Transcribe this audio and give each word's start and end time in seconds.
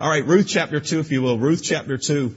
All 0.00 0.10
right, 0.10 0.26
Ruth 0.26 0.48
chapter 0.48 0.80
2, 0.80 0.98
if 0.98 1.12
you 1.12 1.22
will. 1.22 1.38
Ruth 1.38 1.62
chapter 1.62 1.96
2. 1.96 2.34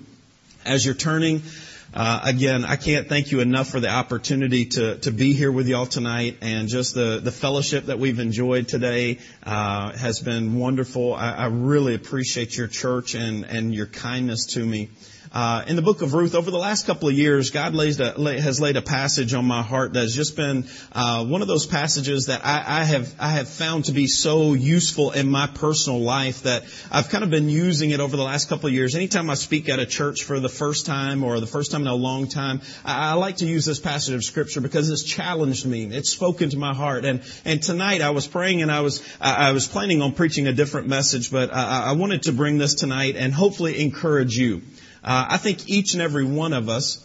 As 0.63 0.85
you're 0.85 0.93
turning, 0.93 1.41
uh, 1.91 2.19
again, 2.23 2.63
I 2.63 2.75
can't 2.75 3.09
thank 3.09 3.31
you 3.31 3.39
enough 3.39 3.69
for 3.69 3.79
the 3.79 3.89
opportunity 3.89 4.65
to, 4.65 4.99
to 4.99 5.11
be 5.11 5.33
here 5.33 5.51
with 5.51 5.67
y'all 5.67 5.87
tonight 5.87 6.37
and 6.41 6.67
just 6.67 6.93
the, 6.93 7.19
the 7.19 7.31
fellowship 7.31 7.85
that 7.85 7.97
we've 7.97 8.19
enjoyed 8.19 8.67
today, 8.67 9.17
uh, 9.41 9.91
has 9.97 10.19
been 10.19 10.59
wonderful. 10.59 11.15
I, 11.15 11.31
I 11.31 11.45
really 11.47 11.95
appreciate 11.95 12.55
your 12.55 12.67
church 12.67 13.15
and, 13.15 13.43
and 13.43 13.73
your 13.73 13.87
kindness 13.87 14.45
to 14.53 14.63
me. 14.63 14.91
Uh, 15.31 15.63
in 15.67 15.75
the 15.75 15.81
book 15.81 16.01
of 16.01 16.13
Ruth, 16.13 16.35
over 16.35 16.51
the 16.51 16.57
last 16.57 16.85
couple 16.85 17.09
of 17.09 17.15
years, 17.15 17.49
God 17.49 17.75
a, 17.75 18.41
has 18.41 18.61
laid 18.61 18.77
a 18.77 18.81
passage 18.81 19.33
on 19.33 19.45
my 19.45 19.61
heart 19.61 19.93
that's 19.93 20.13
just 20.13 20.35
been 20.35 20.65
uh, 20.93 21.25
one 21.25 21.41
of 21.41 21.47
those 21.47 21.65
passages 21.65 22.27
that 22.27 22.45
I, 22.45 22.81
I, 22.81 22.83
have 22.83 23.13
I 23.19 23.29
have 23.31 23.49
found 23.49 23.85
to 23.85 23.91
be 23.91 24.07
so 24.07 24.53
useful 24.53 25.11
in 25.11 25.29
my 25.29 25.47
personal 25.47 25.99
life 25.99 26.43
that 26.43 26.63
I've 26.91 27.09
kind 27.09 27.23
of 27.23 27.29
been 27.29 27.49
using 27.49 27.89
it 27.91 27.99
over 27.99 28.15
the 28.15 28.23
last 28.23 28.47
couple 28.47 28.67
of 28.67 28.73
years. 28.73 28.95
Anytime 28.95 29.29
I 29.29 29.35
speak 29.35 29.69
at 29.69 29.79
a 29.79 29.85
church 29.85 30.23
for 30.23 30.39
the 30.39 30.49
first 30.49 30.85
time 30.85 31.23
or 31.23 31.39
the 31.39 31.47
first 31.47 31.71
time 31.71 31.81
in 31.81 31.87
a 31.87 31.95
long 31.95 32.27
time, 32.27 32.61
I, 32.85 33.11
I 33.11 33.13
like 33.13 33.37
to 33.37 33.45
use 33.45 33.65
this 33.65 33.79
passage 33.79 34.13
of 34.13 34.23
Scripture 34.23 34.61
because 34.61 34.89
it's 34.89 35.03
challenged 35.03 35.65
me. 35.65 35.85
It's 35.85 36.09
spoken 36.09 36.49
to 36.51 36.57
my 36.57 36.73
heart. 36.73 37.05
And 37.05 37.21
and 37.43 37.61
tonight 37.61 38.01
I 38.01 38.11
was 38.11 38.27
praying 38.27 38.61
and 38.61 38.71
I 38.71 38.81
was 38.81 39.03
I, 39.19 39.49
I 39.49 39.51
was 39.51 39.67
planning 39.67 40.01
on 40.01 40.13
preaching 40.13 40.47
a 40.47 40.53
different 40.53 40.87
message, 40.87 41.31
but 41.31 41.53
I 41.53 41.91
wanted 41.93 42.23
to 42.23 42.31
bring 42.31 42.57
this 42.57 42.75
tonight 42.75 43.15
and 43.15 43.33
hopefully 43.33 43.81
encourage 43.81 44.37
you. 44.37 44.61
Uh, 45.07 45.25
I 45.29 45.37
think 45.37 45.69
each 45.69 45.93
and 45.93 46.01
every 46.01 46.25
one 46.25 46.51
of 46.51 46.67
us, 46.67 47.01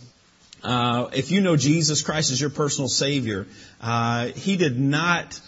uh, 0.65 1.11
if 1.13 1.31
you 1.31 1.41
know 1.41 1.57
Jesus 1.57 2.03
Christ 2.03 2.33
as 2.33 2.41
your 2.41 2.51
personal 2.51 2.89
Savior, 2.89 3.47
uh, 3.81 4.27
He 4.27 4.57
did 4.57 4.77
not 4.77 5.41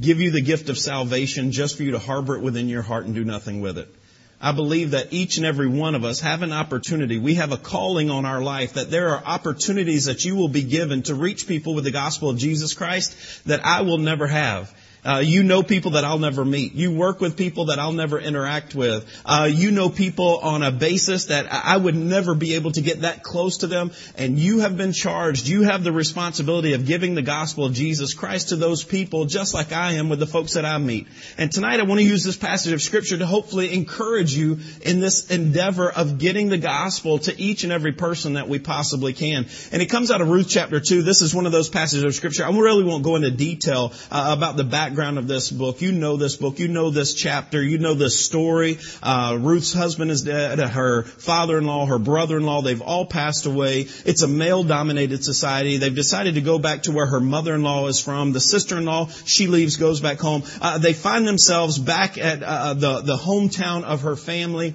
give 0.00 0.22
you 0.22 0.30
the 0.30 0.40
gift 0.40 0.70
of 0.70 0.78
salvation 0.78 1.52
just 1.52 1.76
for 1.76 1.82
you 1.82 1.90
to 1.90 1.98
harbor 1.98 2.36
it 2.36 2.42
within 2.42 2.70
your 2.70 2.80
heart 2.80 3.04
and 3.04 3.14
do 3.14 3.24
nothing 3.24 3.60
with 3.60 3.76
it. 3.76 3.94
I 4.40 4.52
believe 4.52 4.92
that 4.92 5.12
each 5.12 5.36
and 5.36 5.44
every 5.44 5.68
one 5.68 5.94
of 5.94 6.02
us 6.02 6.20
have 6.20 6.40
an 6.40 6.52
opportunity. 6.52 7.18
We 7.18 7.34
have 7.34 7.52
a 7.52 7.58
calling 7.58 8.10
on 8.10 8.24
our 8.24 8.40
life 8.40 8.72
that 8.74 8.90
there 8.90 9.10
are 9.10 9.22
opportunities 9.22 10.06
that 10.06 10.24
you 10.24 10.36
will 10.36 10.48
be 10.48 10.62
given 10.62 11.02
to 11.02 11.14
reach 11.14 11.46
people 11.46 11.74
with 11.74 11.84
the 11.84 11.90
gospel 11.90 12.30
of 12.30 12.38
Jesus 12.38 12.72
Christ 12.72 13.14
that 13.46 13.66
I 13.66 13.82
will 13.82 13.98
never 13.98 14.26
have. 14.26 14.74
Uh, 15.04 15.18
you 15.18 15.42
know 15.42 15.62
people 15.62 15.92
that 15.92 16.04
I'll 16.04 16.18
never 16.18 16.44
meet. 16.44 16.74
You 16.74 16.94
work 16.94 17.20
with 17.20 17.36
people 17.36 17.66
that 17.66 17.78
I'll 17.78 17.92
never 17.92 18.18
interact 18.18 18.74
with. 18.74 19.06
Uh, 19.24 19.50
you 19.52 19.70
know 19.70 19.90
people 19.90 20.38
on 20.38 20.62
a 20.62 20.70
basis 20.70 21.26
that 21.26 21.46
I 21.52 21.76
would 21.76 21.94
never 21.94 22.34
be 22.34 22.54
able 22.54 22.72
to 22.72 22.80
get 22.80 23.02
that 23.02 23.22
close 23.22 23.58
to 23.58 23.66
them. 23.66 23.90
And 24.16 24.38
you 24.38 24.60
have 24.60 24.78
been 24.78 24.92
charged. 24.92 25.46
You 25.46 25.64
have 25.64 25.84
the 25.84 25.92
responsibility 25.92 26.72
of 26.72 26.86
giving 26.86 27.14
the 27.14 27.22
gospel 27.22 27.66
of 27.66 27.74
Jesus 27.74 28.14
Christ 28.14 28.48
to 28.48 28.56
those 28.56 28.82
people, 28.82 29.26
just 29.26 29.52
like 29.52 29.72
I 29.72 29.92
am 29.92 30.08
with 30.08 30.20
the 30.20 30.26
folks 30.26 30.54
that 30.54 30.64
I 30.64 30.78
meet. 30.78 31.06
And 31.36 31.52
tonight 31.52 31.80
I 31.80 31.82
want 31.82 32.00
to 32.00 32.06
use 32.06 32.24
this 32.24 32.38
passage 32.38 32.72
of 32.72 32.80
scripture 32.80 33.18
to 33.18 33.26
hopefully 33.26 33.74
encourage 33.74 34.32
you 34.32 34.58
in 34.80 35.00
this 35.00 35.30
endeavor 35.30 35.90
of 35.90 36.16
getting 36.18 36.48
the 36.48 36.56
gospel 36.58 37.18
to 37.18 37.38
each 37.38 37.64
and 37.64 37.72
every 37.72 37.92
person 37.92 38.34
that 38.34 38.48
we 38.48 38.58
possibly 38.58 39.12
can. 39.12 39.46
And 39.70 39.82
it 39.82 39.90
comes 39.90 40.10
out 40.10 40.22
of 40.22 40.30
Ruth 40.30 40.48
chapter 40.48 40.80
two. 40.80 41.02
This 41.02 41.20
is 41.20 41.34
one 41.34 41.44
of 41.44 41.52
those 41.52 41.68
passages 41.68 42.04
of 42.04 42.14
scripture. 42.14 42.46
I 42.46 42.50
really 42.50 42.84
won't 42.84 43.04
go 43.04 43.16
into 43.16 43.30
detail 43.30 43.92
uh, 44.10 44.34
about 44.34 44.56
the 44.56 44.64
background 44.64 44.93
background 44.94 45.18
of 45.18 45.26
this 45.26 45.50
book. 45.50 45.80
You 45.80 45.90
know 45.90 46.16
this 46.16 46.36
book. 46.36 46.60
You 46.60 46.68
know 46.68 46.90
this 46.90 47.14
chapter. 47.14 47.60
You 47.60 47.78
know 47.78 47.94
this 47.94 48.24
story. 48.24 48.78
Uh, 49.02 49.36
Ruth's 49.40 49.72
husband 49.72 50.12
is 50.12 50.22
dead. 50.22 50.60
Her 50.60 51.02
father-in-law, 51.02 51.86
her 51.86 51.98
brother-in-law, 51.98 52.62
they've 52.62 52.80
all 52.80 53.04
passed 53.04 53.46
away. 53.46 53.88
It's 54.06 54.22
a 54.22 54.28
male-dominated 54.28 55.24
society. 55.24 55.78
They've 55.78 55.92
decided 55.92 56.36
to 56.36 56.42
go 56.42 56.60
back 56.60 56.84
to 56.84 56.92
where 56.92 57.06
her 57.06 57.18
mother-in-law 57.18 57.88
is 57.88 57.98
from. 57.98 58.32
The 58.32 58.40
sister-in-law, 58.40 59.08
she 59.24 59.48
leaves, 59.48 59.78
goes 59.78 60.00
back 60.00 60.20
home. 60.20 60.44
Uh, 60.60 60.78
they 60.78 60.92
find 60.92 61.26
themselves 61.26 61.76
back 61.76 62.16
at 62.16 62.44
uh, 62.44 62.74
the 62.74 63.00
the 63.00 63.16
hometown 63.16 63.82
of 63.82 64.02
her 64.02 64.14
family. 64.14 64.74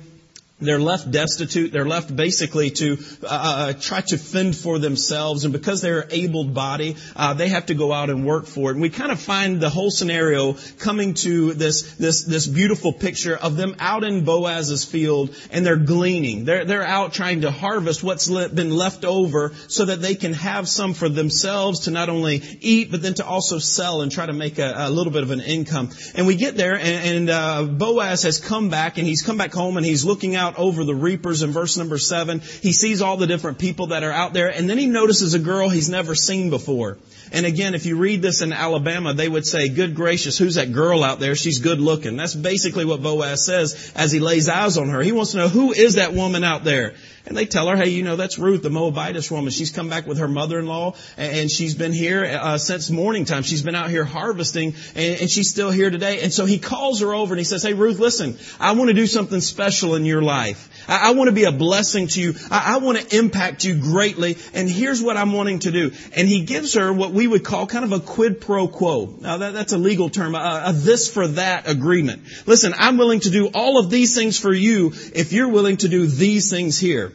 They're 0.61 0.79
left 0.79 1.09
destitute. 1.09 1.71
They're 1.71 1.87
left 1.87 2.13
basically 2.13 2.71
to 2.71 2.97
uh, 3.23 3.27
uh, 3.27 3.73
try 3.73 4.01
to 4.01 4.17
fend 4.17 4.57
for 4.57 4.77
themselves, 4.77 5.45
and 5.45 5.53
because 5.53 5.81
they're 5.81 6.05
able 6.09 6.43
body, 6.43 6.97
uh, 7.15 7.33
they 7.33 7.47
have 7.47 7.67
to 7.67 7.73
go 7.75 7.93
out 7.93 8.09
and 8.09 8.25
work 8.25 8.45
for 8.45 8.69
it. 8.69 8.73
And 8.73 8.81
we 8.81 8.89
kind 8.89 9.11
of 9.11 9.21
find 9.21 9.61
the 9.61 9.69
whole 9.69 9.89
scenario 9.89 10.57
coming 10.79 11.13
to 11.15 11.53
this 11.53 11.93
this 11.95 12.23
this 12.23 12.45
beautiful 12.45 12.91
picture 12.91 13.37
of 13.37 13.55
them 13.55 13.75
out 13.79 14.03
in 14.03 14.25
Boaz's 14.25 14.83
field, 14.83 15.33
and 15.49 15.65
they're 15.65 15.77
gleaning. 15.77 16.43
They're 16.43 16.65
they're 16.65 16.83
out 16.83 17.13
trying 17.13 17.41
to 17.41 17.51
harvest 17.51 18.03
what's 18.03 18.27
been 18.27 18.75
left 18.75 19.05
over, 19.05 19.53
so 19.69 19.85
that 19.85 20.01
they 20.01 20.15
can 20.15 20.33
have 20.33 20.67
some 20.67 20.93
for 20.93 21.07
themselves 21.07 21.81
to 21.81 21.91
not 21.91 22.09
only 22.09 22.43
eat, 22.59 22.91
but 22.91 23.01
then 23.01 23.13
to 23.15 23.25
also 23.25 23.59
sell 23.59 24.01
and 24.01 24.11
try 24.11 24.25
to 24.25 24.33
make 24.33 24.59
a, 24.59 24.73
a 24.75 24.89
little 24.89 25.13
bit 25.13 25.23
of 25.23 25.31
an 25.31 25.39
income. 25.39 25.89
And 26.15 26.27
we 26.27 26.35
get 26.35 26.57
there, 26.57 26.75
and, 26.75 27.29
and 27.29 27.29
uh, 27.29 27.63
Boaz 27.63 28.23
has 28.23 28.39
come 28.39 28.69
back, 28.69 28.97
and 28.97 29.07
he's 29.07 29.21
come 29.21 29.37
back 29.37 29.53
home, 29.53 29.77
and 29.77 29.85
he's 29.85 30.03
looking 30.03 30.35
out 30.35 30.48
out 30.49 30.59
over 30.59 30.83
the 30.83 30.95
reapers 30.95 31.43
in 31.43 31.51
verse 31.51 31.77
number 31.77 31.97
seven. 31.97 32.39
He 32.39 32.73
sees 32.73 33.01
all 33.01 33.17
the 33.17 33.27
different 33.27 33.59
people 33.59 33.87
that 33.87 34.03
are 34.03 34.11
out 34.11 34.33
there 34.33 34.49
and 34.49 34.69
then 34.69 34.77
he 34.77 34.87
notices 34.87 35.33
a 35.33 35.39
girl 35.39 35.69
he's 35.69 35.89
never 35.89 36.15
seen 36.15 36.49
before. 36.49 36.97
And 37.31 37.45
again, 37.45 37.75
if 37.75 37.85
you 37.85 37.97
read 37.97 38.23
this 38.23 38.41
in 38.41 38.51
Alabama, 38.51 39.13
they 39.13 39.29
would 39.29 39.45
say, 39.45 39.69
good 39.69 39.93
gracious, 39.93 40.37
who's 40.37 40.55
that 40.55 40.73
girl 40.73 41.03
out 41.03 41.19
there? 41.19 41.35
She's 41.35 41.59
good 41.59 41.79
looking. 41.79 42.17
That's 42.17 42.33
basically 42.33 42.85
what 42.85 43.03
Boaz 43.03 43.45
says 43.45 43.91
as 43.95 44.11
he 44.11 44.19
lays 44.19 44.49
eyes 44.49 44.77
on 44.77 44.89
her. 44.89 45.01
He 45.01 45.11
wants 45.11 45.31
to 45.31 45.37
know 45.37 45.47
who 45.47 45.71
is 45.71 45.95
that 45.95 46.13
woman 46.13 46.43
out 46.43 46.63
there? 46.63 46.95
And 47.25 47.37
they 47.37 47.45
tell 47.45 47.67
her, 47.67 47.77
hey, 47.77 47.89
you 47.89 48.01
know, 48.01 48.15
that's 48.15 48.39
Ruth, 48.39 48.63
the 48.63 48.71
Moabitess 48.71 49.29
woman. 49.29 49.51
She's 49.51 49.69
come 49.69 49.89
back 49.89 50.07
with 50.07 50.17
her 50.17 50.27
mother-in-law 50.27 50.95
and 51.17 51.51
she's 51.51 51.75
been 51.75 51.93
here 51.93 52.25
uh, 52.25 52.57
since 52.57 52.89
morning 52.89 53.25
time. 53.25 53.43
She's 53.43 53.61
been 53.61 53.75
out 53.75 53.91
here 53.91 54.05
harvesting 54.05 54.73
and, 54.95 55.21
and 55.21 55.29
she's 55.29 55.51
still 55.51 55.69
here 55.69 55.91
today. 55.91 56.21
And 56.21 56.33
so 56.33 56.45
he 56.45 56.57
calls 56.57 57.01
her 57.01 57.13
over 57.13 57.33
and 57.33 57.39
he 57.39 57.43
says, 57.43 57.61
hey, 57.61 57.73
Ruth, 57.73 57.99
listen, 57.99 58.39
I 58.59 58.71
want 58.71 58.87
to 58.87 58.95
do 58.95 59.05
something 59.05 59.41
special 59.41 59.93
in 59.93 60.05
your 60.05 60.23
life. 60.23 60.38
I, 60.87 61.09
I 61.09 61.11
want 61.11 61.27
to 61.27 61.31
be 61.33 61.43
a 61.43 61.51
blessing 61.51 62.07
to 62.07 62.21
you. 62.21 62.33
I, 62.49 62.75
I 62.75 62.77
want 62.77 62.97
to 62.97 63.17
impact 63.17 63.63
you 63.63 63.79
greatly. 63.79 64.37
And 64.53 64.69
here's 64.69 65.01
what 65.01 65.17
I'm 65.17 65.33
wanting 65.33 65.59
to 65.59 65.71
do. 65.71 65.91
And 66.15 66.27
he 66.27 66.45
gives 66.45 66.73
her 66.73 66.91
what 66.91 67.11
we 67.11 67.27
would 67.27 67.43
call 67.43 67.67
kind 67.67 67.85
of 67.85 67.91
a 67.91 67.99
quid 67.99 68.41
pro 68.41 68.67
quo. 68.67 69.17
Now 69.19 69.37
that, 69.37 69.53
that's 69.53 69.73
a 69.73 69.77
legal 69.77 70.09
term, 70.09 70.35
a, 70.35 70.63
a 70.67 70.73
this 70.73 71.11
for 71.11 71.27
that 71.27 71.69
agreement. 71.69 72.23
Listen, 72.45 72.73
I'm 72.77 72.97
willing 72.97 73.21
to 73.21 73.29
do 73.29 73.47
all 73.53 73.77
of 73.77 73.89
these 73.89 74.15
things 74.15 74.39
for 74.39 74.53
you 74.53 74.93
if 75.13 75.33
you're 75.33 75.49
willing 75.49 75.77
to 75.77 75.89
do 75.89 76.07
these 76.07 76.49
things 76.49 76.79
here. 76.79 77.13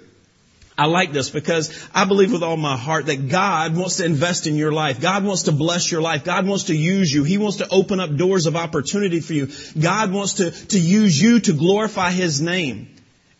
I 0.76 0.86
like 0.86 1.12
this 1.12 1.30
because 1.30 1.86
I 1.94 2.04
believe 2.04 2.32
with 2.32 2.42
all 2.42 2.56
my 2.56 2.76
heart 2.76 3.06
that 3.06 3.28
God 3.28 3.76
wants 3.76 3.98
to 3.98 4.04
invest 4.04 4.48
in 4.48 4.56
your 4.56 4.72
life. 4.72 5.00
God 5.00 5.24
wants 5.24 5.44
to 5.44 5.52
bless 5.52 5.90
your 5.90 6.02
life. 6.02 6.24
God 6.24 6.48
wants 6.48 6.64
to 6.64 6.74
use 6.74 7.12
you. 7.12 7.22
He 7.22 7.38
wants 7.38 7.58
to 7.58 7.68
open 7.68 8.00
up 8.00 8.16
doors 8.16 8.46
of 8.46 8.56
opportunity 8.56 9.20
for 9.20 9.34
you. 9.34 9.48
God 9.78 10.12
wants 10.12 10.34
to, 10.34 10.50
to 10.50 10.78
use 10.78 11.20
you 11.20 11.38
to 11.40 11.52
glorify 11.52 12.10
His 12.10 12.40
name. 12.40 12.93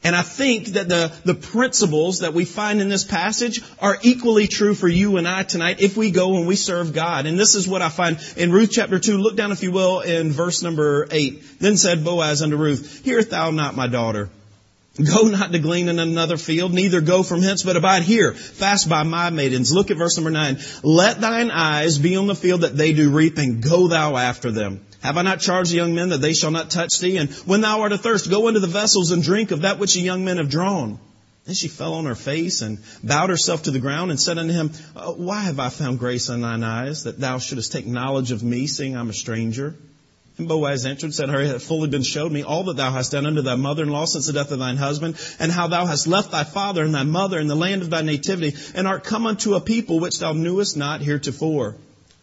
And 0.04 0.14
I 0.14 0.20
think 0.20 0.66
that 0.68 0.86
the, 0.86 1.10
the 1.24 1.34
principles 1.34 2.20
that 2.20 2.34
we 2.34 2.44
find 2.44 2.82
in 2.82 2.90
this 2.90 3.04
passage 3.04 3.62
are 3.80 3.98
equally 4.02 4.46
true 4.46 4.74
for 4.74 4.86
you 4.86 5.16
and 5.16 5.26
I 5.26 5.44
tonight 5.44 5.80
if 5.80 5.96
we 5.96 6.10
go 6.10 6.36
and 6.36 6.46
we 6.46 6.56
serve 6.56 6.92
God. 6.92 7.24
And 7.24 7.40
this 7.40 7.54
is 7.54 7.66
what 7.66 7.80
I 7.80 7.88
find 7.88 8.18
in 8.36 8.52
Ruth 8.52 8.70
chapter 8.70 8.98
2. 8.98 9.16
Look 9.16 9.34
down, 9.34 9.50
if 9.50 9.62
you 9.62 9.72
will, 9.72 10.00
in 10.00 10.30
verse 10.30 10.62
number 10.62 11.08
8. 11.10 11.58
Then 11.58 11.78
said 11.78 12.04
Boaz 12.04 12.42
unto 12.42 12.56
Ruth, 12.56 13.02
Hearest 13.02 13.30
thou 13.30 13.50
not, 13.50 13.76
my 13.76 13.86
daughter? 13.86 14.28
Go 15.02 15.22
not 15.22 15.50
to 15.50 15.58
glean 15.58 15.88
in 15.88 15.98
another 15.98 16.36
field, 16.36 16.72
neither 16.72 17.00
go 17.00 17.24
from 17.24 17.42
hence, 17.42 17.64
but 17.64 17.76
abide 17.76 18.04
here, 18.04 18.32
fast 18.32 18.88
by 18.88 19.02
my 19.02 19.30
maidens. 19.30 19.72
Look 19.72 19.90
at 19.90 19.96
verse 19.96 20.16
number 20.16 20.30
nine. 20.30 20.58
Let 20.84 21.20
thine 21.20 21.50
eyes 21.50 21.98
be 21.98 22.14
on 22.14 22.28
the 22.28 22.36
field 22.36 22.60
that 22.60 22.76
they 22.76 22.92
do 22.92 23.10
reap, 23.10 23.36
and 23.38 23.60
go 23.60 23.88
thou 23.88 24.16
after 24.16 24.52
them. 24.52 24.86
Have 25.00 25.16
I 25.16 25.22
not 25.22 25.40
charged 25.40 25.72
the 25.72 25.76
young 25.76 25.96
men 25.96 26.10
that 26.10 26.20
they 26.20 26.32
shall 26.32 26.52
not 26.52 26.70
touch 26.70 27.00
thee? 27.00 27.16
And 27.16 27.30
when 27.44 27.60
thou 27.60 27.80
art 27.80 27.92
athirst, 27.92 28.30
go 28.30 28.46
into 28.46 28.60
the 28.60 28.68
vessels 28.68 29.10
and 29.10 29.20
drink 29.20 29.50
of 29.50 29.62
that 29.62 29.80
which 29.80 29.94
the 29.94 30.00
young 30.00 30.24
men 30.24 30.36
have 30.36 30.48
drawn. 30.48 31.00
Then 31.44 31.56
she 31.56 31.68
fell 31.68 31.94
on 31.94 32.06
her 32.06 32.14
face 32.14 32.62
and 32.62 32.78
bowed 33.02 33.30
herself 33.30 33.64
to 33.64 33.72
the 33.72 33.80
ground 33.80 34.12
and 34.12 34.20
said 34.20 34.38
unto 34.38 34.52
him, 34.52 34.70
uh, 34.94 35.12
Why 35.12 35.40
have 35.42 35.58
I 35.58 35.70
found 35.70 35.98
grace 35.98 36.28
in 36.28 36.40
thine 36.40 36.62
eyes, 36.62 37.02
that 37.02 37.18
thou 37.18 37.38
shouldest 37.38 37.72
take 37.72 37.86
knowledge 37.86 38.30
of 38.30 38.44
me, 38.44 38.68
seeing 38.68 38.96
I'm 38.96 39.10
a 39.10 39.12
stranger? 39.12 39.74
And 40.36 40.48
Boaz 40.48 40.84
answered, 40.84 41.14
said, 41.14 41.28
Her 41.28 41.44
hath 41.44 41.62
fully 41.62 41.88
been 41.88 42.02
showed 42.02 42.32
me 42.32 42.42
all 42.42 42.64
that 42.64 42.76
thou 42.76 42.90
hast 42.90 43.12
done 43.12 43.26
unto 43.26 43.42
thy 43.42 43.54
mother-in-law 43.54 44.06
since 44.06 44.26
the 44.26 44.32
death 44.32 44.50
of 44.50 44.58
thine 44.58 44.76
husband, 44.76 45.16
and 45.38 45.52
how 45.52 45.68
thou 45.68 45.86
hast 45.86 46.06
left 46.06 46.32
thy 46.32 46.44
father 46.44 46.82
and 46.82 46.94
thy 46.94 47.04
mother 47.04 47.38
in 47.38 47.46
the 47.46 47.54
land 47.54 47.82
of 47.82 47.90
thy 47.90 48.02
nativity, 48.02 48.56
and 48.74 48.88
art 48.88 49.04
come 49.04 49.26
unto 49.26 49.54
a 49.54 49.60
people 49.60 50.00
which 50.00 50.18
thou 50.18 50.32
knewest 50.32 50.76
not 50.76 51.02
heretofore. 51.02 51.76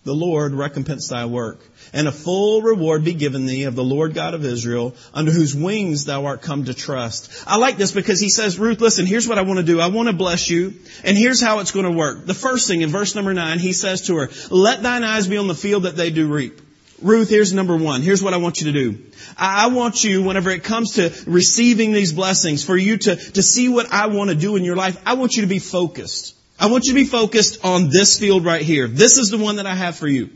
The 0.04 0.16
Lord 0.16 0.54
recompense 0.54 1.08
thy 1.08 1.26
work 1.26 1.60
and 1.94 2.08
a 2.08 2.12
full 2.12 2.62
reward 2.62 3.04
be 3.04 3.14
given 3.14 3.46
thee 3.46 3.64
of 3.64 3.76
the 3.76 3.84
Lord 3.84 4.14
God 4.14 4.34
of 4.34 4.46
Israel, 4.46 4.96
under 5.14 5.32
whose 5.32 5.56
wings 5.56 6.06
thou 6.06 6.26
art 6.26 6.42
come 6.42 6.66
to 6.66 6.74
trust. 6.74 7.32
I 7.46 7.58
like 7.58 7.78
this 7.78 7.92
because 7.92 8.20
he 8.20 8.30
says, 8.30 8.60
Ruth, 8.60 8.80
listen, 8.80 9.06
here's 9.06 9.28
what 9.28 9.38
I 9.38 9.42
want 9.42 9.60
to 9.60 9.66
do. 9.66 9.80
I 9.80 9.88
want 9.88 10.08
to 10.08 10.14
bless 10.14 10.50
you, 10.50 10.74
and 11.04 11.18
here's 11.18 11.42
how 11.42 11.60
it's 11.60 11.72
going 11.72 11.86
to 11.86 11.92
work. 11.92 12.26
The 12.26 12.34
first 12.34 12.68
thing 12.68 12.82
in 12.82 12.90
verse 12.90 13.16
number 13.16 13.34
nine, 13.34 13.60
he 13.60 13.74
says 13.74 14.08
to 14.08 14.18
her, 14.18 14.30
let 14.50 14.84
thine 14.84 15.04
eyes 15.04 15.28
be 15.28 15.38
on 15.38 15.48
the 15.48 15.56
field 15.56 15.84
that 15.84 15.96
they 15.96 16.12
do 16.12 16.32
reap. 16.32 16.62
Ruth, 17.02 17.30
here's 17.30 17.54
number 17.54 17.76
one. 17.76 18.02
Here's 18.02 18.22
what 18.22 18.34
I 18.34 18.38
want 18.38 18.62
you 18.62 18.72
to 18.72 18.74
do. 18.74 19.04
I 19.38 19.68
want 19.68 20.04
you, 20.04 20.24
whenever 20.24 20.52
it 20.52 20.64
comes 20.64 20.94
to 20.94 21.12
receiving 21.26 21.94
these 21.94 22.14
blessings, 22.14 22.64
for 22.64 22.78
you 22.78 22.98
to, 22.98 23.16
to 23.16 23.42
see 23.42 23.70
what 23.70 23.92
I 23.92 24.08
want 24.08 24.30
to 24.30 24.36
do 24.36 24.56
in 24.56 24.64
your 24.64 24.76
life, 24.76 25.02
I 25.06 25.16
want 25.16 25.36
you 25.36 25.42
to 25.42 25.48
be 25.48 25.60
focused. 25.60 26.36
I 26.60 26.68
want 26.68 26.86
you 26.86 26.92
to 26.92 27.00
be 27.00 27.06
focused 27.06 27.66
on 27.66 27.90
this 27.90 28.20
field 28.20 28.46
right 28.46 28.62
here. 28.62 28.88
This 28.88 29.18
is 29.18 29.32
the 29.32 29.38
one 29.38 29.56
that 29.56 29.66
I 29.66 29.74
have 29.74 29.96
for 29.96 30.08
you. 30.08 30.30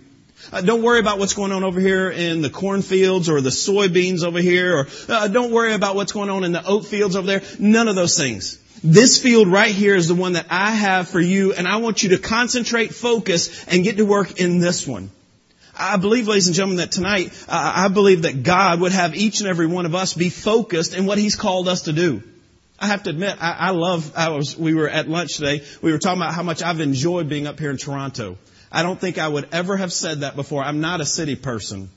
Uh, 0.51 0.61
don't 0.61 0.81
worry 0.81 0.99
about 0.99 1.19
what's 1.19 1.33
going 1.33 1.51
on 1.51 1.63
over 1.63 1.79
here 1.79 2.09
in 2.09 2.41
the 2.41 2.49
cornfields 2.49 3.29
or 3.29 3.41
the 3.41 3.49
soybeans 3.49 4.23
over 4.23 4.39
here, 4.39 4.77
or 4.77 4.87
uh, 5.07 5.27
don't 5.27 5.51
worry 5.51 5.73
about 5.73 5.95
what's 5.95 6.11
going 6.11 6.29
on 6.29 6.43
in 6.43 6.51
the 6.51 6.65
oat 6.65 6.85
fields 6.85 7.15
over 7.15 7.27
there. 7.27 7.41
None 7.59 7.87
of 7.87 7.95
those 7.95 8.17
things. 8.17 8.59
This 8.83 9.21
field 9.21 9.47
right 9.47 9.73
here 9.73 9.95
is 9.95 10.07
the 10.07 10.15
one 10.15 10.33
that 10.33 10.47
I 10.49 10.71
have 10.71 11.07
for 11.09 11.19
you, 11.19 11.53
and 11.53 11.67
I 11.67 11.77
want 11.77 12.03
you 12.03 12.09
to 12.09 12.17
concentrate, 12.17 12.93
focus, 12.93 13.65
and 13.65 13.83
get 13.83 13.97
to 13.97 14.05
work 14.05 14.39
in 14.39 14.59
this 14.59 14.85
one. 14.85 15.09
I 15.77 15.97
believe, 15.97 16.27
ladies 16.27 16.47
and 16.47 16.55
gentlemen, 16.55 16.77
that 16.77 16.91
tonight, 16.91 17.31
uh, 17.47 17.73
I 17.75 17.87
believe 17.89 18.23
that 18.23 18.43
God 18.43 18.79
would 18.81 18.91
have 18.91 19.15
each 19.15 19.39
and 19.39 19.49
every 19.49 19.67
one 19.67 19.85
of 19.85 19.95
us 19.95 20.13
be 20.13 20.29
focused 20.29 20.93
in 20.93 21.05
what 21.05 21.17
He's 21.17 21.35
called 21.35 21.67
us 21.67 21.83
to 21.83 21.93
do. 21.93 22.23
I 22.79 22.87
have 22.87 23.03
to 23.03 23.09
admit, 23.09 23.37
I, 23.39 23.51
I 23.51 23.69
love, 23.71 24.11
I 24.15 24.29
was, 24.29 24.57
we 24.57 24.73
were 24.73 24.89
at 24.89 25.07
lunch 25.07 25.37
today, 25.37 25.63
we 25.81 25.91
were 25.91 25.97
talking 25.97 26.21
about 26.21 26.33
how 26.33 26.43
much 26.43 26.61
I've 26.61 26.81
enjoyed 26.81 27.29
being 27.29 27.47
up 27.47 27.59
here 27.59 27.69
in 27.69 27.77
Toronto. 27.77 28.37
I 28.71 28.83
don't 28.83 28.99
think 28.99 29.17
I 29.17 29.27
would 29.27 29.47
ever 29.53 29.77
have 29.77 29.93
said 29.93 30.21
that 30.21 30.35
before. 30.35 30.61
I'm 30.63 30.81
not 30.81 30.99
a 30.99 31.05
city 31.05 31.35
person. 31.35 31.89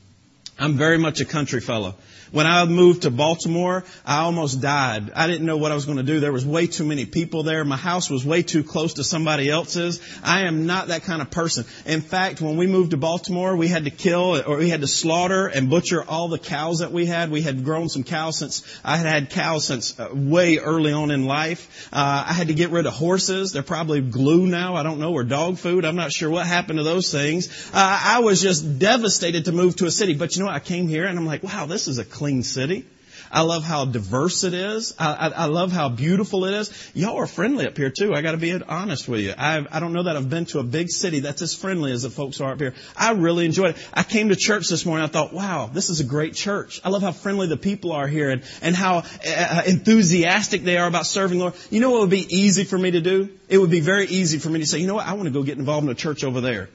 I'm 0.58 0.74
very 0.74 0.98
much 0.98 1.20
a 1.20 1.24
country 1.24 1.60
fellow. 1.60 1.96
When 2.30 2.46
I 2.46 2.64
moved 2.66 3.02
to 3.02 3.10
Baltimore, 3.10 3.84
I 4.04 4.19
almost 4.19 4.60
died. 4.60 5.12
I 5.14 5.26
didn't 5.26 5.46
know 5.46 5.56
what 5.56 5.72
I 5.72 5.75
was 5.75 5.86
going 5.86 5.96
to 5.96 6.02
do. 6.02 6.20
There 6.20 6.32
was 6.32 6.44
way 6.44 6.66
too 6.66 6.84
many 6.84 7.06
people 7.06 7.42
there. 7.42 7.64
My 7.64 7.76
house 7.76 8.10
was 8.10 8.25
way 8.25 8.42
too 8.42 8.62
close 8.62 8.94
to 8.94 9.04
somebody 9.04 9.50
else's. 9.50 10.00
I 10.22 10.42
am 10.42 10.66
not 10.66 10.88
that 10.88 11.04
kind 11.04 11.22
of 11.22 11.30
person. 11.30 11.64
In 11.86 12.00
fact, 12.02 12.40
when 12.40 12.56
we 12.56 12.66
moved 12.66 12.90
to 12.90 12.96
Baltimore, 12.96 13.56
we 13.56 13.69
had 13.69 13.84
to 13.84 13.90
kill 13.90 14.42
or 14.46 14.58
we 14.58 14.69
had 14.69 14.82
to 14.82 14.86
slaughter 14.86 15.46
and 15.46 15.70
butcher 15.70 16.04
all 16.04 16.28
the 16.28 16.38
cows 16.38 16.80
that 16.80 16.92
we 16.92 17.06
had. 17.06 17.30
We 17.30 17.42
had 17.42 17.64
grown 17.64 17.88
some 17.88 18.04
cows 18.04 18.38
since 18.38 18.62
I 18.84 18.96
had 18.96 19.06
had 19.06 19.31
cows 19.31 19.66
since 19.66 19.98
uh, 19.98 20.10
way 20.12 20.58
early 20.58 20.92
on 20.92 21.10
in 21.10 21.24
life. 21.24 21.88
Uh, 21.92 22.24
I 22.28 22.32
had 22.32 22.48
to 22.48 22.54
get 22.54 22.70
rid 22.70 22.86
of 22.86 22.92
horses. 22.92 23.52
They're 23.52 23.62
probably 23.62 24.00
glue 24.00 24.46
now. 24.46 24.74
I 24.74 24.82
don't 24.82 24.98
know, 24.98 25.12
or 25.12 25.24
dog 25.24 25.58
food. 25.58 25.84
I'm 25.84 25.96
not 25.96 26.12
sure 26.12 26.28
what 26.28 26.46
happened 26.46 26.78
to 26.78 26.82
those 26.82 27.10
things. 27.10 27.70
Uh, 27.72 28.00
I 28.04 28.20
was 28.20 28.42
just 28.42 28.78
devastated 28.78 29.46
to 29.46 29.52
move 29.52 29.76
to 29.76 29.86
a 29.86 29.90
city. 29.90 30.14
But 30.14 30.36
you 30.36 30.42
know? 30.42 30.48
I 30.48 30.60
came 30.60 30.88
here 30.88 31.04
and 31.06 31.19
I'm 31.19 31.26
like, 31.26 31.42
wow, 31.42 31.66
this 31.66 31.88
is 31.88 31.98
a 31.98 32.04
clean 32.19 32.43
city. 32.43 32.85
I 33.31 33.43
love 33.43 33.65
how 33.65 33.85
diverse 33.85 34.44
it 34.44 34.55
is. 34.55 34.94
I, 34.99 35.12
I, 35.12 35.29
I 35.29 35.44
love 35.47 35.73
how 35.73 35.88
beautiful 35.88 36.44
it 36.47 36.55
is. 36.55 36.91
Y'all 36.94 37.17
are 37.17 37.26
friendly 37.26 37.67
up 37.67 37.76
here 37.76 37.91
too. 37.91 38.15
I 38.15 38.23
got 38.23 38.32
to 38.32 38.38
be 38.38 38.53
honest 38.62 39.09
with 39.09 39.20
you. 39.20 39.35
I've, 39.37 39.67
I 39.70 39.81
don't 39.81 39.93
know 39.93 40.05
that 40.05 40.17
I've 40.17 40.31
been 40.31 40.47
to 40.47 40.59
a 40.61 40.62
big 40.62 40.88
city 40.91 41.20
that's 41.20 41.43
as 41.43 41.55
friendly 41.55 41.93
as 41.93 42.03
the 42.03 42.11
folks 42.11 42.41
are 42.41 42.53
up 42.53 42.61
here. 42.61 42.75
I 42.97 43.12
really 43.12 43.44
enjoyed 43.44 43.76
it. 43.76 43.88
I 43.93 44.03
came 44.03 44.31
to 44.31 44.37
church 44.37 44.69
this 44.69 44.87
morning. 44.87 45.05
I 45.05 45.09
thought, 45.09 45.32
wow, 45.32 45.70
this 45.73 45.91
is 45.91 46.00
a 46.00 46.05
great 46.05 46.35
church. 46.35 46.81
I 46.85 46.88
love 46.88 47.03
how 47.03 47.12
friendly 47.12 47.47
the 47.47 47.56
people 47.56 47.93
are 47.93 48.06
here 48.06 48.31
and, 48.31 48.43
and 48.62 48.75
how 48.75 49.03
uh, 49.26 49.62
enthusiastic 49.67 50.62
they 50.62 50.76
are 50.79 50.88
about 50.88 51.06
serving 51.06 51.38
Lord. 51.38 51.55
You 51.70 51.81
know 51.81 51.91
what 51.91 52.00
would 52.00 52.11
be 52.11 52.26
easy 52.35 52.65
for 52.65 52.79
me 52.79 52.93
to 52.93 53.00
do? 53.00 53.31
It 53.49 53.59
would 53.59 53.70
be 53.70 53.81
very 53.81 54.06
easy 54.06 54.38
for 54.38 54.49
me 54.49 54.61
to 54.61 54.67
say, 54.67 54.79
you 54.79 54.87
know 54.87 54.94
what? 54.94 55.06
I 55.06 55.15
want 55.15 55.25
to 55.25 55.32
go 55.32 55.43
get 55.43 55.59
involved 55.59 55.85
in 55.85 55.91
a 55.91 55.94
church 55.94 56.25
over 56.25 56.41
there. 56.41 56.70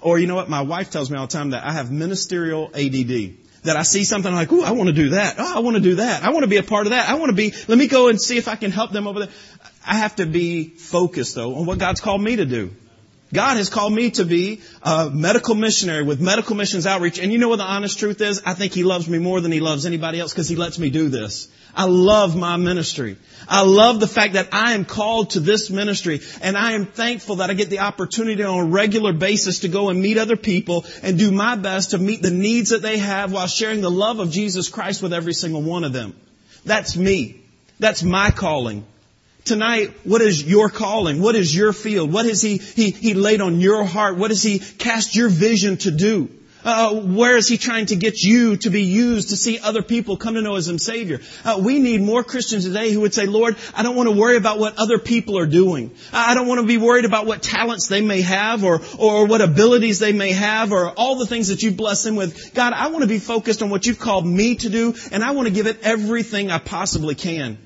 Or 0.00 0.18
you 0.18 0.26
know 0.26 0.34
what? 0.34 0.48
My 0.48 0.62
wife 0.62 0.90
tells 0.90 1.10
me 1.10 1.18
all 1.18 1.26
the 1.26 1.32
time 1.32 1.50
that 1.50 1.64
I 1.64 1.72
have 1.72 1.92
ministerial 1.92 2.70
ADD 2.74 3.36
that 3.62 3.76
I 3.76 3.82
see 3.82 4.04
something 4.04 4.32
like, 4.32 4.50
ooh, 4.52 4.62
I 4.62 4.72
want 4.72 4.88
to 4.88 4.92
do 4.92 5.10
that. 5.10 5.36
Oh, 5.38 5.56
I 5.56 5.60
want 5.60 5.76
to 5.76 5.82
do 5.82 5.96
that. 5.96 6.24
I 6.24 6.30
want 6.30 6.42
to 6.42 6.48
be 6.48 6.56
a 6.56 6.62
part 6.62 6.86
of 6.86 6.90
that. 6.90 7.08
I 7.08 7.14
want 7.14 7.30
to 7.30 7.36
be, 7.36 7.54
let 7.68 7.78
me 7.78 7.86
go 7.86 8.08
and 8.08 8.20
see 8.20 8.36
if 8.36 8.48
I 8.48 8.56
can 8.56 8.70
help 8.70 8.92
them 8.92 9.06
over 9.06 9.20
there. 9.20 9.28
I 9.86 9.96
have 9.96 10.16
to 10.16 10.26
be 10.26 10.68
focused 10.68 11.34
though 11.34 11.54
on 11.56 11.66
what 11.66 11.78
God's 11.78 12.00
called 12.00 12.22
me 12.22 12.36
to 12.36 12.44
do. 12.44 12.70
God 13.32 13.56
has 13.56 13.70
called 13.70 13.94
me 13.94 14.10
to 14.12 14.24
be 14.24 14.60
a 14.82 15.08
medical 15.10 15.54
missionary 15.54 16.02
with 16.02 16.20
medical 16.20 16.54
missions 16.54 16.86
outreach. 16.86 17.18
And 17.18 17.32
you 17.32 17.38
know 17.38 17.48
what 17.48 17.56
the 17.56 17.64
honest 17.64 17.98
truth 17.98 18.20
is? 18.20 18.42
I 18.44 18.52
think 18.52 18.74
He 18.74 18.84
loves 18.84 19.08
me 19.08 19.18
more 19.18 19.40
than 19.40 19.52
He 19.52 19.60
loves 19.60 19.86
anybody 19.86 20.20
else 20.20 20.32
because 20.32 20.48
He 20.48 20.56
lets 20.56 20.78
me 20.78 20.90
do 20.90 21.08
this. 21.08 21.48
I 21.74 21.84
love 21.86 22.36
my 22.36 22.58
ministry. 22.58 23.16
I 23.48 23.62
love 23.62 24.00
the 24.00 24.06
fact 24.06 24.34
that 24.34 24.50
I 24.52 24.74
am 24.74 24.84
called 24.84 25.30
to 25.30 25.40
this 25.40 25.70
ministry 25.70 26.20
and 26.42 26.56
I 26.56 26.72
am 26.72 26.84
thankful 26.84 27.36
that 27.36 27.48
I 27.48 27.54
get 27.54 27.70
the 27.70 27.78
opportunity 27.78 28.42
on 28.42 28.58
a 28.58 28.64
regular 28.64 29.14
basis 29.14 29.60
to 29.60 29.68
go 29.68 29.88
and 29.88 30.00
meet 30.00 30.18
other 30.18 30.36
people 30.36 30.84
and 31.02 31.18
do 31.18 31.32
my 31.32 31.56
best 31.56 31.92
to 31.92 31.98
meet 31.98 32.20
the 32.20 32.30
needs 32.30 32.70
that 32.70 32.82
they 32.82 32.98
have 32.98 33.32
while 33.32 33.46
sharing 33.46 33.80
the 33.80 33.90
love 33.90 34.18
of 34.18 34.30
Jesus 34.30 34.68
Christ 34.68 35.02
with 35.02 35.14
every 35.14 35.32
single 35.32 35.62
one 35.62 35.84
of 35.84 35.94
them. 35.94 36.14
That's 36.66 36.96
me. 36.96 37.42
That's 37.78 38.02
my 38.02 38.30
calling. 38.30 38.84
Tonight, 39.44 39.92
what 40.04 40.22
is 40.22 40.44
your 40.44 40.68
calling? 40.68 41.20
What 41.20 41.34
is 41.34 41.54
your 41.54 41.72
field? 41.72 42.12
What 42.12 42.26
has 42.26 42.40
he, 42.40 42.58
he, 42.58 42.90
he 42.90 43.14
laid 43.14 43.40
on 43.40 43.60
your 43.60 43.84
heart? 43.84 44.16
What 44.16 44.30
has 44.30 44.42
he 44.42 44.60
cast 44.60 45.16
your 45.16 45.28
vision 45.28 45.78
to 45.78 45.90
do? 45.90 46.30
Uh, 46.64 46.94
where 46.94 47.36
is 47.36 47.48
he 47.48 47.58
trying 47.58 47.86
to 47.86 47.96
get 47.96 48.22
you 48.22 48.56
to 48.56 48.70
be 48.70 48.84
used 48.84 49.30
to 49.30 49.36
see 49.36 49.58
other 49.58 49.82
people 49.82 50.16
come 50.16 50.34
to 50.34 50.42
know 50.42 50.54
as 50.54 50.68
him 50.68 50.78
Savior? 50.78 51.20
Uh, 51.44 51.60
we 51.60 51.80
need 51.80 52.00
more 52.00 52.22
Christians 52.22 52.64
today 52.64 52.92
who 52.92 53.00
would 53.00 53.14
say, 53.14 53.26
Lord, 53.26 53.56
I 53.74 53.82
don't 53.82 53.96
want 53.96 54.08
to 54.08 54.14
worry 54.14 54.36
about 54.36 54.60
what 54.60 54.78
other 54.78 54.98
people 54.98 55.36
are 55.38 55.46
doing. 55.46 55.90
I 56.12 56.34
don't 56.34 56.46
want 56.46 56.60
to 56.60 56.66
be 56.66 56.78
worried 56.78 57.04
about 57.04 57.26
what 57.26 57.42
talents 57.42 57.88
they 57.88 58.00
may 58.00 58.20
have 58.20 58.62
or, 58.62 58.80
or 58.96 59.26
what 59.26 59.40
abilities 59.40 59.98
they 59.98 60.12
may 60.12 60.30
have 60.30 60.70
or 60.70 60.90
all 60.90 61.16
the 61.16 61.26
things 61.26 61.48
that 61.48 61.62
you 61.62 61.72
bless 61.72 62.04
them 62.04 62.14
with. 62.14 62.54
God, 62.54 62.74
I 62.74 62.88
want 62.88 63.02
to 63.02 63.08
be 63.08 63.18
focused 63.18 63.60
on 63.60 63.70
what 63.70 63.86
you've 63.86 63.98
called 63.98 64.24
me 64.24 64.54
to 64.54 64.68
do 64.68 64.94
and 65.10 65.24
I 65.24 65.32
want 65.32 65.48
to 65.48 65.54
give 65.54 65.66
it 65.66 65.80
everything 65.82 66.52
I 66.52 66.58
possibly 66.58 67.16
can. 67.16 67.58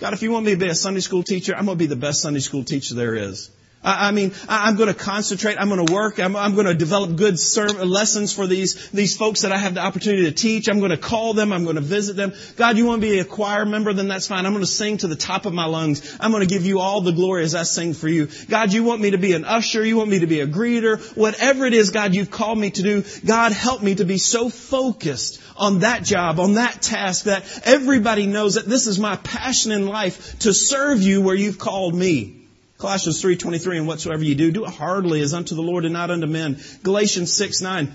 God, 0.00 0.14
if 0.14 0.22
you 0.22 0.32
want 0.32 0.46
me 0.46 0.52
to 0.52 0.56
be 0.56 0.66
a 0.66 0.74
Sunday 0.74 1.00
school 1.00 1.22
teacher, 1.22 1.54
I'm 1.54 1.66
going 1.66 1.76
to 1.76 1.78
be 1.78 1.86
the 1.86 1.94
best 1.94 2.22
Sunday 2.22 2.40
school 2.40 2.64
teacher 2.64 2.94
there 2.94 3.14
is. 3.14 3.50
I 3.82 4.10
mean, 4.10 4.32
I'm 4.46 4.76
going 4.76 4.88
to 4.88 4.94
concentrate. 4.94 5.56
I'm 5.58 5.70
going 5.70 5.86
to 5.86 5.92
work. 5.92 6.18
I'm, 6.20 6.36
I'm 6.36 6.54
going 6.54 6.66
to 6.66 6.74
develop 6.74 7.16
good 7.16 7.38
lessons 7.82 8.30
for 8.30 8.46
these, 8.46 8.90
these 8.90 9.16
folks 9.16 9.40
that 9.40 9.52
I 9.52 9.56
have 9.56 9.72
the 9.72 9.80
opportunity 9.80 10.24
to 10.24 10.32
teach. 10.32 10.68
I'm 10.68 10.80
going 10.80 10.90
to 10.90 10.98
call 10.98 11.32
them. 11.32 11.50
I'm 11.50 11.64
going 11.64 11.76
to 11.76 11.80
visit 11.80 12.14
them. 12.14 12.34
God, 12.56 12.76
you 12.76 12.84
want 12.84 13.00
to 13.00 13.08
be 13.08 13.20
a 13.20 13.24
choir 13.24 13.64
member? 13.64 13.94
Then 13.94 14.06
that's 14.06 14.26
fine. 14.26 14.44
I'm 14.44 14.52
going 14.52 14.62
to 14.62 14.70
sing 14.70 14.98
to 14.98 15.08
the 15.08 15.16
top 15.16 15.46
of 15.46 15.54
my 15.54 15.64
lungs. 15.64 16.14
I'm 16.20 16.30
going 16.30 16.46
to 16.46 16.54
give 16.54 16.66
you 16.66 16.78
all 16.78 17.00
the 17.00 17.12
glory 17.12 17.42
as 17.42 17.54
I 17.54 17.62
sing 17.62 17.94
for 17.94 18.06
you. 18.06 18.28
God, 18.50 18.70
you 18.70 18.84
want 18.84 19.00
me 19.00 19.12
to 19.12 19.18
be 19.18 19.32
an 19.32 19.46
usher? 19.46 19.82
You 19.82 19.96
want 19.96 20.10
me 20.10 20.18
to 20.18 20.26
be 20.26 20.40
a 20.40 20.46
greeter? 20.46 21.00
Whatever 21.16 21.64
it 21.64 21.72
is, 21.72 21.88
God, 21.88 22.14
you've 22.14 22.30
called 22.30 22.58
me 22.58 22.70
to 22.72 22.82
do. 22.82 23.02
God, 23.24 23.52
help 23.52 23.82
me 23.82 23.94
to 23.94 24.04
be 24.04 24.18
so 24.18 24.50
focused 24.50 25.40
on 25.56 25.78
that 25.78 26.04
job, 26.04 26.38
on 26.38 26.54
that 26.54 26.82
task 26.82 27.24
that 27.24 27.62
everybody 27.64 28.26
knows 28.26 28.54
that 28.54 28.66
this 28.66 28.86
is 28.86 28.98
my 28.98 29.16
passion 29.16 29.72
in 29.72 29.86
life 29.86 30.38
to 30.40 30.52
serve 30.52 31.00
you 31.00 31.22
where 31.22 31.34
you've 31.34 31.58
called 31.58 31.94
me. 31.94 32.39
Colossians 32.80 33.22
3.23, 33.22 33.76
and 33.76 33.86
whatsoever 33.86 34.24
you 34.24 34.34
do, 34.34 34.50
do 34.50 34.64
it 34.64 34.70
heartily 34.70 35.20
as 35.20 35.34
unto 35.34 35.54
the 35.54 35.62
Lord 35.62 35.84
and 35.84 35.92
not 35.92 36.10
unto 36.10 36.26
men. 36.26 36.58
Galatians 36.82 37.30
6.9, 37.30 37.92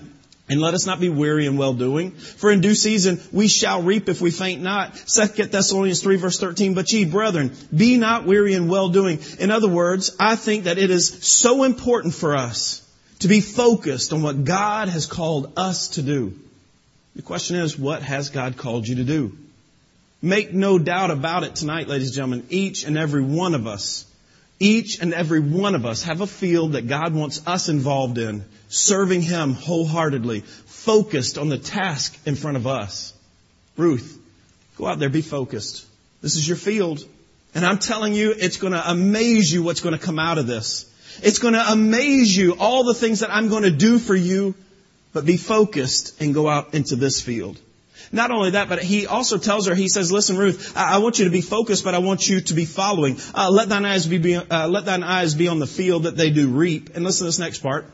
and 0.48 0.60
let 0.60 0.74
us 0.74 0.86
not 0.86 1.00
be 1.00 1.08
weary 1.08 1.46
in 1.46 1.56
well 1.56 1.74
doing. 1.74 2.12
For 2.12 2.52
in 2.52 2.60
due 2.60 2.76
season 2.76 3.20
we 3.32 3.48
shall 3.48 3.82
reap 3.82 4.08
if 4.08 4.20
we 4.20 4.30
faint 4.30 4.62
not. 4.62 4.96
Second 4.96 5.50
Thessalonians 5.50 6.02
3 6.02 6.16
verse 6.16 6.38
13. 6.38 6.74
But 6.74 6.92
ye 6.92 7.04
brethren, 7.04 7.52
be 7.74 7.96
not 7.96 8.26
weary 8.26 8.54
in 8.54 8.68
well 8.68 8.88
doing. 8.88 9.18
In 9.40 9.50
other 9.50 9.68
words, 9.68 10.14
I 10.20 10.36
think 10.36 10.64
that 10.64 10.78
it 10.78 10.90
is 10.90 11.26
so 11.26 11.64
important 11.64 12.14
for 12.14 12.36
us 12.36 12.80
to 13.18 13.28
be 13.28 13.40
focused 13.40 14.12
on 14.12 14.22
what 14.22 14.44
God 14.44 14.88
has 14.88 15.06
called 15.06 15.52
us 15.56 15.88
to 15.90 16.02
do. 16.02 16.38
The 17.16 17.22
question 17.22 17.56
is, 17.56 17.76
what 17.76 18.02
has 18.02 18.30
God 18.30 18.56
called 18.56 18.86
you 18.86 18.96
to 18.96 19.04
do? 19.04 19.36
Make 20.22 20.52
no 20.52 20.78
doubt 20.78 21.10
about 21.10 21.42
it 21.42 21.56
tonight, 21.56 21.88
ladies 21.88 22.08
and 22.08 22.14
gentlemen. 22.14 22.46
Each 22.50 22.84
and 22.84 22.96
every 22.96 23.22
one 23.22 23.54
of 23.54 23.66
us 23.66 24.04
each 24.58 25.00
and 25.00 25.12
every 25.12 25.40
one 25.40 25.74
of 25.74 25.84
us 25.84 26.04
have 26.04 26.20
a 26.20 26.26
field 26.26 26.72
that 26.72 26.88
God 26.88 27.14
wants 27.14 27.46
us 27.46 27.68
involved 27.68 28.18
in, 28.18 28.44
serving 28.68 29.22
Him 29.22 29.52
wholeheartedly, 29.52 30.40
focused 30.40 31.38
on 31.38 31.48
the 31.48 31.58
task 31.58 32.18
in 32.26 32.36
front 32.36 32.56
of 32.56 32.66
us. 32.66 33.12
Ruth, 33.76 34.18
go 34.76 34.86
out 34.86 34.98
there, 34.98 35.10
be 35.10 35.22
focused. 35.22 35.86
This 36.22 36.36
is 36.36 36.48
your 36.48 36.56
field. 36.56 37.04
And 37.54 37.64
I'm 37.64 37.78
telling 37.78 38.14
you, 38.14 38.34
it's 38.36 38.56
going 38.56 38.72
to 38.72 38.90
amaze 38.90 39.52
you 39.52 39.62
what's 39.62 39.80
going 39.80 39.98
to 39.98 40.04
come 40.04 40.18
out 40.18 40.38
of 40.38 40.46
this. 40.46 40.90
It's 41.22 41.38
going 41.38 41.54
to 41.54 41.64
amaze 41.72 42.36
you 42.36 42.56
all 42.58 42.84
the 42.84 42.94
things 42.94 43.20
that 43.20 43.34
I'm 43.34 43.48
going 43.48 43.62
to 43.62 43.70
do 43.70 43.98
for 43.98 44.14
you, 44.14 44.54
but 45.12 45.24
be 45.24 45.36
focused 45.36 46.20
and 46.20 46.34
go 46.34 46.48
out 46.48 46.74
into 46.74 46.96
this 46.96 47.20
field. 47.20 47.58
Not 48.12 48.30
only 48.30 48.50
that, 48.50 48.68
but 48.68 48.82
he 48.82 49.06
also 49.06 49.38
tells 49.38 49.66
her, 49.66 49.74
he 49.74 49.88
says, 49.88 50.12
listen, 50.12 50.36
Ruth, 50.36 50.76
I, 50.76 50.94
I 50.94 50.98
want 50.98 51.18
you 51.18 51.24
to 51.24 51.30
be 51.30 51.40
focused, 51.40 51.84
but 51.84 51.94
I 51.94 51.98
want 51.98 52.28
you 52.28 52.40
to 52.40 52.54
be 52.54 52.64
following. 52.64 53.18
Uh, 53.34 53.50
let 53.50 53.68
thine 53.68 53.84
eyes 53.84 54.06
be, 54.06 54.36
uh, 54.36 54.68
let 54.68 54.84
thine 54.84 55.02
eyes 55.02 55.34
be 55.34 55.48
on 55.48 55.58
the 55.58 55.66
field 55.66 56.04
that 56.04 56.16
they 56.16 56.30
do 56.30 56.48
reap. 56.48 56.94
And 56.94 57.04
listen 57.04 57.24
to 57.24 57.28
this 57.28 57.38
next 57.38 57.60
part. 57.60 57.86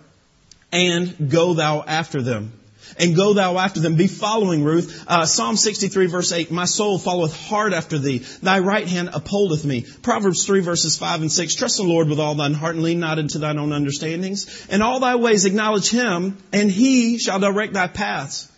And 0.70 1.30
go 1.30 1.54
thou 1.54 1.82
after 1.82 2.22
them. 2.22 2.52
And 2.98 3.16
go 3.16 3.32
thou 3.32 3.58
after 3.58 3.80
them. 3.80 3.96
Be 3.96 4.06
following, 4.06 4.64
Ruth. 4.64 5.04
Uh, 5.06 5.24
Psalm 5.24 5.56
63 5.56 6.06
verse 6.06 6.32
8. 6.32 6.50
My 6.50 6.64
soul 6.64 6.98
followeth 6.98 7.34
hard 7.46 7.72
after 7.72 7.98
thee. 7.98 8.18
Thy 8.18 8.58
right 8.58 8.86
hand 8.86 9.10
upholdeth 9.12 9.64
me. 9.64 9.86
Proverbs 10.02 10.44
3 10.44 10.60
verses 10.60 10.96
5 10.96 11.22
and 11.22 11.32
6. 11.32 11.54
Trust 11.54 11.78
the 11.78 11.84
Lord 11.84 12.08
with 12.08 12.20
all 12.20 12.34
thine 12.34 12.54
heart 12.54 12.74
and 12.74 12.84
lean 12.84 13.00
not 13.00 13.18
into 13.18 13.38
thine 13.38 13.58
own 13.58 13.72
understandings. 13.72 14.66
In 14.68 14.82
all 14.82 15.00
thy 15.00 15.16
ways 15.16 15.44
acknowledge 15.44 15.88
him 15.88 16.36
and 16.52 16.70
he 16.70 17.18
shall 17.18 17.38
direct 17.38 17.72
thy 17.72 17.86
paths. 17.86 18.51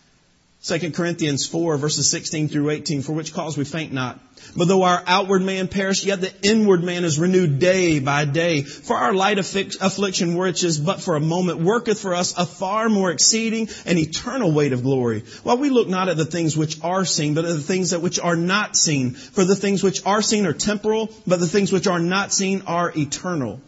2 0.66 0.92
Corinthians 0.92 1.46
4 1.46 1.76
verses 1.76 2.10
16 2.10 2.48
through 2.48 2.70
18, 2.70 3.02
for 3.02 3.12
which 3.12 3.34
cause 3.34 3.54
we 3.56 3.64
faint 3.64 3.92
not. 3.92 4.18
But 4.56 4.66
though 4.66 4.82
our 4.82 5.02
outward 5.06 5.42
man 5.42 5.68
perish, 5.68 6.04
yet 6.04 6.22
the 6.22 6.32
inward 6.42 6.82
man 6.82 7.04
is 7.04 7.18
renewed 7.18 7.58
day 7.58 7.98
by 7.98 8.24
day. 8.24 8.62
For 8.62 8.96
our 8.96 9.12
light 9.12 9.38
affliction, 9.38 10.36
which 10.36 10.64
is 10.64 10.78
but 10.78 11.02
for 11.02 11.16
a 11.16 11.20
moment, 11.20 11.60
worketh 11.60 12.00
for 12.00 12.14
us 12.14 12.36
a 12.38 12.46
far 12.46 12.88
more 12.88 13.10
exceeding 13.10 13.68
and 13.84 13.98
eternal 13.98 14.52
weight 14.52 14.72
of 14.72 14.82
glory. 14.82 15.24
While 15.42 15.58
we 15.58 15.68
look 15.68 15.88
not 15.88 16.08
at 16.08 16.16
the 16.16 16.24
things 16.24 16.56
which 16.56 16.82
are 16.82 17.04
seen, 17.04 17.34
but 17.34 17.44
at 17.44 17.52
the 17.52 17.60
things 17.60 17.90
that 17.90 18.00
which 18.00 18.18
are 18.18 18.36
not 18.36 18.74
seen. 18.74 19.10
For 19.10 19.44
the 19.44 19.56
things 19.56 19.82
which 19.82 20.04
are 20.06 20.22
seen 20.22 20.46
are 20.46 20.54
temporal, 20.54 21.10
but 21.26 21.40
the 21.40 21.46
things 21.46 21.72
which 21.72 21.86
are 21.86 22.00
not 22.00 22.32
seen 22.32 22.62
are 22.66 22.90
eternal. 22.96 23.60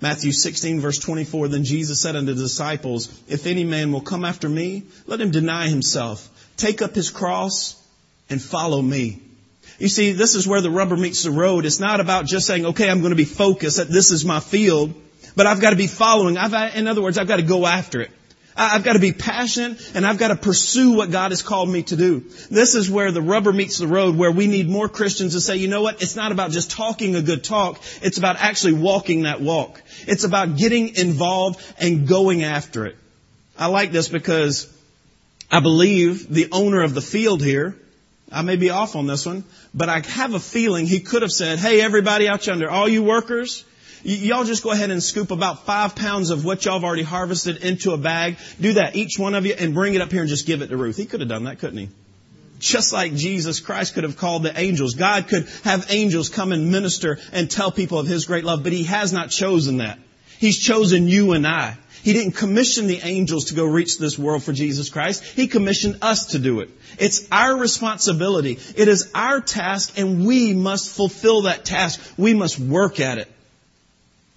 Matthew 0.00 0.32
16 0.32 0.80
verse 0.80 0.98
24, 0.98 1.48
then 1.48 1.64
Jesus 1.64 2.00
said 2.00 2.16
unto 2.16 2.34
the 2.34 2.42
disciples, 2.42 3.08
if 3.28 3.46
any 3.46 3.64
man 3.64 3.92
will 3.92 4.02
come 4.02 4.24
after 4.24 4.48
me, 4.48 4.84
let 5.06 5.20
him 5.20 5.30
deny 5.30 5.68
himself, 5.68 6.28
take 6.56 6.82
up 6.82 6.94
his 6.94 7.10
cross, 7.10 7.82
and 8.28 8.42
follow 8.42 8.82
me. 8.82 9.20
You 9.78 9.88
see, 9.88 10.12
this 10.12 10.34
is 10.34 10.46
where 10.46 10.60
the 10.60 10.70
rubber 10.70 10.96
meets 10.96 11.22
the 11.22 11.30
road. 11.30 11.66
It's 11.66 11.80
not 11.80 12.00
about 12.00 12.26
just 12.26 12.46
saying, 12.46 12.66
okay, 12.66 12.88
I'm 12.88 13.00
going 13.00 13.10
to 13.10 13.16
be 13.16 13.24
focused 13.24 13.76
that 13.76 13.88
this 13.88 14.10
is 14.10 14.24
my 14.24 14.40
field, 14.40 14.94
but 15.34 15.46
I've 15.46 15.60
got 15.60 15.70
to 15.70 15.76
be 15.76 15.86
following. 15.86 16.38
I've, 16.38 16.76
in 16.76 16.88
other 16.88 17.02
words, 17.02 17.18
I've 17.18 17.28
got 17.28 17.36
to 17.36 17.42
go 17.42 17.66
after 17.66 18.00
it. 18.00 18.10
I've 18.56 18.84
got 18.84 18.94
to 18.94 18.98
be 18.98 19.12
passionate 19.12 19.92
and 19.94 20.06
I've 20.06 20.18
got 20.18 20.28
to 20.28 20.36
pursue 20.36 20.92
what 20.92 21.10
God 21.10 21.30
has 21.30 21.42
called 21.42 21.68
me 21.68 21.82
to 21.84 21.96
do. 21.96 22.20
This 22.50 22.74
is 22.74 22.90
where 22.90 23.12
the 23.12 23.20
rubber 23.20 23.52
meets 23.52 23.78
the 23.78 23.86
road, 23.86 24.16
where 24.16 24.32
we 24.32 24.46
need 24.46 24.68
more 24.68 24.88
Christians 24.88 25.34
to 25.34 25.40
say, 25.40 25.56
you 25.56 25.68
know 25.68 25.82
what? 25.82 26.00
It's 26.00 26.16
not 26.16 26.32
about 26.32 26.52
just 26.52 26.70
talking 26.70 27.14
a 27.16 27.22
good 27.22 27.44
talk. 27.44 27.82
It's 28.00 28.16
about 28.16 28.36
actually 28.36 28.72
walking 28.72 29.22
that 29.22 29.42
walk. 29.42 29.82
It's 30.06 30.24
about 30.24 30.56
getting 30.56 30.96
involved 30.96 31.62
and 31.78 32.08
going 32.08 32.44
after 32.44 32.86
it. 32.86 32.96
I 33.58 33.66
like 33.66 33.92
this 33.92 34.08
because 34.08 34.72
I 35.50 35.60
believe 35.60 36.32
the 36.32 36.48
owner 36.50 36.82
of 36.82 36.94
the 36.94 37.02
field 37.02 37.42
here, 37.42 37.76
I 38.32 38.40
may 38.40 38.56
be 38.56 38.70
off 38.70 38.96
on 38.96 39.06
this 39.06 39.26
one, 39.26 39.44
but 39.74 39.90
I 39.90 40.00
have 40.00 40.32
a 40.32 40.40
feeling 40.40 40.86
he 40.86 41.00
could 41.00 41.22
have 41.22 41.30
said, 41.30 41.58
hey 41.58 41.82
everybody 41.82 42.26
out 42.26 42.46
yonder, 42.46 42.70
all 42.70 42.88
you 42.88 43.02
workers, 43.02 43.64
y'all 44.06 44.44
just 44.44 44.62
go 44.62 44.70
ahead 44.70 44.90
and 44.90 45.02
scoop 45.02 45.30
about 45.30 45.66
five 45.66 45.96
pounds 45.96 46.30
of 46.30 46.44
what 46.44 46.64
y'all 46.64 46.74
have 46.74 46.84
already 46.84 47.02
harvested 47.02 47.58
into 47.58 47.92
a 47.92 47.98
bag. 47.98 48.36
Do 48.60 48.74
that, 48.74 48.94
each 48.94 49.18
one 49.18 49.34
of 49.34 49.46
you, 49.46 49.54
and 49.58 49.74
bring 49.74 49.94
it 49.94 50.00
up 50.00 50.12
here 50.12 50.20
and 50.20 50.28
just 50.28 50.46
give 50.46 50.62
it 50.62 50.68
to 50.68 50.76
Ruth. 50.76 50.96
He 50.96 51.06
could 51.06 51.20
have 51.20 51.28
done 51.28 51.44
that, 51.44 51.58
couldn't 51.58 51.78
he? 51.78 51.88
Just 52.58 52.92
like 52.92 53.14
Jesus 53.14 53.60
Christ 53.60 53.94
could 53.94 54.04
have 54.04 54.16
called 54.16 54.44
the 54.44 54.58
angels. 54.58 54.94
God 54.94 55.28
could 55.28 55.48
have 55.64 55.86
angels 55.90 56.28
come 56.28 56.52
and 56.52 56.70
minister 56.70 57.18
and 57.32 57.50
tell 57.50 57.70
people 57.70 57.98
of 57.98 58.06
His 58.06 58.24
great 58.24 58.44
love, 58.44 58.62
but 58.62 58.72
He 58.72 58.84
has 58.84 59.12
not 59.12 59.30
chosen 59.30 59.78
that. 59.78 59.98
He's 60.38 60.58
chosen 60.58 61.08
you 61.08 61.32
and 61.32 61.46
I. 61.46 61.76
He 62.02 62.12
didn't 62.12 62.32
commission 62.32 62.86
the 62.86 63.00
angels 63.02 63.46
to 63.46 63.54
go 63.54 63.64
reach 63.64 63.98
this 63.98 64.16
world 64.16 64.44
for 64.44 64.52
Jesus 64.52 64.88
Christ. 64.88 65.24
He 65.24 65.48
commissioned 65.48 65.98
us 66.02 66.26
to 66.26 66.38
do 66.38 66.60
it. 66.60 66.70
It's 66.98 67.26
our 67.32 67.56
responsibility. 67.56 68.58
It 68.76 68.86
is 68.86 69.10
our 69.12 69.40
task 69.40 69.98
and 69.98 70.24
we 70.24 70.54
must 70.54 70.90
fulfill 70.94 71.42
that 71.42 71.64
task. 71.64 72.00
We 72.16 72.32
must 72.32 72.60
work 72.60 73.00
at 73.00 73.18
it. 73.18 73.28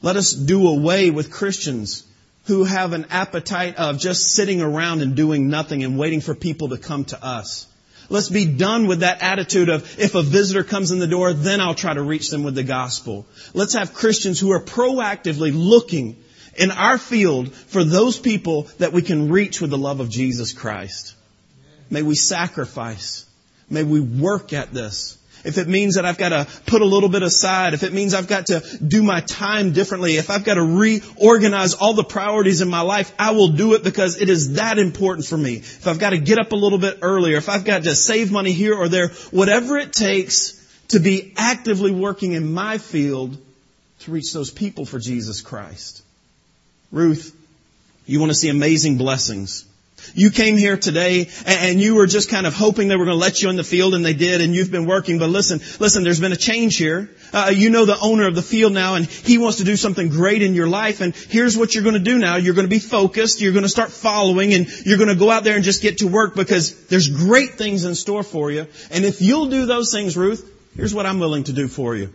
Let 0.02 0.16
us 0.16 0.32
do 0.34 0.68
away 0.68 1.10
with 1.10 1.32
Christians 1.32 2.06
who 2.46 2.64
have 2.64 2.94
an 2.94 3.06
appetite 3.10 3.76
of 3.76 4.00
just 4.00 4.34
sitting 4.34 4.62
around 4.62 5.02
and 5.02 5.16
doing 5.16 5.50
nothing 5.50 5.84
and 5.84 6.00
waiting 6.00 6.22
for 6.22 6.34
people 6.34 6.70
to 6.70 6.78
come 6.78 7.06
to 7.06 7.24
us. 7.24 7.68
Let's 8.10 8.30
be 8.30 8.46
done 8.46 8.88
with 8.88 9.02
that 9.02 9.22
attitude 9.22 9.70
of 9.70 10.00
if 10.00 10.16
a 10.16 10.24
visitor 10.24 10.64
comes 10.64 10.90
in 10.90 10.98
the 10.98 11.06
door, 11.06 11.32
then 11.32 11.62
I'll 11.62 11.76
try 11.76 11.94
to 11.94 12.02
reach 12.02 12.30
them 12.32 12.44
with 12.44 12.56
the 12.56 12.64
gospel. 12.64 13.28
Let's 13.54 13.74
have 13.74 13.94
Christians 13.94 14.40
who 14.40 14.52
are 14.52 14.64
proactively 14.64 15.52
looking 15.54 16.16
in 16.58 16.72
our 16.72 16.98
field 16.98 17.54
for 17.54 17.84
those 17.84 18.18
people 18.18 18.64
that 18.80 18.94
we 18.94 19.04
can 19.04 19.30
reach 19.30 19.62
with 19.62 19.70
the 19.70 19.78
love 19.78 20.00
of 20.00 20.10
Jesus 20.10 20.54
Christ. 20.54 21.14
May 21.92 22.02
we 22.02 22.16
sacrifice. 22.16 23.26
May 23.70 23.84
we 23.84 24.00
work 24.00 24.54
at 24.54 24.74
this. 24.74 25.19
If 25.44 25.58
it 25.58 25.68
means 25.68 25.96
that 25.96 26.06
I've 26.06 26.18
got 26.18 26.30
to 26.30 26.48
put 26.66 26.82
a 26.82 26.86
little 26.86 27.10
bit 27.10 27.24
aside, 27.24 27.74
if 27.74 27.84
it 27.84 27.94
means 27.94 28.14
I've 28.14 28.28
got 28.28 28.48
to 28.48 28.62
do 28.86 29.04
my 29.04 29.22
time 29.22 29.72
differently, 29.72 30.18
if 30.18 30.30
I've 30.30 30.44
got 30.44 30.56
to 30.56 30.64
reorganize 30.64 31.74
all 31.74 31.94
the 31.94 32.04
priorities 32.04 32.62
in 32.62 32.70
my 32.70 32.82
life, 32.82 33.14
I 33.18 33.32
will 33.32 33.50
do 33.50 33.74
it 33.74 33.84
because 33.84 34.22
it 34.22 34.30
is 34.30 34.54
that 34.54 34.78
important 34.78 35.28
for 35.28 35.38
me. 35.38 35.56
If 35.56 35.88
I've 35.88 36.00
got 36.00 36.12
to 36.12 36.18
get 36.18 36.40
up 36.40 36.52
a 36.52 36.56
little 36.56 36.80
bit 36.80 37.00
earlier, 37.02 37.38
if 37.38 37.50
I've 37.50 37.66
got 37.66 37.84
to 37.84 37.96
save 37.96 38.32
money 38.32 38.52
here 38.52 38.76
or 38.76 38.90
there, 38.90 39.10
whatever 39.32 39.78
it 39.78 39.94
takes 39.94 40.56
to 40.90 41.00
be 41.00 41.34
actively 41.38 41.92
working 41.92 42.34
in 42.34 42.52
my 42.52 42.78
field 42.78 43.38
to 44.00 44.12
reach 44.12 44.34
those 44.34 44.52
people 44.52 44.86
for 44.86 45.00
Jesus 45.00 45.42
Christ. 45.42 46.04
Ruth, 46.92 47.36
you 48.06 48.20
want 48.20 48.32
to 48.32 48.36
see 48.36 48.50
amazing 48.50 48.98
blessings. 48.98 49.66
You 50.14 50.32
came 50.32 50.58
here 50.58 50.78
today 50.78 51.30
and 51.46 51.80
you 51.80 51.96
were 51.96 52.08
just 52.08 52.30
kind 52.30 52.48
of 52.48 52.54
hoping 52.54 52.88
they 52.88 52.96
were 52.96 53.06
going 53.06 53.16
to 53.16 53.22
let 53.22 53.42
you 53.42 53.50
in 53.50 53.56
the 53.56 53.64
field 53.64 53.94
and 53.94 54.06
they 54.06 54.14
did 54.14 54.42
and 54.42 54.56
you've 54.56 54.72
been 54.72 54.86
working. 54.86 55.20
But 55.20 55.30
listen, 55.30 55.60
listen, 55.80 56.04
there's 56.04 56.20
been 56.20 56.32
a 56.32 56.38
change 56.38 56.78
here. 56.78 57.10
Uh, 57.32 57.52
you 57.54 57.70
know 57.70 57.86
the 57.86 57.98
owner 58.00 58.28
of 58.28 58.36
the 58.36 58.42
field 58.42 58.74
now 58.74 58.96
and 58.96 59.06
he 59.06 59.38
wants 59.38 59.58
to 59.58 59.64
do 59.64 59.76
something 59.76 60.10
great 60.10 60.42
in 60.42 60.54
your 60.54 60.68
life. 60.68 61.02
And 61.02 61.16
here's 61.16 61.58
what 61.58 61.74
you're 61.74 61.84
going 61.84 61.96
to 61.96 62.00
do 62.00 62.18
now. 62.18 62.38
You're 62.38 62.56
going 62.56 62.68
to 62.68 62.70
be 62.70 62.80
focused. 62.80 63.42
You're 63.42 63.54
going 63.54 63.64
to 63.64 63.70
start 63.70 63.92
following 63.92 64.54
and 64.54 64.68
you're 64.86 64.98
going 64.98 65.10
to 65.10 65.16
go 65.16 65.30
out 65.30 65.44
there 65.44 65.56
and 65.56 65.64
just 65.64 65.82
get 65.82 66.00
to 66.00 66.08
work 66.08 66.36
because 66.36 66.88
there's 66.88 67.08
great 67.08 67.56
things 67.56 67.86
in 67.86 67.96
store 67.96 68.24
for 68.24 68.52
you. 68.52 68.68
And 68.92 69.06
if 69.06 69.22
you'll 69.22 69.50
do 69.50 69.66
those 69.66 69.92
things, 69.92 70.18
Ruth, 70.18 70.50
here's 70.76 70.94
what 70.94 71.06
I'm 71.06 71.20
willing 71.20 71.44
to 71.46 71.54
do 71.54 71.68
for 71.68 71.96
you. 71.96 72.14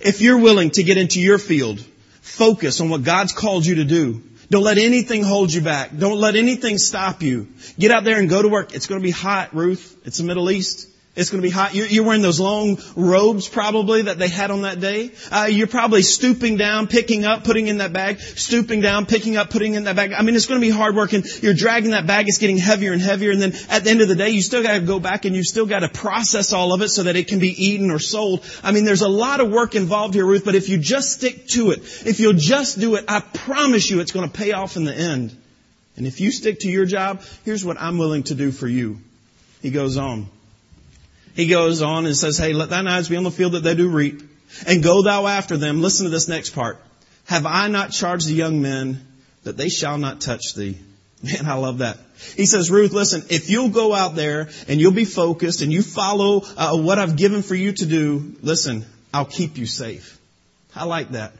If 0.00 0.20
you're 0.20 0.38
willing 0.38 0.70
to 0.70 0.82
get 0.82 0.96
into 0.96 1.20
your 1.20 1.38
field, 1.38 1.80
focus 2.20 2.80
on 2.80 2.88
what 2.88 3.04
God's 3.04 3.32
called 3.32 3.64
you 3.64 3.76
to 3.76 3.84
do, 3.84 4.22
don't 4.50 4.62
let 4.62 4.78
anything 4.78 5.22
hold 5.24 5.52
you 5.52 5.60
back. 5.60 5.96
Don't 5.96 6.18
let 6.18 6.36
anything 6.36 6.78
stop 6.78 7.22
you. 7.22 7.48
Get 7.78 7.90
out 7.90 8.04
there 8.04 8.18
and 8.18 8.28
go 8.28 8.42
to 8.42 8.48
work. 8.48 8.74
It's 8.74 8.86
going 8.86 9.00
to 9.00 9.04
be 9.04 9.10
hot, 9.10 9.54
Ruth. 9.54 9.96
It's 10.04 10.18
the 10.18 10.24
Middle 10.24 10.50
East. 10.50 10.88
It's 11.16 11.30
going 11.30 11.40
to 11.40 11.48
be 11.48 11.52
hot. 11.52 11.74
You're, 11.74 12.04
wearing 12.04 12.20
those 12.20 12.38
long 12.38 12.78
robes 12.94 13.48
probably 13.48 14.02
that 14.02 14.18
they 14.18 14.28
had 14.28 14.50
on 14.50 14.62
that 14.62 14.80
day. 14.80 15.12
Uh, 15.32 15.48
you're 15.50 15.66
probably 15.66 16.02
stooping 16.02 16.58
down, 16.58 16.88
picking 16.88 17.24
up, 17.24 17.42
putting 17.42 17.68
in 17.68 17.78
that 17.78 17.94
bag, 17.94 18.20
stooping 18.20 18.82
down, 18.82 19.06
picking 19.06 19.38
up, 19.38 19.48
putting 19.48 19.74
in 19.74 19.84
that 19.84 19.96
bag. 19.96 20.12
I 20.12 20.20
mean, 20.20 20.36
it's 20.36 20.44
going 20.44 20.60
to 20.60 20.66
be 20.66 20.70
hard 20.70 20.94
work 20.94 21.14
and 21.14 21.24
you're 21.42 21.54
dragging 21.54 21.92
that 21.92 22.06
bag. 22.06 22.28
It's 22.28 22.36
getting 22.36 22.58
heavier 22.58 22.92
and 22.92 23.00
heavier. 23.00 23.30
And 23.30 23.40
then 23.40 23.54
at 23.70 23.84
the 23.84 23.90
end 23.90 24.02
of 24.02 24.08
the 24.08 24.14
day, 24.14 24.28
you 24.28 24.42
still 24.42 24.62
got 24.62 24.74
to 24.74 24.80
go 24.80 25.00
back 25.00 25.24
and 25.24 25.34
you 25.34 25.42
still 25.42 25.64
got 25.64 25.80
to 25.80 25.88
process 25.88 26.52
all 26.52 26.74
of 26.74 26.82
it 26.82 26.90
so 26.90 27.04
that 27.04 27.16
it 27.16 27.28
can 27.28 27.38
be 27.38 27.48
eaten 27.48 27.90
or 27.90 27.98
sold. 27.98 28.44
I 28.62 28.72
mean, 28.72 28.84
there's 28.84 29.00
a 29.00 29.08
lot 29.08 29.40
of 29.40 29.50
work 29.50 29.74
involved 29.74 30.12
here, 30.12 30.26
Ruth, 30.26 30.44
but 30.44 30.54
if 30.54 30.68
you 30.68 30.76
just 30.76 31.12
stick 31.12 31.48
to 31.48 31.70
it, 31.70 31.78
if 32.04 32.20
you'll 32.20 32.34
just 32.34 32.78
do 32.78 32.96
it, 32.96 33.06
I 33.08 33.20
promise 33.20 33.88
you 33.88 34.00
it's 34.00 34.12
going 34.12 34.28
to 34.28 34.36
pay 34.36 34.52
off 34.52 34.76
in 34.76 34.84
the 34.84 34.94
end. 34.94 35.34
And 35.96 36.06
if 36.06 36.20
you 36.20 36.30
stick 36.30 36.60
to 36.60 36.68
your 36.68 36.84
job, 36.84 37.22
here's 37.46 37.64
what 37.64 37.80
I'm 37.80 37.96
willing 37.96 38.24
to 38.24 38.34
do 38.34 38.52
for 38.52 38.68
you. 38.68 38.98
He 39.62 39.70
goes 39.70 39.96
on. 39.96 40.28
He 41.36 41.46
goes 41.46 41.82
on 41.82 42.06
and 42.06 42.16
says, 42.16 42.38
hey, 42.38 42.54
let 42.54 42.70
thine 42.70 42.88
eyes 42.88 43.10
be 43.10 43.16
on 43.16 43.22
the 43.22 43.30
field 43.30 43.52
that 43.52 43.62
they 43.62 43.74
do 43.74 43.90
reap, 43.90 44.22
and 44.66 44.82
go 44.82 45.02
thou 45.02 45.26
after 45.26 45.58
them. 45.58 45.82
Listen 45.82 46.04
to 46.04 46.10
this 46.10 46.28
next 46.28 46.50
part. 46.50 46.78
Have 47.26 47.44
I 47.44 47.68
not 47.68 47.92
charged 47.92 48.26
the 48.26 48.32
young 48.32 48.62
men 48.62 49.06
that 49.44 49.58
they 49.58 49.68
shall 49.68 49.98
not 49.98 50.22
touch 50.22 50.54
thee? 50.54 50.78
Man, 51.22 51.44
I 51.46 51.54
love 51.54 51.78
that. 51.78 51.98
He 52.36 52.46
says, 52.46 52.70
Ruth, 52.70 52.92
listen, 52.92 53.22
if 53.28 53.50
you'll 53.50 53.68
go 53.68 53.92
out 53.92 54.14
there 54.14 54.48
and 54.66 54.80
you'll 54.80 54.92
be 54.92 55.04
focused 55.04 55.60
and 55.60 55.70
you 55.70 55.82
follow 55.82 56.42
uh, 56.56 56.76
what 56.76 56.98
I've 56.98 57.16
given 57.16 57.42
for 57.42 57.54
you 57.54 57.72
to 57.72 57.86
do, 57.86 58.36
listen, 58.42 58.86
I'll 59.12 59.26
keep 59.26 59.58
you 59.58 59.66
safe. 59.66 60.18
I 60.74 60.84
like 60.84 61.10
that. 61.10 61.32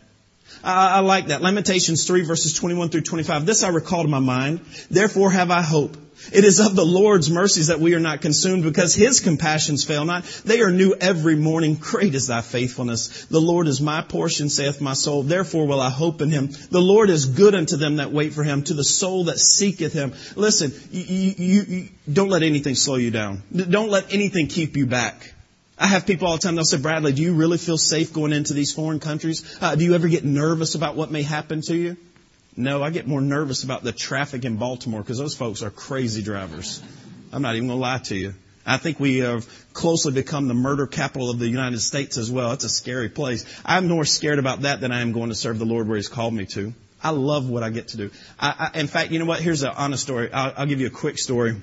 I, 0.63 0.97
I 0.97 1.01
like 1.01 1.29
that. 1.29 1.43
Lamentations 1.43 2.07
3 2.07 2.23
verses 2.23 2.55
21 2.55 2.89
through 2.89 3.03
25. 3.03 3.47
This 3.47 3.63
I 3.63 3.69
recall 3.69 4.03
to 4.03 4.09
my 4.09 4.19
mind. 4.19 4.61
Therefore 4.91 5.31
have 5.31 5.51
I 5.51 5.63
hope. 5.63 5.97
It 6.33 6.45
is 6.45 6.61
of 6.61 6.75
the 6.75 6.85
Lord's 6.85 7.31
mercies 7.31 7.67
that 7.67 7.79
we 7.79 7.95
are 7.95 8.01
not 8.01 8.21
consumed 8.21 8.65
because 8.65 8.95
His 8.95 9.21
compassions 9.21 9.85
fail 9.85 10.05
not. 10.05 10.25
They 10.45 10.61
are 10.61 10.71
new 10.71 10.95
every 10.99 11.37
morning. 11.37 11.75
Great 11.75 12.15
is 12.15 12.27
thy 12.27 12.41
faithfulness. 12.41 13.27
The 13.27 13.41
Lord 13.41 13.69
is 13.69 13.81
my 13.81 14.01
portion, 14.01 14.49
saith 14.49 14.81
my 14.81 14.95
soul. 14.95 15.23
Therefore 15.23 15.67
will 15.67 15.81
I 15.81 15.91
hope 15.91 16.23
in 16.23 16.31
Him. 16.31 16.49
The 16.71 16.81
Lord 16.81 17.11
is 17.11 17.27
good 17.27 17.55
unto 17.55 17.77
them 17.77 17.97
that 17.97 18.13
wait 18.13 18.33
for 18.33 18.43
Him, 18.43 18.63
to 18.65 18.75
the 18.75 18.85
soul 18.85 19.25
that 19.25 19.39
seeketh 19.39 19.93
Him. 19.93 20.15
Listen, 20.35 20.73
you, 20.91 21.35
you, 21.37 21.63
you 21.63 21.89
don't 22.11 22.31
let 22.31 22.43
anything 22.43 22.75
slow 22.75 22.97
you 22.97 23.11
down. 23.11 23.43
Don't 23.55 23.91
let 23.91 24.13
anything 24.13 24.49
keep 24.49 24.77
you 24.77 24.87
back. 24.87 25.35
I 25.79 25.87
have 25.89 26.07
people 26.07 26.27
all 26.29 26.35
the 26.35 26.41
time, 26.41 26.55
they'll 26.55 26.65
say, 26.65 26.79
Bradley, 26.79 27.13
do 27.13 27.23
you 27.23 27.35
really 27.35 27.59
feel 27.59 27.77
safe 27.77 28.13
going 28.13 28.33
into 28.33 28.55
these 28.55 28.73
foreign 28.73 28.99
countries? 28.99 29.59
Uh, 29.61 29.75
do 29.75 29.85
you 29.85 29.95
ever 29.95 30.09
get 30.09 30.25
nervous 30.25 30.75
about 30.75 30.97
what 30.97 31.11
may 31.11 31.23
happen 31.23 31.61
to 31.63 31.77
you? 31.77 31.97
No, 32.57 32.83
I 32.83 32.89
get 32.89 33.07
more 33.07 33.21
nervous 33.21 33.65
about 33.65 33.83
the 33.85 33.93
traffic 33.93 34.47
in 34.47 34.57
Baltimore 34.57 35.03
because 35.03 35.19
those 35.19 35.35
folks 35.35 35.63
are 35.63 35.71
crazy 35.71 36.23
drivers. 36.23 36.83
I'm 37.31 37.43
not 37.43 37.57
even 37.57 37.69
going 37.69 37.79
to 37.79 37.83
lie 37.83 37.99
to 37.99 38.17
you. 38.17 38.35
I 38.65 38.79
think 38.79 38.99
we 38.99 39.19
have 39.19 39.47
closely 39.75 40.13
become 40.13 40.49
the 40.49 40.55
murder 40.55 40.87
capital 40.87 41.31
of 41.31 41.39
the 41.39 41.47
United 41.47 41.81
States 41.81 42.17
as 42.17 42.31
well. 42.31 42.53
It's 42.53 42.65
a 42.65 42.69
scary 42.69 43.11
place. 43.11 43.45
I'm 43.65 43.89
more 43.89 44.07
scared 44.07 44.39
about 44.39 44.63
that 44.63 44.81
than 44.81 44.91
I 44.91 45.03
am 45.03 45.13
going 45.13 45.29
to 45.29 45.35
serve 45.35 45.59
the 45.59 45.67
Lord 45.67 45.87
where 45.87 45.97
He's 45.97 46.09
called 46.09 46.33
me 46.33 46.47
to. 46.47 46.73
I 47.03 47.11
love 47.11 47.49
what 47.49 47.63
I 47.63 47.71
get 47.71 47.89
to 47.89 47.99
do. 47.99 48.11
I, 48.41 48.71
I, 48.75 48.81
in 48.81 48.87
fact, 48.87 49.13
you 49.13 49.19
know 49.19 49.27
what? 49.27 49.41
Here's 49.41 49.63
an 49.63 49.73
honest 49.77 50.03
story. 50.03 50.33
I'll, 50.33 50.55
I'll 50.57 50.67
give 50.67 50.81
you 50.81 50.87
a 50.87 50.91
quick 50.91 51.19
story. 51.19 51.57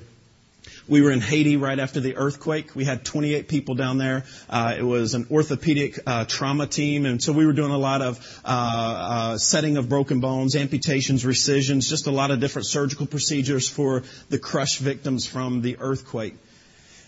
We 0.87 1.01
were 1.01 1.11
in 1.11 1.21
Haiti 1.21 1.55
right 1.55 1.79
after 1.79 1.99
the 2.01 2.17
earthquake. 2.17 2.75
We 2.75 2.83
had 2.83 3.05
28 3.05 3.47
people 3.47 3.75
down 3.75 3.97
there. 3.97 4.25
Uh, 4.49 4.75
it 4.77 4.83
was 4.83 5.13
an 5.13 5.27
orthopedic 5.31 5.99
uh, 6.05 6.25
trauma 6.25 6.67
team, 6.67 7.05
and 7.05 7.23
so 7.23 7.31
we 7.31 7.45
were 7.45 7.53
doing 7.53 7.71
a 7.71 7.77
lot 7.77 8.01
of 8.01 8.41
uh, 8.43 8.47
uh, 8.49 9.37
setting 9.37 9.77
of 9.77 9.87
broken 9.87 10.19
bones, 10.19 10.55
amputations, 10.55 11.23
resections, 11.23 11.87
just 11.87 12.07
a 12.07 12.11
lot 12.11 12.31
of 12.31 12.39
different 12.41 12.65
surgical 12.65 13.05
procedures 13.05 13.69
for 13.69 14.03
the 14.29 14.37
crushed 14.37 14.79
victims 14.79 15.25
from 15.25 15.61
the 15.61 15.77
earthquake 15.79 16.35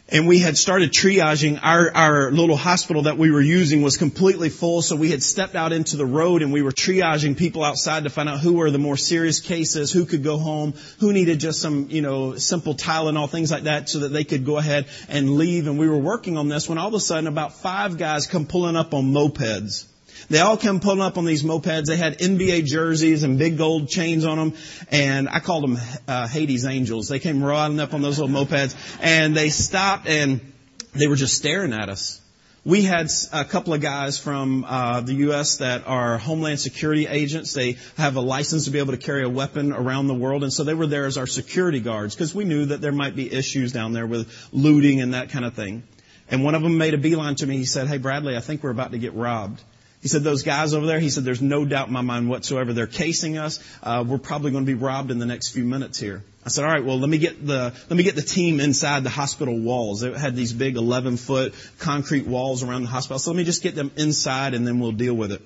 and 0.09 0.27
we 0.27 0.37
had 0.39 0.55
started 0.57 0.91
triaging. 0.91 1.59
Our, 1.61 1.91
our 1.95 2.31
little 2.31 2.55
hospital 2.55 3.03
that 3.03 3.17
we 3.17 3.31
were 3.31 3.41
using 3.41 3.81
was 3.81 3.97
completely 3.97 4.49
full 4.49 4.81
so 4.81 4.95
we 4.95 5.09
had 5.09 5.23
stepped 5.23 5.55
out 5.55 5.73
into 5.73 5.97
the 5.97 6.05
road 6.05 6.41
and 6.41 6.53
we 6.53 6.61
were 6.61 6.71
triaging 6.71 7.35
people 7.35 7.63
outside 7.63 8.03
to 8.03 8.09
find 8.09 8.29
out 8.29 8.39
who 8.39 8.53
were 8.53 8.69
the 8.69 8.77
more 8.77 8.97
serious 8.97 9.39
cases 9.39 9.91
who 9.91 10.05
could 10.05 10.23
go 10.23 10.37
home 10.37 10.73
who 10.99 11.11
needed 11.11 11.39
just 11.39 11.61
some 11.61 11.87
you 11.89 12.01
know 12.01 12.35
simple 12.35 12.75
tylenol 12.75 13.29
things 13.29 13.51
like 13.51 13.63
that 13.63 13.89
so 13.89 13.99
that 13.99 14.09
they 14.09 14.23
could 14.23 14.45
go 14.45 14.57
ahead 14.57 14.85
and 15.09 15.35
leave. 15.35 15.67
And 15.67 15.79
we 15.79 15.89
were 15.89 15.97
working 15.97 16.37
on 16.37 16.49
this 16.49 16.69
when 16.69 16.77
all 16.77 16.87
of 16.87 16.93
a 16.93 16.99
sudden 16.99 17.27
about 17.27 17.53
five 17.53 17.97
guys 17.97 18.27
come 18.27 18.45
pulling 18.45 18.75
up 18.75 18.93
on 18.93 19.11
mopeds 19.11 19.85
They 20.29 20.39
all 20.39 20.57
come 20.57 20.79
pulling 20.79 21.01
up 21.01 21.17
on 21.17 21.25
these 21.25 21.43
mopeds. 21.43 21.85
They 21.85 21.97
had 21.97 22.19
NBA 22.19 22.65
jerseys 22.65 23.23
and 23.23 23.37
big 23.37 23.57
gold 23.57 23.89
chains 23.89 24.25
on 24.25 24.37
them. 24.37 24.53
And 24.89 25.29
I 25.29 25.39
called 25.39 25.63
them 25.63 25.77
uh, 26.07 26.27
Hades 26.27 26.65
Angels. 26.65 27.07
They 27.07 27.19
came 27.19 27.43
riding 27.43 27.79
up 27.79 27.93
on 27.93 28.01
those 28.01 28.19
little 28.19 28.33
mopeds 28.33 28.75
and 29.01 29.35
they 29.35 29.49
stopped 29.49 30.07
and 30.07 30.53
they 30.93 31.07
were 31.07 31.15
just 31.15 31.35
staring 31.35 31.73
at 31.73 31.89
us. 31.89 32.21
We 32.63 32.81
had 32.81 33.11
a 33.31 33.45
couple 33.45 33.75
of 33.75 33.81
guys 33.81 34.17
from 34.17 34.65
uh, 34.67 35.01
the 35.01 35.13
U.S. 35.13 35.57
that 35.57 35.85
are 35.85 36.17
Homeland 36.17 36.59
Security 36.59 37.05
agents. 37.05 37.53
They 37.53 37.77
have 37.95 38.15
a 38.15 38.21
license 38.21 38.65
to 38.65 38.71
be 38.71 38.79
able 38.79 38.93
to 38.93 38.97
carry 38.97 39.23
a 39.23 39.29
weapon 39.29 39.71
around 39.71 40.07
the 40.07 40.15
world, 40.15 40.41
and 40.41 40.51
so 40.51 40.63
they 40.63 40.73
were 40.73 40.87
there 40.87 41.05
as 41.05 41.15
our 41.19 41.27
security 41.27 41.79
guards 41.79 42.15
because 42.15 42.33
we 42.33 42.43
knew 42.43 42.65
that 42.65 42.81
there 42.81 42.91
might 42.91 43.15
be 43.15 43.31
issues 43.31 43.71
down 43.71 43.93
there 43.93 44.07
with 44.07 44.27
looting 44.51 44.99
and 44.99 45.13
that 45.13 45.29
kind 45.29 45.45
of 45.45 45.53
thing. 45.53 45.83
And 46.27 46.43
one 46.43 46.55
of 46.55 46.63
them 46.63 46.79
made 46.79 46.95
a 46.95 46.97
beeline 46.97 47.35
to 47.35 47.45
me. 47.45 47.57
He 47.57 47.65
said, 47.65 47.87
"Hey, 47.87 47.99
Bradley, 47.99 48.35
I 48.35 48.39
think 48.39 48.63
we're 48.63 48.71
about 48.71 48.93
to 48.93 48.97
get 48.97 49.13
robbed." 49.13 49.61
He 50.05 50.09
said, 50.09 50.21
those 50.21 50.43
guys 50.43 50.75
over 50.75 50.85
there, 50.85 50.99
he 50.99 51.09
said, 51.09 51.23
there's 51.23 51.41
no 51.41 51.65
doubt 51.65 51.87
in 51.87 51.93
my 51.93 52.01
mind 52.01 52.29
whatsoever. 52.29 52.73
They're 52.73 52.85
casing 52.85 53.39
us. 53.39 53.59
Uh, 53.81 54.05
we're 54.07 54.19
probably 54.19 54.51
going 54.51 54.63
to 54.63 54.71
be 54.71 54.79
robbed 54.79 55.09
in 55.09 55.17
the 55.17 55.25
next 55.25 55.49
few 55.49 55.63
minutes 55.63 55.97
here. 55.97 56.23
I 56.45 56.49
said, 56.49 56.63
all 56.63 56.69
right, 56.69 56.85
well, 56.85 56.99
let 56.99 57.09
me 57.09 57.17
get 57.17 57.43
the, 57.43 57.73
let 57.89 57.97
me 57.97 58.03
get 58.03 58.13
the 58.13 58.21
team 58.21 58.59
inside 58.59 59.03
the 59.03 59.09
hospital 59.09 59.57
walls. 59.57 60.03
It 60.03 60.15
had 60.15 60.35
these 60.35 60.53
big 60.53 60.77
11 60.77 61.17
foot 61.17 61.55
concrete 61.79 62.27
walls 62.27 62.61
around 62.61 62.83
the 62.83 62.89
hospital. 62.89 63.17
So 63.17 63.31
let 63.31 63.37
me 63.37 63.45
just 63.45 63.63
get 63.63 63.73
them 63.73 63.89
inside 63.97 64.53
and 64.53 64.67
then 64.67 64.79
we'll 64.79 64.91
deal 64.91 65.15
with 65.15 65.31
it. 65.31 65.41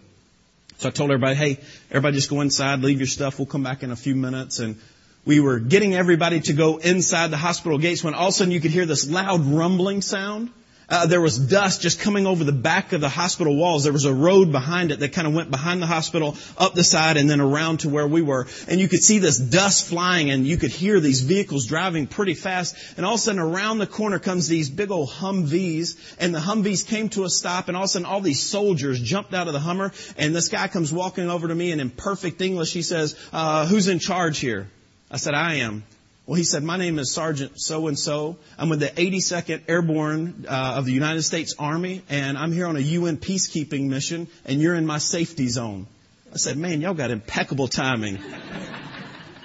So 0.80 0.89
I 0.89 0.92
told 0.92 1.10
everybody, 1.10 1.36
hey, 1.36 1.60
everybody 1.89 2.18
just 2.18 2.30
go 2.30 2.42
inside, 2.42 2.82
leave 2.82 3.00
your 3.00 3.08
stuff. 3.08 3.39
We'll 3.39 3.46
come 3.46 3.63
back 3.63 3.84
in 3.84 3.92
a 3.92 3.96
few 3.96 4.13
minutes. 4.13 4.60
And 4.60 4.78
we 5.24 5.39
were 5.39 5.60
getting 5.60 5.96
everybody 5.96 6.42
to 6.42 6.51
go 6.51 6.80
inside 6.80 7.32
the 7.32 7.38
hospital 7.38 7.78
gates 7.78 8.04
when 8.04 8.13
all 8.13 8.28
of 8.28 8.34
a 8.34 8.34
sudden 8.34 8.51
you 8.51 8.60
could 8.60 8.72
hear 8.72 8.86
this 8.86 9.10
loud 9.10 9.39
rumbling 9.46 10.01
sound. 10.01 10.50
Uh, 10.89 11.05
there 11.05 11.22
was 11.22 11.38
dust 11.38 11.81
just 11.81 12.00
coming 12.00 12.25
over 12.25 12.43
the 12.43 12.51
back 12.51 12.93
of 12.93 13.01
the 13.01 13.10
hospital 13.10 13.55
walls. 13.55 13.84
There 13.84 13.93
was 13.93 14.05
a 14.05 14.13
road 14.13 14.51
behind 14.51 14.91
it 14.91 15.00
that 15.00 15.13
kind 15.13 15.27
of 15.27 15.34
went 15.34 15.51
behind 15.51 15.81
the 15.81 15.88
hospital, 15.88 16.36
up 16.58 16.74
the 16.74 16.84
side, 16.84 17.17
and 17.17 17.29
then 17.29 17.41
around 17.41 17.81
to 17.81 17.89
where 17.89 18.08
we 18.08 18.24
were. 18.24 18.48
And 18.67 18.79
you 18.79 18.88
could 18.88 19.03
see 19.03 19.19
this 19.19 19.38
dust 19.38 19.86
flying, 19.88 20.31
and 20.31 20.48
you 20.48 20.58
could 20.58 20.72
hear 20.72 21.00
these 21.00 21.22
vehicles 21.22 21.67
driving 21.67 22.08
pretty 22.08 22.34
fast. 22.34 22.75
And 22.98 23.05
all 23.05 23.13
of 23.13 23.19
a 23.19 23.24
sudden, 23.24 23.39
around 23.39 23.77
the 23.77 23.88
corner 23.88 24.17
comes 24.17 24.48
these 24.48 24.69
big 24.69 24.89
old 24.89 25.10
Humvees, 25.10 25.96
and 26.19 26.34
the 26.34 26.39
Humvees 26.39 26.88
came 26.88 27.10
to 27.10 27.24
a 27.24 27.29
stop, 27.29 27.67
and 27.67 27.77
all 27.77 27.84
of 27.84 27.89
a 27.89 27.89
sudden, 27.89 28.08
all 28.08 28.22
these 28.22 28.41
soldiers 28.41 29.00
jumped 29.00 29.34
out 29.34 29.48
of 29.48 29.53
the 29.53 29.60
Hummer, 29.60 29.91
and 30.17 30.36
this 30.36 30.50
guy 30.50 30.67
comes 30.67 30.91
walking 30.91 31.29
over 31.29 31.48
to 31.48 31.55
me, 31.55 31.72
and 31.72 31.81
in 31.81 31.91
perfect 31.91 32.41
English, 32.41 32.74
he 32.74 32.81
says, 32.81 33.15
uh, 33.31 33.67
"Who's 33.67 33.88
in 33.88 34.00
charge 34.00 34.39
here?" 34.39 34.67
I 35.12 35.17
said, 35.17 35.36
"I 35.36 35.55
am." 35.55 35.84
Well, 36.30 36.36
he 36.36 36.44
said, 36.44 36.62
my 36.62 36.78
name 36.78 37.00
is 37.00 37.12
Sergeant 37.12 37.60
so 37.60 37.88
and 37.88 37.98
so. 37.98 38.38
I'm 38.56 38.70
with 38.70 38.82
the 38.82 38.90
82nd 38.90 39.64
Airborne 39.68 40.46
uh, 40.48 40.76
of 40.78 40.86
the 40.86 40.92
United 40.92 41.24
States 41.24 41.56
Army, 41.58 42.04
and 42.08 42.38
I'm 42.38 42.52
here 42.52 42.68
on 42.68 42.76
a 42.76 42.82
UN 42.82 43.18
peacekeeping 43.18 43.88
mission, 43.88 44.28
and 44.46 44.62
you're 44.62 44.76
in 44.76 44.86
my 44.86 45.00
safety 45.00 45.48
zone. 45.48 45.88
I 46.32 46.38
said, 46.38 46.56
man, 46.56 46.82
y'all 46.82 46.94
got 46.94 47.10
impeccable 47.10 47.68
timing. 47.68 48.20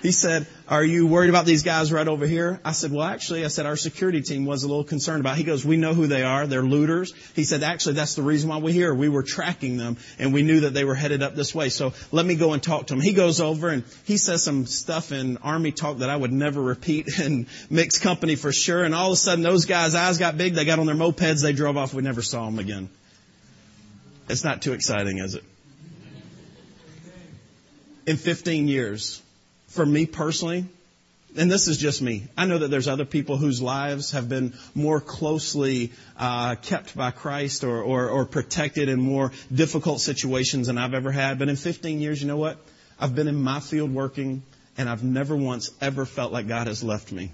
He 0.02 0.12
said, 0.12 0.46
are 0.66 0.82
you 0.82 1.06
worried 1.06 1.28
about 1.28 1.44
these 1.44 1.62
guys 1.62 1.92
right 1.92 2.08
over 2.08 2.26
here? 2.26 2.58
I 2.64 2.72
said, 2.72 2.90
well, 2.90 3.02
actually, 3.02 3.44
I 3.44 3.48
said, 3.48 3.66
our 3.66 3.76
security 3.76 4.22
team 4.22 4.46
was 4.46 4.64
a 4.64 4.68
little 4.68 4.82
concerned 4.82 5.20
about. 5.20 5.34
It. 5.34 5.38
He 5.38 5.44
goes, 5.44 5.62
we 5.62 5.76
know 5.76 5.92
who 5.92 6.06
they 6.06 6.22
are. 6.22 6.46
They're 6.46 6.62
looters. 6.62 7.12
He 7.34 7.44
said, 7.44 7.62
actually, 7.62 7.96
that's 7.96 8.14
the 8.14 8.22
reason 8.22 8.48
why 8.48 8.56
we're 8.56 8.72
here. 8.72 8.94
We 8.94 9.10
were 9.10 9.22
tracking 9.22 9.76
them 9.76 9.98
and 10.18 10.32
we 10.32 10.42
knew 10.42 10.60
that 10.60 10.72
they 10.72 10.86
were 10.86 10.94
headed 10.94 11.22
up 11.22 11.34
this 11.34 11.54
way. 11.54 11.68
So 11.68 11.92
let 12.12 12.24
me 12.24 12.34
go 12.34 12.54
and 12.54 12.62
talk 12.62 12.86
to 12.86 12.94
them. 12.94 13.02
He 13.02 13.12
goes 13.12 13.42
over 13.42 13.68
and 13.68 13.84
he 14.04 14.16
says 14.16 14.42
some 14.42 14.64
stuff 14.64 15.12
in 15.12 15.36
army 15.38 15.70
talk 15.70 15.98
that 15.98 16.08
I 16.08 16.16
would 16.16 16.32
never 16.32 16.62
repeat 16.62 17.18
in 17.18 17.46
mixed 17.68 18.00
company 18.00 18.34
for 18.34 18.50
sure. 18.50 18.84
And 18.84 18.94
all 18.94 19.08
of 19.08 19.12
a 19.12 19.16
sudden, 19.16 19.44
those 19.44 19.66
guys' 19.66 19.94
eyes 19.94 20.16
got 20.16 20.38
big. 20.38 20.54
They 20.54 20.64
got 20.64 20.78
on 20.78 20.86
their 20.86 20.94
mopeds. 20.94 21.42
They 21.42 21.52
drove 21.52 21.76
off. 21.76 21.92
We 21.92 22.02
never 22.02 22.22
saw 22.22 22.46
them 22.46 22.58
again. 22.58 22.88
It's 24.30 24.44
not 24.44 24.62
too 24.62 24.72
exciting, 24.72 25.18
is 25.18 25.34
it? 25.34 25.44
In 28.06 28.16
15 28.16 28.68
years, 28.68 29.22
for 29.74 29.84
me 29.84 30.06
personally, 30.06 30.66
and 31.36 31.50
this 31.50 31.66
is 31.66 31.78
just 31.78 32.00
me. 32.00 32.28
I 32.36 32.46
know 32.46 32.58
that 32.58 32.70
there's 32.70 32.86
other 32.86 33.04
people 33.04 33.36
whose 33.36 33.60
lives 33.60 34.12
have 34.12 34.28
been 34.28 34.54
more 34.74 35.00
closely 35.00 35.92
uh, 36.16 36.54
kept 36.54 36.96
by 36.96 37.10
Christ 37.10 37.64
or, 37.64 37.82
or, 37.82 38.08
or 38.08 38.24
protected 38.24 38.88
in 38.88 39.00
more 39.00 39.32
difficult 39.52 40.00
situations 40.00 40.68
than 40.68 40.78
I've 40.78 40.94
ever 40.94 41.10
had. 41.10 41.38
But 41.38 41.48
in 41.48 41.56
15 41.56 42.00
years, 42.00 42.22
you 42.22 42.28
know 42.28 42.36
what? 42.36 42.58
I've 43.00 43.16
been 43.16 43.26
in 43.26 43.34
my 43.34 43.58
field 43.58 43.92
working, 43.92 44.42
and 44.78 44.88
I've 44.88 45.02
never 45.02 45.36
once 45.36 45.70
ever 45.80 46.06
felt 46.06 46.32
like 46.32 46.46
God 46.46 46.68
has 46.68 46.84
left 46.84 47.10
me. 47.10 47.32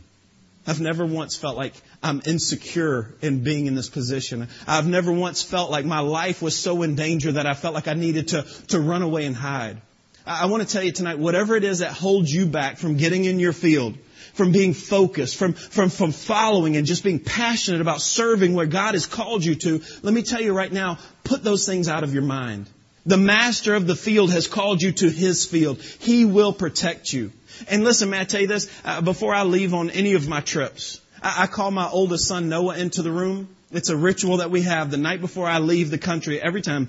I've 0.67 0.81
never 0.81 1.05
once 1.05 1.37
felt 1.37 1.57
like 1.57 1.75
I'm 2.03 2.23
insecure 2.25 3.12
in 3.21 3.43
being 3.43 3.67
in 3.67 3.75
this 3.75 3.88
position. 3.88 4.49
I've 4.67 4.87
never 4.87 5.12
once 5.12 5.43
felt 5.43 5.71
like 5.71 5.85
my 5.85 6.01
life 6.01 6.43
was 6.43 6.59
so 6.59 6.83
in 6.83 6.95
danger 6.95 7.33
that 7.33 7.47
I 7.47 7.55
felt 7.55 7.75
like 7.75 7.88
I 7.88 7.95
needed 7.95 8.29
to, 8.29 8.43
to 8.69 8.81
run 8.81 9.03
away 9.03 9.27
and 9.27 9.37
hide. 9.37 9.81
I 10.27 10.47
want 10.47 10.63
to 10.63 10.69
tell 10.69 10.83
you 10.83 10.93
tonight, 10.93 11.19
whatever 11.19 11.57
it 11.57 11.65
is 11.65 11.79
that 11.81 11.93
holds 11.93 12.33
you 12.33 12.47
back 12.47 12.79
from 12.79 12.97
getting 12.97 13.25
in 13.25 13.41
your 13.41 13.53
field, 13.53 13.97
from 14.35 14.53
being 14.53 14.75
focused, 14.75 15.37
from, 15.37 15.55
from, 15.55 15.91
from 15.91 16.13
following 16.13 16.77
and 16.77 16.87
just 16.87 17.03
being 17.03 17.19
passionate 17.19 17.81
about 17.81 18.01
serving 18.01 18.55
where 18.55 18.67
God 18.67 18.95
has 18.95 19.07
called 19.07 19.45
you 19.45 19.55
to, 19.57 19.83
let 20.03 20.15
me 20.15 20.23
tell 20.23 20.41
you 20.41 20.53
right 20.53 20.73
now, 20.73 20.99
put 21.25 21.43
those 21.43 21.67
things 21.67 21.89
out 21.89 22.05
of 22.05 22.15
your 22.15 22.23
mind. 22.23 22.69
The 23.07 23.17
master 23.17 23.75
of 23.75 23.87
the 23.87 23.97
field 23.97 24.31
has 24.31 24.47
called 24.47 24.83
you 24.83 24.93
to 24.93 25.11
his 25.11 25.47
field. 25.47 25.81
He 25.81 26.25
will 26.25 26.53
protect 26.53 27.13
you. 27.13 27.33
And 27.69 27.83
listen, 27.83 28.11
may 28.11 28.21
I 28.21 28.25
tell 28.25 28.43
you 28.43 28.47
this? 28.47 28.71
Uh, 28.85 29.01
before 29.01 29.35
I 29.35 29.43
leave 29.43 29.75
on 29.75 29.91
any 29.91 30.15
of 30.15 30.29
my 30.29 30.41
trips, 30.41 31.01
I, 31.23 31.45
I 31.45 31.47
call 31.47 31.71
my 31.71 31.89
oldest 31.89 32.29
son 32.29 32.49
Noah 32.49 32.77
into 32.77 33.03
the 33.03 33.11
room. 33.11 33.49
It's 33.73 33.89
a 33.89 33.97
ritual 33.97 34.39
that 34.39 34.51
we 34.51 34.63
have 34.63 34.91
the 34.91 34.97
night 34.97 35.21
before 35.21 35.47
I 35.47 35.59
leave 35.59 35.91
the 35.91 35.99
country. 35.99 36.41
Every 36.41 36.61
time 36.61 36.89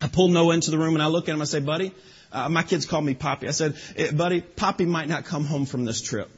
I 0.00 0.08
pull 0.08 0.28
Noah 0.28 0.54
into 0.54 0.70
the 0.70 0.78
room 0.78 0.94
and 0.94 1.02
I 1.02 1.06
look 1.06 1.28
at 1.28 1.34
him, 1.34 1.42
I 1.42 1.44
say, 1.44 1.60
buddy, 1.60 1.92
uh, 2.32 2.48
my 2.48 2.62
kids 2.62 2.86
call 2.86 3.00
me 3.00 3.14
Poppy. 3.14 3.48
I 3.48 3.52
said, 3.52 3.76
eh, 3.96 4.10
buddy, 4.12 4.40
Poppy 4.40 4.86
might 4.86 5.08
not 5.08 5.24
come 5.24 5.44
home 5.44 5.66
from 5.66 5.84
this 5.84 6.00
trip. 6.00 6.30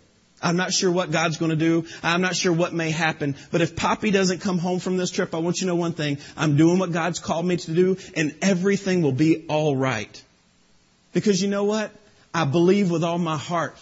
I'm 0.43 0.57
not 0.57 0.73
sure 0.73 0.91
what 0.91 1.13
God's 1.13 1.37
going 1.37 1.51
to 1.51 1.57
do. 1.57 1.87
I'm 2.03 2.21
not 2.21 2.35
sure 2.35 2.53
what 2.53 2.75
may 2.75 2.91
happen. 2.91 3.37
But 3.53 3.61
if 3.61 3.77
Poppy 3.77 4.11
doesn't 4.11 4.41
come 4.41 4.59
home 4.59 4.81
from 4.81 4.97
this 4.97 5.11
trip, 5.11 5.35
I 5.35 5.39
want 5.39 5.61
you 5.61 5.63
to 5.63 5.67
know 5.69 5.77
one 5.77 5.93
thing. 5.93 6.19
I'm 6.37 6.57
doing 6.57 6.79
what 6.79 6.91
God's 6.91 7.21
called 7.21 7.47
me 7.47 7.57
to 7.59 7.73
do 7.73 7.97
and 8.17 8.35
everything 8.43 9.03
will 9.03 9.13
be 9.13 9.45
all 9.49 9.77
right. 9.77 10.23
Because 11.13 11.41
you 11.41 11.49
know 11.49 11.65
what? 11.65 11.93
I 12.35 12.45
believe 12.45 12.91
with 12.91 13.05
all 13.05 13.19
my 13.19 13.37
heart 13.37 13.77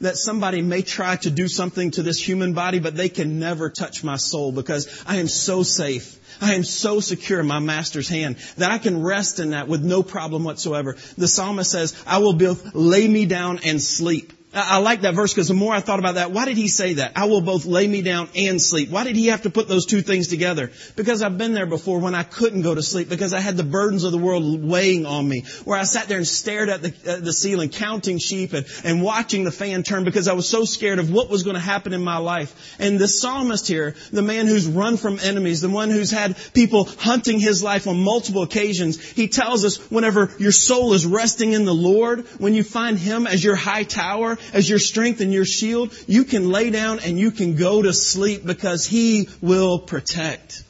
that 0.00 0.16
somebody 0.16 0.62
may 0.62 0.82
try 0.82 1.16
to 1.16 1.30
do 1.30 1.48
something 1.48 1.90
to 1.92 2.02
this 2.02 2.20
human 2.20 2.52
body, 2.52 2.78
but 2.78 2.96
they 2.96 3.08
can 3.08 3.38
never 3.38 3.70
touch 3.70 4.04
my 4.04 4.16
soul 4.16 4.52
because 4.52 5.02
I 5.06 5.16
am 5.16 5.28
so 5.28 5.62
safe. 5.62 6.18
I 6.40 6.54
am 6.54 6.64
so 6.64 7.00
secure 7.00 7.40
in 7.40 7.46
my 7.46 7.58
master's 7.58 8.08
hand 8.08 8.36
that 8.56 8.70
I 8.70 8.78
can 8.78 9.02
rest 9.02 9.40
in 9.40 9.50
that 9.50 9.68
with 9.68 9.84
no 9.84 10.02
problem 10.02 10.44
whatsoever. 10.44 10.96
The 11.16 11.28
psalmist 11.28 11.70
says, 11.70 11.94
I 12.06 12.18
will 12.18 12.34
both 12.34 12.74
lay 12.74 13.06
me 13.06 13.26
down 13.26 13.60
and 13.64 13.80
sleep. 13.80 14.32
I 14.56 14.78
like 14.78 15.02
that 15.02 15.14
verse 15.14 15.34
because 15.34 15.48
the 15.48 15.54
more 15.54 15.74
I 15.74 15.80
thought 15.80 15.98
about 15.98 16.14
that, 16.14 16.30
why 16.30 16.46
did 16.46 16.56
he 16.56 16.68
say 16.68 16.94
that? 16.94 17.12
I 17.14 17.26
will 17.26 17.42
both 17.42 17.66
lay 17.66 17.86
me 17.86 18.00
down 18.00 18.30
and 18.34 18.60
sleep. 18.60 18.88
Why 18.88 19.04
did 19.04 19.14
he 19.14 19.26
have 19.26 19.42
to 19.42 19.50
put 19.50 19.68
those 19.68 19.84
two 19.84 20.00
things 20.00 20.28
together? 20.28 20.70
Because 20.96 21.20
I've 21.20 21.36
been 21.36 21.52
there 21.52 21.66
before 21.66 21.98
when 21.98 22.14
I 22.14 22.22
couldn't 22.22 22.62
go 22.62 22.74
to 22.74 22.82
sleep 22.82 23.10
because 23.10 23.34
I 23.34 23.40
had 23.40 23.58
the 23.58 23.64
burdens 23.64 24.04
of 24.04 24.12
the 24.12 24.18
world 24.18 24.64
weighing 24.64 25.04
on 25.04 25.28
me. 25.28 25.44
Where 25.64 25.78
I 25.78 25.82
sat 25.84 26.08
there 26.08 26.16
and 26.16 26.26
stared 26.26 26.70
at 26.70 26.80
the, 26.80 26.94
at 27.06 27.22
the 27.22 27.34
ceiling 27.34 27.68
counting 27.68 28.16
sheep 28.16 28.54
and, 28.54 28.64
and 28.82 29.02
watching 29.02 29.44
the 29.44 29.52
fan 29.52 29.82
turn 29.82 30.04
because 30.04 30.26
I 30.26 30.32
was 30.32 30.48
so 30.48 30.64
scared 30.64 31.00
of 31.00 31.12
what 31.12 31.28
was 31.28 31.42
going 31.42 31.56
to 31.56 31.60
happen 31.60 31.92
in 31.92 32.02
my 32.02 32.16
life. 32.16 32.76
And 32.78 32.98
the 32.98 33.08
psalmist 33.08 33.68
here, 33.68 33.94
the 34.10 34.22
man 34.22 34.46
who's 34.46 34.66
run 34.66 34.96
from 34.96 35.18
enemies, 35.20 35.60
the 35.60 35.68
one 35.68 35.90
who's 35.90 36.10
had 36.10 36.34
people 36.54 36.84
hunting 36.84 37.38
his 37.38 37.62
life 37.62 37.86
on 37.86 38.02
multiple 38.02 38.42
occasions, 38.42 38.98
he 38.98 39.28
tells 39.28 39.66
us 39.66 39.76
whenever 39.90 40.32
your 40.38 40.52
soul 40.52 40.94
is 40.94 41.04
resting 41.04 41.52
in 41.52 41.66
the 41.66 41.74
Lord, 41.74 42.26
when 42.38 42.54
you 42.54 42.64
find 42.64 42.98
him 42.98 43.26
as 43.26 43.44
your 43.44 43.56
high 43.56 43.82
tower, 43.82 44.38
as 44.52 44.68
your 44.68 44.78
strength 44.78 45.20
and 45.20 45.32
your 45.32 45.44
shield, 45.44 45.92
you 46.06 46.24
can 46.24 46.50
lay 46.50 46.70
down 46.70 47.00
and 47.00 47.18
you 47.18 47.30
can 47.30 47.56
go 47.56 47.82
to 47.82 47.92
sleep 47.92 48.44
because 48.44 48.86
He 48.86 49.28
will 49.40 49.78
protect. 49.78 50.62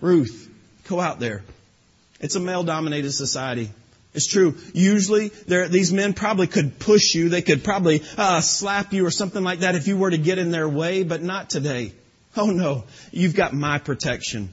Ruth, 0.00 0.50
go 0.88 1.00
out 1.00 1.20
there. 1.20 1.42
It's 2.20 2.34
a 2.34 2.40
male 2.40 2.62
dominated 2.62 3.12
society. 3.12 3.70
It's 4.14 4.26
true. 4.26 4.56
Usually, 4.72 5.28
these 5.46 5.92
men 5.92 6.14
probably 6.14 6.46
could 6.46 6.78
push 6.78 7.14
you. 7.14 7.28
They 7.28 7.42
could 7.42 7.62
probably 7.62 8.02
uh, 8.16 8.40
slap 8.40 8.94
you 8.94 9.04
or 9.04 9.10
something 9.10 9.44
like 9.44 9.58
that 9.58 9.74
if 9.74 9.88
you 9.88 9.98
were 9.98 10.10
to 10.10 10.16
get 10.16 10.38
in 10.38 10.50
their 10.50 10.68
way, 10.68 11.02
but 11.02 11.22
not 11.22 11.50
today. 11.50 11.92
Oh 12.34 12.46
no, 12.50 12.84
you've 13.12 13.34
got 13.34 13.52
my 13.52 13.78
protection. 13.78 14.48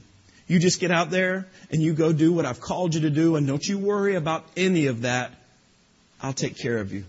You 0.46 0.58
just 0.58 0.80
get 0.80 0.90
out 0.90 1.10
there 1.10 1.46
and 1.70 1.82
you 1.82 1.94
go 1.94 2.12
do 2.12 2.32
what 2.32 2.44
I've 2.44 2.60
called 2.60 2.94
you 2.94 3.02
to 3.02 3.10
do, 3.10 3.36
and 3.36 3.46
don't 3.46 3.66
you 3.66 3.78
worry 3.78 4.16
about 4.16 4.44
any 4.54 4.86
of 4.86 5.02
that. 5.02 5.32
I'll 6.20 6.34
take 6.34 6.58
care 6.58 6.78
of 6.78 6.92
you. 6.92 7.04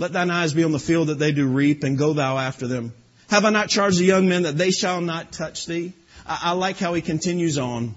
Let 0.00 0.14
thine 0.14 0.30
eyes 0.30 0.54
be 0.54 0.64
on 0.64 0.72
the 0.72 0.78
field 0.78 1.08
that 1.08 1.18
they 1.18 1.30
do 1.30 1.46
reap, 1.46 1.84
and 1.84 1.98
go 1.98 2.14
thou 2.14 2.38
after 2.38 2.66
them. 2.66 2.94
Have 3.28 3.44
I 3.44 3.50
not 3.50 3.68
charged 3.68 3.98
the 3.98 4.06
young 4.06 4.30
men 4.30 4.44
that 4.44 4.56
they 4.56 4.70
shall 4.70 5.02
not 5.02 5.30
touch 5.30 5.66
thee? 5.66 5.92
I, 6.26 6.38
I 6.44 6.52
like 6.52 6.78
how 6.78 6.94
he 6.94 7.02
continues 7.02 7.58
on. 7.58 7.94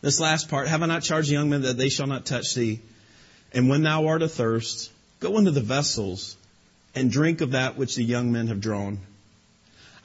This 0.00 0.18
last 0.18 0.48
part, 0.48 0.66
have 0.66 0.82
I 0.82 0.86
not 0.86 1.04
charged 1.04 1.28
the 1.28 1.34
young 1.34 1.48
men 1.48 1.62
that 1.62 1.76
they 1.76 1.90
shall 1.90 2.08
not 2.08 2.26
touch 2.26 2.56
thee? 2.56 2.80
And 3.52 3.68
when 3.68 3.84
thou 3.84 4.08
art 4.08 4.22
athirst, 4.22 4.90
go 5.20 5.38
into 5.38 5.52
the 5.52 5.60
vessels 5.60 6.36
and 6.96 7.08
drink 7.08 7.40
of 7.40 7.52
that 7.52 7.76
which 7.76 7.94
the 7.94 8.02
young 8.02 8.32
men 8.32 8.48
have 8.48 8.60
drawn. 8.60 8.98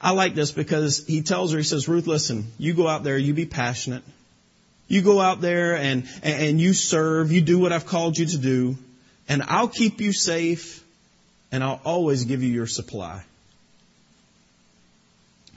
I 0.00 0.12
like 0.12 0.36
this 0.36 0.52
because 0.52 1.04
he 1.04 1.22
tells 1.22 1.50
her, 1.50 1.58
he 1.58 1.64
says, 1.64 1.88
Ruth, 1.88 2.06
listen, 2.06 2.52
you 2.58 2.74
go 2.74 2.86
out 2.86 3.02
there, 3.02 3.18
you 3.18 3.34
be 3.34 3.46
passionate. 3.46 4.04
You 4.86 5.02
go 5.02 5.20
out 5.20 5.40
there 5.40 5.76
and, 5.76 6.08
and 6.22 6.60
you 6.60 6.74
serve, 6.74 7.32
you 7.32 7.40
do 7.40 7.58
what 7.58 7.72
I've 7.72 7.86
called 7.86 8.16
you 8.18 8.26
to 8.26 8.38
do, 8.38 8.76
and 9.28 9.42
I'll 9.42 9.66
keep 9.66 10.00
you 10.00 10.12
safe, 10.12 10.81
and 11.52 11.62
I'll 11.62 11.80
always 11.84 12.24
give 12.24 12.42
you 12.42 12.48
your 12.48 12.66
supply. 12.66 13.22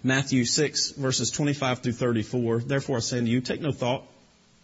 Matthew 0.03 0.45
6 0.45 0.91
verses 0.91 1.31
25 1.31 1.79
through 1.79 1.93
34. 1.93 2.59
Therefore 2.59 2.97
I 2.97 2.99
say 2.99 3.19
to 3.21 3.25
you, 3.25 3.41
take 3.41 3.61
no 3.61 3.71
thought 3.71 4.03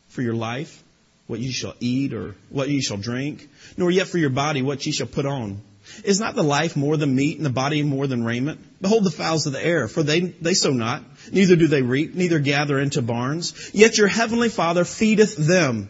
for 0.09 0.21
your 0.21 0.35
life, 0.35 0.83
what 1.25 1.39
you 1.39 1.51
shall 1.51 1.73
eat 1.79 2.13
or 2.13 2.35
what 2.49 2.69
you 2.69 2.81
shall 2.81 2.97
drink, 2.97 3.49
nor 3.77 3.89
yet 3.89 4.07
for 4.07 4.17
your 4.17 4.29
body 4.29 4.61
what 4.61 4.85
ye 4.85 4.91
shall 4.91 5.07
put 5.07 5.25
on. 5.25 5.61
Is 6.03 6.19
not 6.19 6.35
the 6.35 6.43
life 6.43 6.75
more 6.75 6.95
than 6.95 7.15
meat 7.15 7.37
and 7.37 7.45
the 7.45 7.49
body 7.49 7.81
more 7.81 8.05
than 8.05 8.23
raiment? 8.23 8.59
Behold 8.81 9.03
the 9.03 9.11
fowls 9.11 9.47
of 9.47 9.53
the 9.53 9.65
air, 9.65 9.87
for 9.87 10.03
they, 10.03 10.19
they 10.19 10.53
sow 10.53 10.71
not, 10.71 11.03
neither 11.31 11.55
do 11.55 11.67
they 11.67 11.81
reap, 11.81 12.13
neither 12.13 12.39
gather 12.39 12.79
into 12.79 13.01
barns. 13.01 13.71
Yet 13.73 13.97
your 13.97 14.07
heavenly 14.07 14.49
Father 14.49 14.85
feedeth 14.85 15.35
them. 15.35 15.89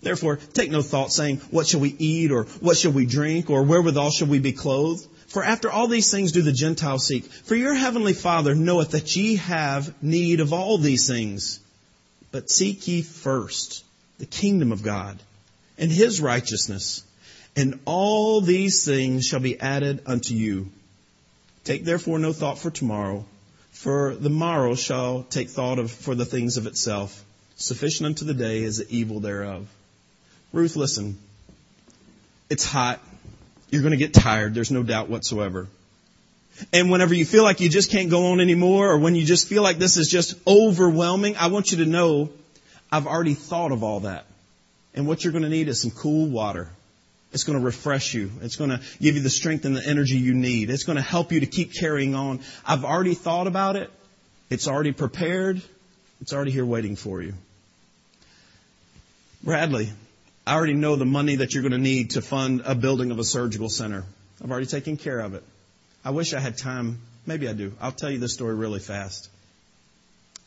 Therefore, 0.00 0.36
take 0.54 0.70
no 0.70 0.82
thought 0.82 1.12
saying, 1.12 1.38
what 1.50 1.66
shall 1.66 1.80
we 1.80 1.94
eat, 1.98 2.30
or 2.30 2.44
what 2.60 2.76
shall 2.76 2.92
we 2.92 3.04
drink, 3.04 3.50
or 3.50 3.64
wherewithal 3.64 4.10
shall 4.10 4.28
we 4.28 4.38
be 4.38 4.52
clothed? 4.52 5.06
For 5.26 5.44
after 5.44 5.70
all 5.70 5.88
these 5.88 6.10
things 6.10 6.32
do 6.32 6.42
the 6.42 6.52
Gentiles 6.52 7.06
seek. 7.06 7.24
For 7.24 7.54
your 7.54 7.74
heavenly 7.74 8.14
Father 8.14 8.54
knoweth 8.54 8.92
that 8.92 9.14
ye 9.16 9.36
have 9.36 10.02
need 10.02 10.40
of 10.40 10.52
all 10.52 10.78
these 10.78 11.06
things. 11.06 11.60
But 12.30 12.50
seek 12.50 12.86
ye 12.88 13.02
first 13.02 13.84
the 14.18 14.26
kingdom 14.26 14.72
of 14.72 14.82
God 14.82 15.18
and 15.76 15.92
his 15.92 16.20
righteousness, 16.20 17.02
and 17.54 17.78
all 17.84 18.40
these 18.40 18.84
things 18.84 19.26
shall 19.26 19.40
be 19.40 19.60
added 19.60 20.02
unto 20.06 20.34
you. 20.34 20.70
Take 21.64 21.84
therefore 21.84 22.18
no 22.18 22.32
thought 22.32 22.58
for 22.58 22.70
tomorrow, 22.70 23.26
for 23.70 24.14
the 24.14 24.30
morrow 24.30 24.74
shall 24.74 25.24
take 25.24 25.50
thought 25.50 25.78
of, 25.78 25.90
for 25.90 26.14
the 26.14 26.24
things 26.24 26.56
of 26.56 26.66
itself. 26.66 27.24
Sufficient 27.56 28.06
unto 28.06 28.24
the 28.24 28.34
day 28.34 28.62
is 28.62 28.78
the 28.78 28.86
evil 28.88 29.20
thereof. 29.20 29.68
Ruth, 30.52 30.76
listen. 30.76 31.18
It's 32.48 32.64
hot. 32.64 33.00
You're 33.70 33.82
going 33.82 33.92
to 33.92 33.98
get 33.98 34.14
tired. 34.14 34.54
There's 34.54 34.70
no 34.70 34.82
doubt 34.82 35.08
whatsoever. 35.08 35.66
And 36.72 36.90
whenever 36.90 37.14
you 37.14 37.24
feel 37.24 37.44
like 37.44 37.60
you 37.60 37.68
just 37.68 37.90
can't 37.90 38.10
go 38.10 38.32
on 38.32 38.40
anymore, 38.40 38.90
or 38.90 38.98
when 38.98 39.14
you 39.14 39.24
just 39.24 39.46
feel 39.46 39.62
like 39.62 39.78
this 39.78 39.96
is 39.96 40.08
just 40.08 40.34
overwhelming, 40.46 41.36
I 41.36 41.48
want 41.48 41.70
you 41.70 41.78
to 41.78 41.86
know 41.86 42.30
I've 42.90 43.06
already 43.06 43.34
thought 43.34 43.72
of 43.72 43.82
all 43.82 44.00
that. 44.00 44.24
And 44.94 45.06
what 45.06 45.22
you're 45.22 45.32
going 45.32 45.44
to 45.44 45.50
need 45.50 45.68
is 45.68 45.82
some 45.82 45.90
cool 45.90 46.26
water. 46.26 46.68
It's 47.32 47.44
going 47.44 47.58
to 47.58 47.64
refresh 47.64 48.14
you. 48.14 48.30
It's 48.40 48.56
going 48.56 48.70
to 48.70 48.80
give 49.00 49.14
you 49.14 49.20
the 49.20 49.30
strength 49.30 49.66
and 49.66 49.76
the 49.76 49.86
energy 49.86 50.16
you 50.16 50.34
need. 50.34 50.70
It's 50.70 50.84
going 50.84 50.96
to 50.96 51.02
help 51.02 51.30
you 51.30 51.40
to 51.40 51.46
keep 51.46 51.74
carrying 51.74 52.14
on. 52.14 52.40
I've 52.66 52.84
already 52.84 53.14
thought 53.14 53.46
about 53.46 53.76
it. 53.76 53.90
It's 54.48 54.66
already 54.66 54.92
prepared. 54.92 55.60
It's 56.22 56.32
already 56.32 56.50
here 56.50 56.64
waiting 56.64 56.96
for 56.96 57.20
you. 57.20 57.34
Bradley, 59.44 59.92
I 60.48 60.54
already 60.54 60.72
know 60.72 60.96
the 60.96 61.04
money 61.04 61.36
that 61.36 61.52
you're 61.52 61.62
going 61.62 61.72
to 61.72 61.78
need 61.78 62.12
to 62.12 62.22
fund 62.22 62.62
a 62.64 62.74
building 62.74 63.10
of 63.10 63.18
a 63.18 63.24
surgical 63.24 63.68
center. 63.68 64.06
I've 64.42 64.50
already 64.50 64.64
taken 64.64 64.96
care 64.96 65.20
of 65.20 65.34
it. 65.34 65.44
I 66.02 66.10
wish 66.10 66.32
I 66.32 66.40
had 66.40 66.56
time. 66.56 67.00
Maybe 67.26 67.46
I 67.46 67.52
do. 67.52 67.74
I'll 67.82 67.92
tell 67.92 68.10
you 68.10 68.18
this 68.18 68.32
story 68.32 68.54
really 68.54 68.80
fast. 68.80 69.28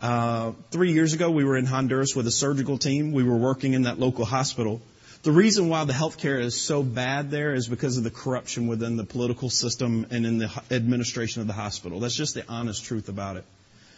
Uh, 0.02 0.54
three 0.72 0.94
years 0.94 1.14
ago, 1.14 1.30
we 1.30 1.44
were 1.44 1.56
in 1.56 1.68
Honduras 1.68 2.16
with 2.16 2.26
a 2.26 2.32
surgical 2.32 2.80
team. 2.80 3.12
We 3.12 3.24
were 3.24 3.38
working 3.38 3.74
in 3.74 3.84
that 3.84 4.00
local 4.00 4.26
hospital. 4.26 4.82
The 5.22 5.32
reason 5.32 5.70
why 5.70 5.86
the 5.86 5.94
healthcare 5.94 6.42
is 6.42 6.60
so 6.60 6.82
bad 6.82 7.30
there 7.30 7.54
is 7.54 7.68
because 7.68 8.00
of 8.00 8.04
the 8.04 8.10
corruption 8.10 8.66
within 8.66 8.98
the 8.98 9.04
political 9.04 9.52
system 9.52 10.08
and 10.10 10.26
in 10.26 10.40
the 10.40 10.50
administration 10.72 11.42
of 11.42 11.48
the 11.48 11.54
hospital. 11.54 12.00
That's 12.00 12.16
just 12.16 12.34
the 12.34 12.44
honest 12.50 12.86
truth 12.86 13.08
about 13.08 13.38
it 13.38 13.46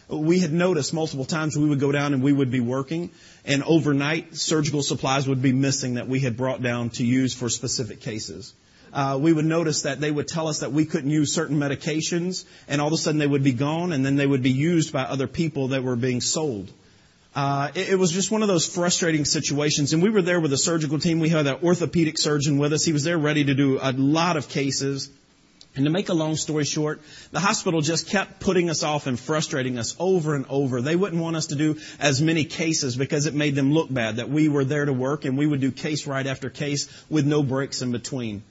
we 0.07 0.39
had 0.39 0.51
noticed 0.51 0.93
multiple 0.93 1.25
times 1.25 1.57
we 1.57 1.67
would 1.67 1.79
go 1.79 1.91
down 1.91 2.13
and 2.13 2.21
we 2.21 2.33
would 2.33 2.51
be 2.51 2.59
working 2.59 3.09
and 3.45 3.63
overnight 3.63 4.35
surgical 4.35 4.81
supplies 4.81 5.27
would 5.27 5.41
be 5.41 5.53
missing 5.53 5.95
that 5.95 6.07
we 6.07 6.19
had 6.19 6.37
brought 6.37 6.61
down 6.61 6.89
to 6.91 7.05
use 7.05 7.33
for 7.33 7.49
specific 7.49 8.01
cases. 8.01 8.53
Uh, 8.91 9.17
we 9.19 9.33
would 9.33 9.45
notice 9.45 9.83
that 9.83 9.99
they 9.99 10.11
would 10.11 10.27
tell 10.27 10.47
us 10.47 10.59
that 10.59 10.71
we 10.71 10.85
couldn't 10.85 11.09
use 11.09 11.33
certain 11.33 11.57
medications 11.57 12.45
and 12.67 12.79
all 12.79 12.87
of 12.87 12.93
a 12.93 12.97
sudden 12.97 13.17
they 13.17 13.27
would 13.27 13.43
be 13.43 13.53
gone 13.53 13.91
and 13.91 14.05
then 14.05 14.15
they 14.15 14.27
would 14.27 14.43
be 14.43 14.51
used 14.51 14.93
by 14.93 15.03
other 15.03 15.27
people 15.27 15.69
that 15.69 15.83
were 15.83 15.95
being 15.95 16.21
sold. 16.21 16.71
Uh, 17.35 17.71
it, 17.73 17.89
it 17.89 17.95
was 17.95 18.11
just 18.11 18.29
one 18.29 18.43
of 18.43 18.47
those 18.47 18.67
frustrating 18.67 19.25
situations 19.25 19.93
and 19.93 20.03
we 20.03 20.11
were 20.11 20.21
there 20.21 20.39
with 20.39 20.53
a 20.53 20.57
surgical 20.57 20.99
team. 20.99 21.19
We 21.19 21.29
had 21.29 21.47
an 21.47 21.57
orthopedic 21.63 22.19
surgeon 22.19 22.59
with 22.59 22.71
us. 22.71 22.85
He 22.85 22.93
was 22.93 23.03
there 23.03 23.17
ready 23.17 23.45
to 23.45 23.55
do 23.55 23.79
a 23.81 23.91
lot 23.91 24.37
of 24.37 24.47
cases. 24.47 25.09
And 25.75 25.85
to 25.85 25.91
make 25.91 26.09
a 26.09 26.13
long 26.13 26.35
story 26.35 26.65
short, 26.65 27.01
the 27.31 27.39
hospital 27.39 27.81
just 27.81 28.07
kept 28.07 28.39
putting 28.39 28.69
us 28.69 28.83
off 28.83 29.07
and 29.07 29.19
frustrating 29.19 29.79
us 29.79 29.95
over 29.97 30.35
and 30.35 30.45
over. 30.47 30.81
They 30.81 30.95
wouldn't 30.95 31.21
want 31.21 31.35
us 31.35 31.47
to 31.47 31.55
do 31.55 31.79
as 31.99 32.21
many 32.21 32.45
cases 32.45 32.95
because 32.95 33.25
it 33.25 33.33
made 33.33 33.55
them 33.55 33.73
look 33.73 33.91
bad 33.91 34.17
that 34.17 34.29
we 34.29 34.49
were 34.49 34.65
there 34.65 34.85
to 34.85 34.93
work 34.93 35.25
and 35.25 35.35
we 35.35 35.47
would 35.47 35.61
do 35.61 35.71
case 35.71 36.05
right 36.05 36.27
after 36.27 36.51
case 36.51 36.89
with 37.09 37.25
no 37.25 37.41
breaks 37.41 37.81
in 37.81 37.91
between. 37.91 38.43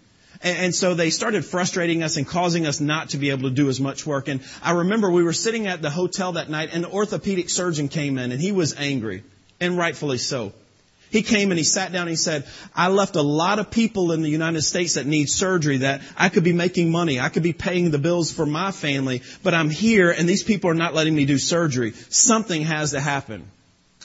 And, 0.43 0.75
so 0.75 0.95
they 0.95 1.11
started 1.11 1.45
frustrating 1.45 2.03
us 2.03 2.17
and 2.17 2.27
causing 2.27 2.67
us 2.67 2.81
not 2.81 3.11
to 3.11 3.19
be 3.19 3.31
able 3.31 3.49
to 3.49 3.55
do 3.55 3.69
as 3.69 3.79
much 3.79 4.05
work. 4.05 4.27
And 4.27 4.41
I 4.61 4.73
remember 4.73 5.09
we 5.09 5.23
were 5.23 5.33
sitting 5.33 5.69
at 5.69 5.81
the 5.81 5.91
hotel 5.91 6.33
that 6.33 6.51
night 6.51 6.71
and 6.73 6.83
the 6.83 6.91
orthopedic 6.91 7.49
surgeon 7.49 7.89
came 7.89 8.19
in 8.19 8.33
and 8.33 8.41
he 8.41 8.51
was 8.51 8.75
angry 8.77 9.23
and 9.61 9.79
rightfully 9.79 10.19
so. 10.19 10.53
He 11.13 11.23
came 11.23 11.51
and 11.51 11.59
he 11.59 11.65
sat 11.65 11.93
down 11.93 12.03
and 12.03 12.11
he 12.11 12.17
said, 12.17 12.47
I 12.75 12.89
left 12.89 13.17
a 13.17 13.23
lot 13.23 13.59
of 13.59 13.71
people 13.71 14.13
in 14.13 14.23
the 14.23 14.31
United 14.31 14.63
States 14.63 14.95
that 14.95 15.05
need 15.05 15.29
surgery 15.29 15.79
that 15.79 16.01
I 16.17 16.31
could 16.31 16.43
be 16.43 16.55
making 16.55 16.91
money. 16.91 17.21
I 17.21 17.29
could 17.29 17.43
be 17.43 17.53
paying 17.53 17.91
the 17.91 17.99
bills 17.99 18.33
for 18.33 18.47
my 18.47 18.73
family, 18.73 19.23
but 19.43 19.53
I'm 19.53 19.69
here 19.69 20.11
and 20.11 20.27
these 20.27 20.43
people 20.43 20.71
are 20.71 20.75
not 20.75 20.95
letting 20.95 21.15
me 21.15 21.27
do 21.27 21.37
surgery. 21.37 21.93
Something 22.09 22.63
has 22.63 22.93
to 22.93 23.01
happen. 23.01 23.45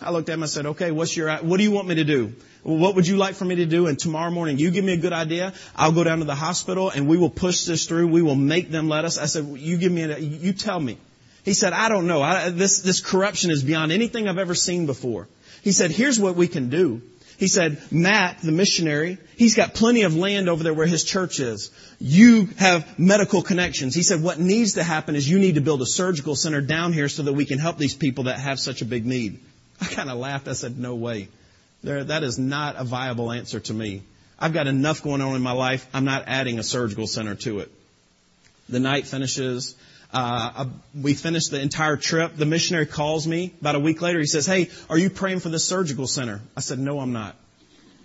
I 0.02 0.12
looked 0.12 0.28
at 0.28 0.34
him 0.34 0.43
and 0.43 0.52
said, 0.52 0.65
okay, 0.67 0.91
what's 0.91 1.15
your, 1.15 1.34
what 1.38 1.58
do 1.58 1.63
you 1.63 1.72
want 1.72 1.88
me 1.88 1.96
to 1.96 2.04
do? 2.04 2.36
what 2.63 2.96
would 2.96 3.08
you 3.08 3.15
like 3.15 3.36
for 3.36 3.46
me 3.46 3.56
to 3.56 3.65
do? 3.65 3.88
And 3.88 3.98
tomorrow 3.98 4.30
morning, 4.30 4.58
you 4.58 4.72
give 4.72 4.84
me 4.84 4.91
a 4.91 4.98
good 4.98 5.13
idea. 5.13 5.54
I'll 5.74 5.93
go 5.93 6.04
down 6.04 6.20
to 6.20 6.26
the 6.26 6.36
hospital 6.36 6.89
and 6.89 7.08
we 7.08 7.17
will 7.17 7.30
push 7.30 7.63
this 7.63 7.86
through. 7.86 8.08
We 8.08 8.22
will 8.22 8.36
make 8.36 8.70
them 8.70 8.89
let 8.89 9.06
us. 9.06 9.17
I 9.17 9.26
said, 9.26 9.46
you 9.58 9.78
give 9.78 9.91
me 9.93 10.04
a, 10.04 10.17
you 10.20 10.52
tell 10.52 10.80
me. 10.80 10.98
He 11.46 11.54
said, 11.54 11.72
I 11.72 11.88
don't 11.88 12.08
know. 12.08 12.22
I, 12.22 12.50
this, 12.50 12.82
this 12.82 13.00
corruption 13.00 13.52
is 13.52 13.63
beyond 13.63 13.93
anything 13.93 14.28
I've 14.28 14.38
ever 14.38 14.54
seen 14.54 14.86
before. 14.86 15.30
He 15.63 15.72
said, 15.72 15.91
here's 15.91 16.20
what 16.20 16.36
we 16.36 16.48
can 16.48 16.70
do. 16.70 17.02
He 17.38 17.48
said, 17.48 17.80
Matt, 17.91 18.39
the 18.41 18.52
missionary, 18.52 19.20
he's 19.36 19.56
got 19.56 19.76
plenty 19.76 20.04
of 20.04 20.15
land 20.15 20.50
over 20.50 20.63
there 20.63 20.74
where 20.74 20.88
his 20.88 21.04
church 21.04 21.39
is. 21.39 21.70
You 22.00 22.50
have 22.58 22.98
medical 22.98 23.43
connections. 23.43 23.93
He 23.93 24.02
said, 24.02 24.24
what 24.24 24.39
needs 24.39 24.74
to 24.74 24.84
happen 24.84 25.15
is 25.15 25.30
you 25.30 25.38
need 25.38 25.56
to 25.56 25.62
build 25.62 25.84
a 25.84 25.86
surgical 25.86 26.36
center 26.36 26.62
down 26.62 26.93
here 26.93 27.08
so 27.08 27.24
that 27.24 27.34
we 27.34 27.46
can 27.46 27.60
help 27.60 27.78
these 27.78 27.93
people 27.93 28.24
that 28.24 28.39
have 28.39 28.60
such 28.60 28.82
a 28.82 28.86
big 28.86 29.06
need. 29.06 29.39
I 29.80 29.86
kind 29.86 30.10
of 30.10 30.17
laughed. 30.17 30.48
I 30.48 30.54
said, 30.54 30.80
no 30.80 30.96
way. 30.96 31.28
There, 31.84 32.04
that 32.06 32.24
is 32.24 32.39
not 32.39 32.76
a 32.76 32.84
viable 32.84 33.32
answer 33.32 33.60
to 33.60 33.74
me. 33.74 34.02
I've 34.39 34.54
got 34.54 34.65
enough 34.65 35.04
going 35.04 35.22
on 35.22 35.36
in 35.36 35.43
my 35.43 35.52
life. 35.52 35.88
I'm 35.93 36.06
not 36.06 36.24
adding 36.26 36.58
a 36.58 36.63
surgical 36.63 37.06
center 37.06 37.36
to 37.36 37.60
it. 37.60 37.72
The 38.67 38.80
night 38.80 39.06
finishes. 39.06 39.76
Uh, 40.12 40.65
we 40.96 41.13
finished 41.13 41.52
the 41.52 41.60
entire 41.60 41.98
trip. 41.98 42.36
The 42.36 42.46
missionary 42.46 42.86
calls 42.86 43.28
me 43.28 43.54
about 43.60 43.76
a 43.76 43.80
week 43.80 44.02
later. 44.02 44.20
He 44.20 44.26
says, 44.26 44.46
Hey, 44.46 44.70
are 44.89 44.98
you 44.98 45.10
praying 45.10 45.39
for 45.41 45.50
the 45.50 45.60
surgical 45.60 46.08
center? 46.08 46.41
I 46.56 46.62
said, 46.62 46.80
No, 46.80 47.00
I'm 47.00 47.13
not. 47.13 47.36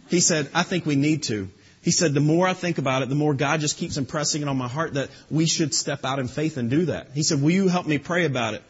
He 0.09 0.21
said, 0.21 0.51
I 0.53 0.63
think 0.63 0.85
we 0.85 0.97
need 0.97 1.23
to. 1.25 1.49
He 1.83 1.91
said, 1.91 2.15
the 2.15 2.21
more 2.21 2.47
I 2.47 2.55
think 2.55 2.79
about 2.79 3.03
it, 3.03 3.09
the 3.09 3.17
more 3.17 3.35
God 3.35 3.61
just 3.61 3.77
keeps 3.77 3.97
impressing 3.97 4.43
it 4.43 4.49
on 4.49 4.57
my 4.57 4.69
heart 4.69 4.95
that 4.95 5.11
we 5.31 5.47
should 5.47 5.75
step 5.75 6.05
out 6.05 6.21
in 6.21 6.29
faith 6.29 6.57
and 6.57 6.71
do 6.71 6.85
that. 6.87 7.09
He 7.13 7.25
said, 7.25 7.43
will 7.43 7.51
you 7.51 7.67
help 7.67 7.87
me 7.87 7.99
pray 7.99 8.25
about 8.25 8.55
it? 8.55 8.63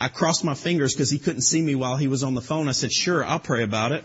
I 0.00 0.08
crossed 0.08 0.44
my 0.44 0.54
fingers 0.54 0.94
because 0.94 1.10
he 1.10 1.18
couldn't 1.18 1.42
see 1.42 1.60
me 1.60 1.74
while 1.74 1.96
he 1.96 2.06
was 2.06 2.22
on 2.22 2.34
the 2.34 2.40
phone. 2.40 2.68
I 2.68 2.72
said, 2.72 2.92
sure, 2.92 3.24
I'll 3.24 3.40
pray 3.40 3.64
about 3.64 3.92
it. 3.92 4.04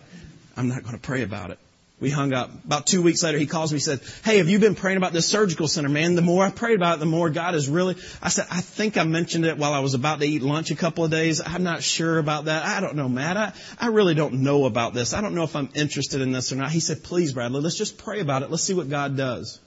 I'm 0.56 0.70
not 0.70 0.82
going 0.84 0.96
to 0.96 1.02
pray 1.02 1.22
about 1.22 1.52
it. 1.52 1.60
We 2.00 2.12
hung 2.12 2.32
up. 2.32 2.52
About 2.64 2.86
two 2.86 3.02
weeks 3.02 3.24
later, 3.24 3.40
he 3.40 3.48
calls 3.48 3.72
me, 3.72 3.78
he 3.78 3.82
said, 3.82 4.02
Hey, 4.24 4.38
have 4.38 4.48
you 4.48 4.60
been 4.60 4.76
praying 4.76 4.98
about 4.98 5.14
this 5.14 5.26
surgical 5.26 5.68
center, 5.68 5.90
man? 5.90 6.14
The 6.14 6.22
more 6.22 6.46
I 6.46 6.52
prayed 6.52 6.76
about 6.76 6.98
it, 6.98 7.00
the 7.00 7.08
more 7.08 7.32
God 7.32 7.56
is 7.56 7.68
really, 7.68 7.96
I 8.22 8.30
said, 8.30 8.46
I 8.52 8.62
think 8.62 8.98
I 8.98 9.04
mentioned 9.04 9.46
it 9.46 9.58
while 9.58 9.74
I 9.74 9.80
was 9.80 9.96
about 9.96 10.20
to 10.20 10.28
eat 10.28 10.44
lunch 10.44 10.70
a 10.70 10.76
couple 10.76 11.04
of 11.04 11.10
days. 11.10 11.42
I'm 11.44 11.64
not 11.64 11.82
sure 11.82 12.20
about 12.20 12.46
that. 12.46 12.64
I 12.64 12.82
don't 12.82 12.96
know, 12.96 13.10
Matt. 13.10 13.38
I, 13.38 13.54
I 13.80 13.88
really 13.88 14.14
don't 14.14 14.44
know 14.44 14.66
about 14.66 14.94
this. 14.94 15.16
I 15.16 15.22
don't 15.22 15.34
know 15.34 15.44
if 15.44 15.56
I'm 15.56 15.70
interested 15.74 16.22
in 16.22 16.32
this 16.32 16.52
or 16.52 16.58
not. 16.58 16.70
He 16.70 16.82
said, 16.82 17.04
please, 17.04 17.34
Bradley, 17.34 17.62
let's 17.62 17.78
just 17.78 17.98
pray 17.98 18.20
about 18.20 18.44
it. 18.44 18.52
Let's 18.52 18.64
see 18.64 18.76
what 18.76 18.90
God 18.90 19.18
does. 19.18 19.60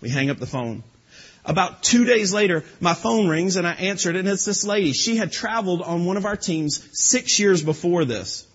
We 0.00 0.08
hang 0.08 0.30
up 0.30 0.38
the 0.38 0.46
phone. 0.46 0.84
About 1.44 1.82
two 1.82 2.04
days 2.04 2.32
later, 2.32 2.62
my 2.78 2.94
phone 2.94 3.26
rings 3.26 3.56
and 3.56 3.66
I 3.66 3.72
answered 3.72 4.14
and 4.14 4.28
it's 4.28 4.44
this 4.44 4.64
lady. 4.64 4.92
She 4.92 5.16
had 5.16 5.32
traveled 5.32 5.82
on 5.82 6.04
one 6.04 6.16
of 6.16 6.26
our 6.26 6.36
teams 6.36 6.88
six 6.92 7.40
years 7.40 7.60
before 7.60 8.04
this. 8.04 8.46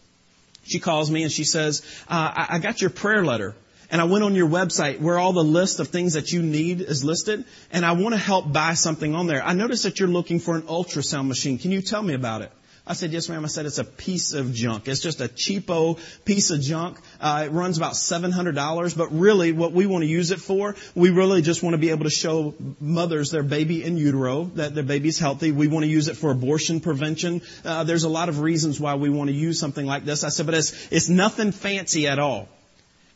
She 0.67 0.79
calls 0.79 1.09
me 1.09 1.23
and 1.23 1.31
she 1.31 1.43
says, 1.43 1.81
uh, 2.07 2.31
I, 2.35 2.47
I 2.51 2.59
got 2.59 2.81
your 2.81 2.89
prayer 2.89 3.23
letter 3.23 3.55
and 3.89 4.01
I 4.01 4.03
went 4.03 4.23
on 4.23 4.35
your 4.35 4.49
website 4.49 4.99
where 4.99 5.17
all 5.17 5.33
the 5.33 5.43
list 5.43 5.79
of 5.79 5.87
things 5.87 6.13
that 6.13 6.31
you 6.31 6.41
need 6.41 6.81
is 6.81 7.03
listed, 7.03 7.45
and 7.71 7.85
I 7.85 7.93
want 7.93 8.13
to 8.13 8.19
help 8.19 8.51
buy 8.51 8.73
something 8.73 9.15
on 9.15 9.27
there. 9.27 9.41
I 9.43 9.53
noticed 9.53 9.83
that 9.83 9.99
you're 9.99 10.09
looking 10.09 10.39
for 10.39 10.55
an 10.55 10.63
ultrasound 10.63 11.27
machine. 11.27 11.57
Can 11.57 11.71
you 11.71 11.81
tell 11.81 12.03
me 12.03 12.13
about 12.13 12.41
it? 12.41 12.51
I 12.87 12.93
said, 12.93 13.11
yes, 13.11 13.27
ma'am. 13.27 13.43
I 13.43 13.49
said, 13.49 13.65
it's 13.65 13.79
a 13.79 13.83
piece 13.83 14.33
of 14.33 14.53
junk. 14.53 14.87
It's 14.87 15.01
just 15.01 15.19
a 15.19 15.27
cheapo 15.27 15.99
piece 16.23 16.51
of 16.51 16.61
junk. 16.61 16.99
Uh, 17.19 17.43
it 17.45 17.51
runs 17.51 17.77
about 17.77 17.93
$700, 17.93 18.97
but 18.97 19.11
really 19.11 19.51
what 19.51 19.73
we 19.73 19.85
want 19.85 20.03
to 20.03 20.07
use 20.07 20.31
it 20.31 20.39
for, 20.39 20.75
we 20.95 21.09
really 21.09 21.41
just 21.41 21.61
want 21.61 21.73
to 21.73 21.77
be 21.77 21.89
able 21.89 22.05
to 22.05 22.09
show 22.09 22.55
mothers 22.79 23.29
their 23.31 23.43
baby 23.43 23.83
in 23.83 23.97
utero, 23.97 24.45
that 24.55 24.73
their 24.73 24.85
baby's 24.85 25.19
healthy. 25.19 25.51
We 25.51 25.67
want 25.67 25.83
to 25.83 25.89
use 25.89 26.07
it 26.07 26.15
for 26.15 26.31
abortion 26.31 26.79
prevention. 26.79 27.41
Uh, 27.65 27.83
there's 27.83 28.03
a 28.03 28.09
lot 28.09 28.29
of 28.29 28.39
reasons 28.39 28.79
why 28.79 28.95
we 28.95 29.09
want 29.09 29.29
to 29.29 29.35
use 29.35 29.59
something 29.59 29.85
like 29.85 30.05
this. 30.05 30.23
I 30.23 30.29
said, 30.29 30.45
but 30.45 30.55
it's, 30.55 30.91
it's 30.91 31.09
nothing 31.09 31.51
fancy 31.51 32.07
at 32.07 32.19
all. 32.19 32.47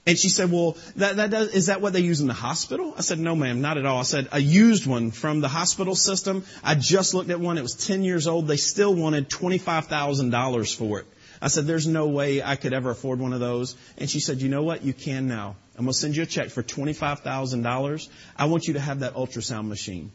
And 0.07 0.17
she 0.17 0.29
said, 0.29 0.51
well, 0.51 0.77
that, 0.95 1.17
that 1.17 1.29
does, 1.29 1.49
is 1.49 1.67
that 1.67 1.79
what 1.79 1.93
they 1.93 1.99
use 1.99 2.21
in 2.21 2.27
the 2.27 2.33
hospital? 2.33 2.95
I 2.97 3.01
said, 3.01 3.19
no 3.19 3.35
ma'am, 3.35 3.61
not 3.61 3.77
at 3.77 3.85
all. 3.85 3.99
I 3.99 4.03
said, 4.03 4.29
a 4.31 4.39
used 4.39 4.87
one 4.87 5.11
from 5.11 5.41
the 5.41 5.47
hospital 5.47 5.95
system. 5.95 6.43
I 6.63 6.73
just 6.73 7.13
looked 7.13 7.29
at 7.29 7.39
one. 7.39 7.59
It 7.59 7.61
was 7.61 7.75
10 7.75 8.03
years 8.03 8.25
old. 8.25 8.47
They 8.47 8.57
still 8.57 8.95
wanted 8.95 9.29
$25,000 9.29 10.75
for 10.75 10.99
it. 10.99 11.05
I 11.39 11.49
said, 11.49 11.67
there's 11.67 11.87
no 11.87 12.07
way 12.07 12.41
I 12.41 12.55
could 12.55 12.73
ever 12.73 12.89
afford 12.89 13.19
one 13.19 13.33
of 13.33 13.39
those. 13.39 13.75
And 13.97 14.09
she 14.09 14.19
said, 14.19 14.41
you 14.41 14.49
know 14.49 14.63
what? 14.63 14.83
You 14.83 14.93
can 14.93 15.27
now. 15.27 15.55
I'm 15.77 15.85
going 15.85 15.93
to 15.93 15.97
send 15.97 16.15
you 16.15 16.23
a 16.23 16.27
check 16.27 16.49
for 16.49 16.63
$25,000. 16.63 18.09
I 18.37 18.45
want 18.45 18.67
you 18.67 18.73
to 18.73 18.79
have 18.79 18.99
that 18.99 19.13
ultrasound 19.13 19.67
machine. 19.67 20.11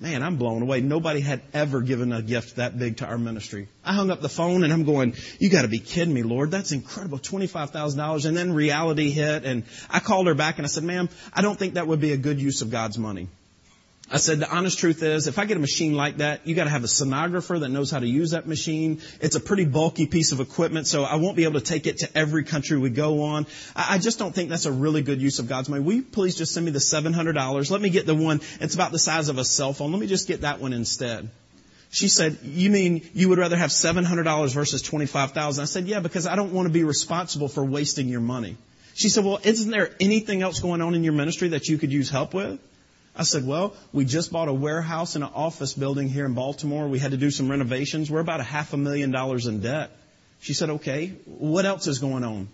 Man, 0.00 0.22
I'm 0.22 0.36
blown 0.36 0.62
away. 0.62 0.80
Nobody 0.80 1.20
had 1.20 1.42
ever 1.52 1.82
given 1.82 2.10
a 2.10 2.22
gift 2.22 2.56
that 2.56 2.78
big 2.78 2.96
to 2.98 3.06
our 3.06 3.18
ministry. 3.18 3.68
I 3.84 3.92
hung 3.92 4.10
up 4.10 4.22
the 4.22 4.30
phone 4.30 4.64
and 4.64 4.72
I'm 4.72 4.84
going, 4.84 5.14
you 5.38 5.50
gotta 5.50 5.68
be 5.68 5.78
kidding 5.78 6.14
me, 6.14 6.22
Lord. 6.22 6.50
That's 6.50 6.72
incredible. 6.72 7.18
$25,000. 7.18 8.24
And 8.24 8.34
then 8.34 8.54
reality 8.54 9.10
hit 9.10 9.44
and 9.44 9.64
I 9.90 10.00
called 10.00 10.26
her 10.26 10.34
back 10.34 10.56
and 10.56 10.64
I 10.64 10.68
said, 10.68 10.84
ma'am, 10.84 11.10
I 11.34 11.42
don't 11.42 11.58
think 11.58 11.74
that 11.74 11.86
would 11.86 12.00
be 12.00 12.12
a 12.12 12.16
good 12.16 12.40
use 12.40 12.62
of 12.62 12.70
God's 12.70 12.96
money. 12.96 13.28
I 14.12 14.16
said, 14.16 14.40
the 14.40 14.50
honest 14.50 14.80
truth 14.80 15.04
is, 15.04 15.28
if 15.28 15.38
I 15.38 15.44
get 15.44 15.56
a 15.56 15.60
machine 15.60 15.94
like 15.94 16.16
that, 16.16 16.44
you 16.44 16.56
gotta 16.56 16.70
have 16.70 16.82
a 16.82 16.88
sonographer 16.88 17.60
that 17.60 17.68
knows 17.68 17.92
how 17.92 18.00
to 18.00 18.06
use 18.08 18.32
that 18.32 18.44
machine. 18.44 19.00
It's 19.20 19.36
a 19.36 19.40
pretty 19.40 19.64
bulky 19.64 20.06
piece 20.06 20.32
of 20.32 20.40
equipment, 20.40 20.88
so 20.88 21.04
I 21.04 21.14
won't 21.14 21.36
be 21.36 21.44
able 21.44 21.60
to 21.60 21.64
take 21.64 21.86
it 21.86 21.98
to 21.98 22.18
every 22.18 22.42
country 22.42 22.76
we 22.76 22.90
go 22.90 23.22
on. 23.22 23.46
I 23.76 23.98
just 23.98 24.18
don't 24.18 24.34
think 24.34 24.50
that's 24.50 24.66
a 24.66 24.72
really 24.72 25.02
good 25.02 25.22
use 25.22 25.38
of 25.38 25.48
God's 25.48 25.68
money. 25.68 25.84
Will 25.84 25.94
you 25.94 26.02
please 26.02 26.34
just 26.34 26.52
send 26.52 26.66
me 26.66 26.72
the 26.72 26.80
$700? 26.80 27.70
Let 27.70 27.80
me 27.80 27.90
get 27.90 28.04
the 28.04 28.16
one, 28.16 28.40
it's 28.60 28.74
about 28.74 28.90
the 28.90 28.98
size 28.98 29.28
of 29.28 29.38
a 29.38 29.44
cell 29.44 29.72
phone. 29.72 29.92
Let 29.92 30.00
me 30.00 30.08
just 30.08 30.26
get 30.26 30.40
that 30.40 30.60
one 30.60 30.72
instead. 30.72 31.30
She 31.92 32.08
said, 32.08 32.38
you 32.42 32.68
mean 32.68 33.08
you 33.14 33.28
would 33.28 33.38
rather 33.38 33.56
have 33.56 33.70
$700 33.70 34.54
versus 34.54 34.82
25000 34.82 35.62
I 35.62 35.64
said, 35.66 35.86
yeah, 35.86 36.00
because 36.00 36.26
I 36.26 36.34
don't 36.34 36.52
want 36.52 36.66
to 36.66 36.72
be 36.72 36.82
responsible 36.82 37.48
for 37.48 37.64
wasting 37.64 38.08
your 38.08 38.20
money. 38.20 38.56
She 38.94 39.08
said, 39.08 39.24
well, 39.24 39.38
isn't 39.44 39.70
there 39.70 39.90
anything 40.00 40.42
else 40.42 40.58
going 40.58 40.80
on 40.82 40.94
in 40.94 41.04
your 41.04 41.12
ministry 41.12 41.48
that 41.48 41.68
you 41.68 41.78
could 41.78 41.92
use 41.92 42.10
help 42.10 42.34
with? 42.34 42.60
I 43.16 43.24
said, 43.24 43.46
well, 43.46 43.74
we 43.92 44.04
just 44.04 44.32
bought 44.32 44.48
a 44.48 44.52
warehouse 44.52 45.14
and 45.14 45.24
an 45.24 45.30
office 45.34 45.74
building 45.74 46.08
here 46.08 46.24
in 46.24 46.34
Baltimore. 46.34 46.88
We 46.88 46.98
had 46.98 47.10
to 47.10 47.16
do 47.16 47.30
some 47.30 47.50
renovations. 47.50 48.10
We're 48.10 48.20
about 48.20 48.40
a 48.40 48.44
half 48.44 48.72
a 48.72 48.76
million 48.76 49.10
dollars 49.10 49.46
in 49.46 49.60
debt. 49.60 49.90
She 50.40 50.54
said, 50.54 50.70
okay, 50.70 51.08
what 51.26 51.66
else 51.66 51.86
is 51.86 51.98
going 51.98 52.24
on? 52.24 52.48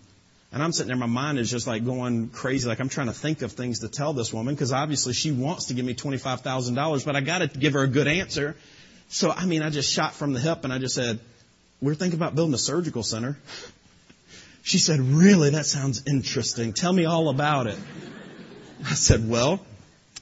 And 0.51 0.63
I'm 0.63 0.71
sitting 0.71 0.87
there, 0.87 0.97
my 0.97 1.05
mind 1.05 1.39
is 1.39 1.51
just 1.51 1.67
like 1.67 1.85
going 1.85 2.29
crazy. 2.29 2.67
Like 2.67 2.79
I'm 2.79 2.89
trying 2.89 3.07
to 3.07 3.13
think 3.13 3.41
of 3.41 3.51
things 3.51 3.79
to 3.79 3.89
tell 3.89 4.13
this 4.13 4.33
woman 4.33 4.55
because 4.55 4.71
obviously 4.71 5.13
she 5.13 5.31
wants 5.31 5.65
to 5.65 5.73
give 5.73 5.85
me 5.85 5.93
$25,000, 5.93 7.05
but 7.05 7.15
I 7.15 7.21
got 7.21 7.39
to 7.39 7.47
give 7.47 7.73
her 7.73 7.83
a 7.83 7.87
good 7.87 8.07
answer. 8.07 8.55
So, 9.09 9.31
I 9.31 9.45
mean, 9.45 9.61
I 9.61 9.69
just 9.69 9.91
shot 9.91 10.13
from 10.13 10.33
the 10.33 10.39
hip 10.39 10.63
and 10.63 10.73
I 10.73 10.79
just 10.79 10.95
said, 10.95 11.19
we're 11.81 11.95
thinking 11.95 12.17
about 12.17 12.33
building 12.33 12.53
a 12.53 12.57
surgical 12.57 13.03
center. 13.03 13.37
She 14.63 14.79
said, 14.79 14.99
really? 14.99 15.51
That 15.51 15.65
sounds 15.65 16.03
interesting. 16.07 16.73
Tell 16.73 16.91
me 16.91 17.05
all 17.05 17.29
about 17.29 17.67
it. 17.67 17.77
I 18.85 18.95
said, 18.95 19.29
well, 19.29 19.59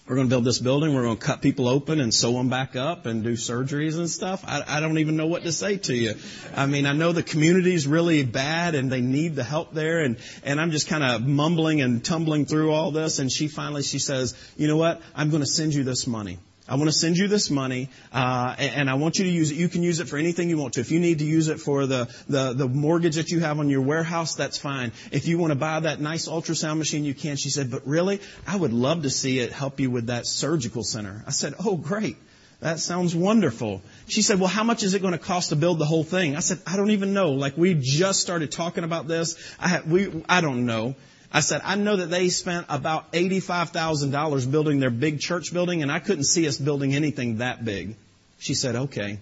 we're 0.07 0.15
going 0.15 0.27
to 0.27 0.29
build 0.29 0.43
this 0.43 0.59
building. 0.59 0.93
We're 0.93 1.03
going 1.03 1.17
to 1.17 1.25
cut 1.25 1.41
people 1.41 1.67
open 1.67 1.99
and 1.99 2.13
sew 2.13 2.33
them 2.33 2.47
back 2.47 2.75
up 2.75 3.07
and 3.07 3.23
do 3.23 3.33
surgeries 3.33 3.97
and 3.97 4.07
stuff. 4.07 4.43
I, 4.45 4.63
I 4.67 4.79
don't 4.79 4.99
even 4.99 5.15
know 5.15 5.25
what 5.25 5.43
to 5.43 5.51
say 5.51 5.77
to 5.77 5.95
you. 5.95 6.13
I 6.55 6.67
mean, 6.67 6.85
I 6.85 6.93
know 6.93 7.11
the 7.11 7.23
community's 7.23 7.87
really 7.87 8.23
bad 8.23 8.75
and 8.75 8.91
they 8.91 9.01
need 9.01 9.35
the 9.35 9.43
help 9.43 9.73
there. 9.73 10.03
And, 10.03 10.17
and 10.43 10.61
I'm 10.61 10.69
just 10.69 10.87
kind 10.87 11.03
of 11.03 11.25
mumbling 11.25 11.81
and 11.81 12.05
tumbling 12.05 12.45
through 12.45 12.71
all 12.71 12.91
this. 12.91 13.17
And 13.17 13.31
she 13.31 13.47
finally, 13.47 13.81
she 13.81 13.97
says, 13.97 14.35
you 14.57 14.67
know 14.67 14.77
what? 14.77 15.01
I'm 15.15 15.31
going 15.31 15.41
to 15.41 15.49
send 15.49 15.73
you 15.73 15.83
this 15.83 16.05
money. 16.05 16.37
I 16.67 16.75
want 16.75 16.87
to 16.87 16.93
send 16.93 17.15
you 17.15 17.27
this 17.27 17.51
money, 17.51 17.89
uh, 18.11 18.55
and 18.57 18.89
I 18.89 18.95
want 18.95 19.19
you 19.19 19.25
to 19.25 19.29
use 19.29 19.51
it. 19.51 19.55
You 19.55 19.69
can 19.69 19.83
use 19.83 19.99
it 19.99 20.07
for 20.07 20.17
anything 20.17 20.49
you 20.49 20.57
want 20.57 20.73
to. 20.73 20.81
If 20.81 20.91
you 20.91 20.99
need 20.99 21.19
to 21.19 21.25
use 21.25 21.47
it 21.47 21.59
for 21.59 21.85
the, 21.85 22.09
the, 22.27 22.53
the 22.53 22.67
mortgage 22.67 23.17
that 23.17 23.29
you 23.29 23.39
have 23.41 23.59
on 23.59 23.69
your 23.69 23.81
warehouse, 23.81 24.33
that's 24.33 24.57
fine. 24.57 24.91
If 25.11 25.27
you 25.27 25.37
want 25.37 25.51
to 25.51 25.59
buy 25.59 25.79
that 25.81 26.01
nice 26.01 26.27
ultrasound 26.27 26.79
machine, 26.79 27.03
you 27.03 27.13
can. 27.13 27.35
She 27.35 27.51
said, 27.51 27.69
but 27.69 27.85
really, 27.85 28.19
I 28.47 28.55
would 28.55 28.73
love 28.73 29.03
to 29.03 29.11
see 29.11 29.39
it 29.39 29.51
help 29.51 29.79
you 29.79 29.91
with 29.91 30.07
that 30.07 30.25
surgical 30.25 30.83
center. 30.83 31.23
I 31.27 31.31
said, 31.31 31.53
oh, 31.63 31.75
great. 31.75 32.17
That 32.61 32.79
sounds 32.79 33.15
wonderful. 33.15 33.83
She 34.07 34.23
said, 34.23 34.39
well, 34.39 34.49
how 34.49 34.63
much 34.63 34.81
is 34.81 34.95
it 34.95 35.01
going 35.03 35.11
to 35.11 35.19
cost 35.19 35.49
to 35.49 35.55
build 35.55 35.77
the 35.77 35.85
whole 35.85 36.03
thing? 36.03 36.35
I 36.35 36.39
said, 36.39 36.59
I 36.65 36.77
don't 36.77 36.91
even 36.91 37.13
know. 37.13 37.33
Like 37.33 37.57
we 37.57 37.75
just 37.75 38.21
started 38.21 38.51
talking 38.51 38.83
about 38.83 39.07
this. 39.07 39.35
I 39.59 39.67
have, 39.67 39.85
we, 39.85 40.23
I 40.27 40.41
don't 40.41 40.65
know. 40.65 40.95
I 41.31 41.39
said, 41.41 41.61
I 41.63 41.75
know 41.75 41.97
that 41.97 42.09
they 42.09 42.29
spent 42.29 42.67
about 42.69 43.11
$85,000 43.13 44.51
building 44.51 44.79
their 44.79 44.89
big 44.89 45.19
church 45.19 45.51
building, 45.51 45.81
and 45.81 45.91
I 45.91 45.99
couldn't 45.99 46.25
see 46.25 46.47
us 46.47 46.57
building 46.57 46.95
anything 46.95 47.37
that 47.37 47.65
big. 47.65 47.95
She 48.39 48.53
said, 48.53 48.75
okay. 48.75 49.19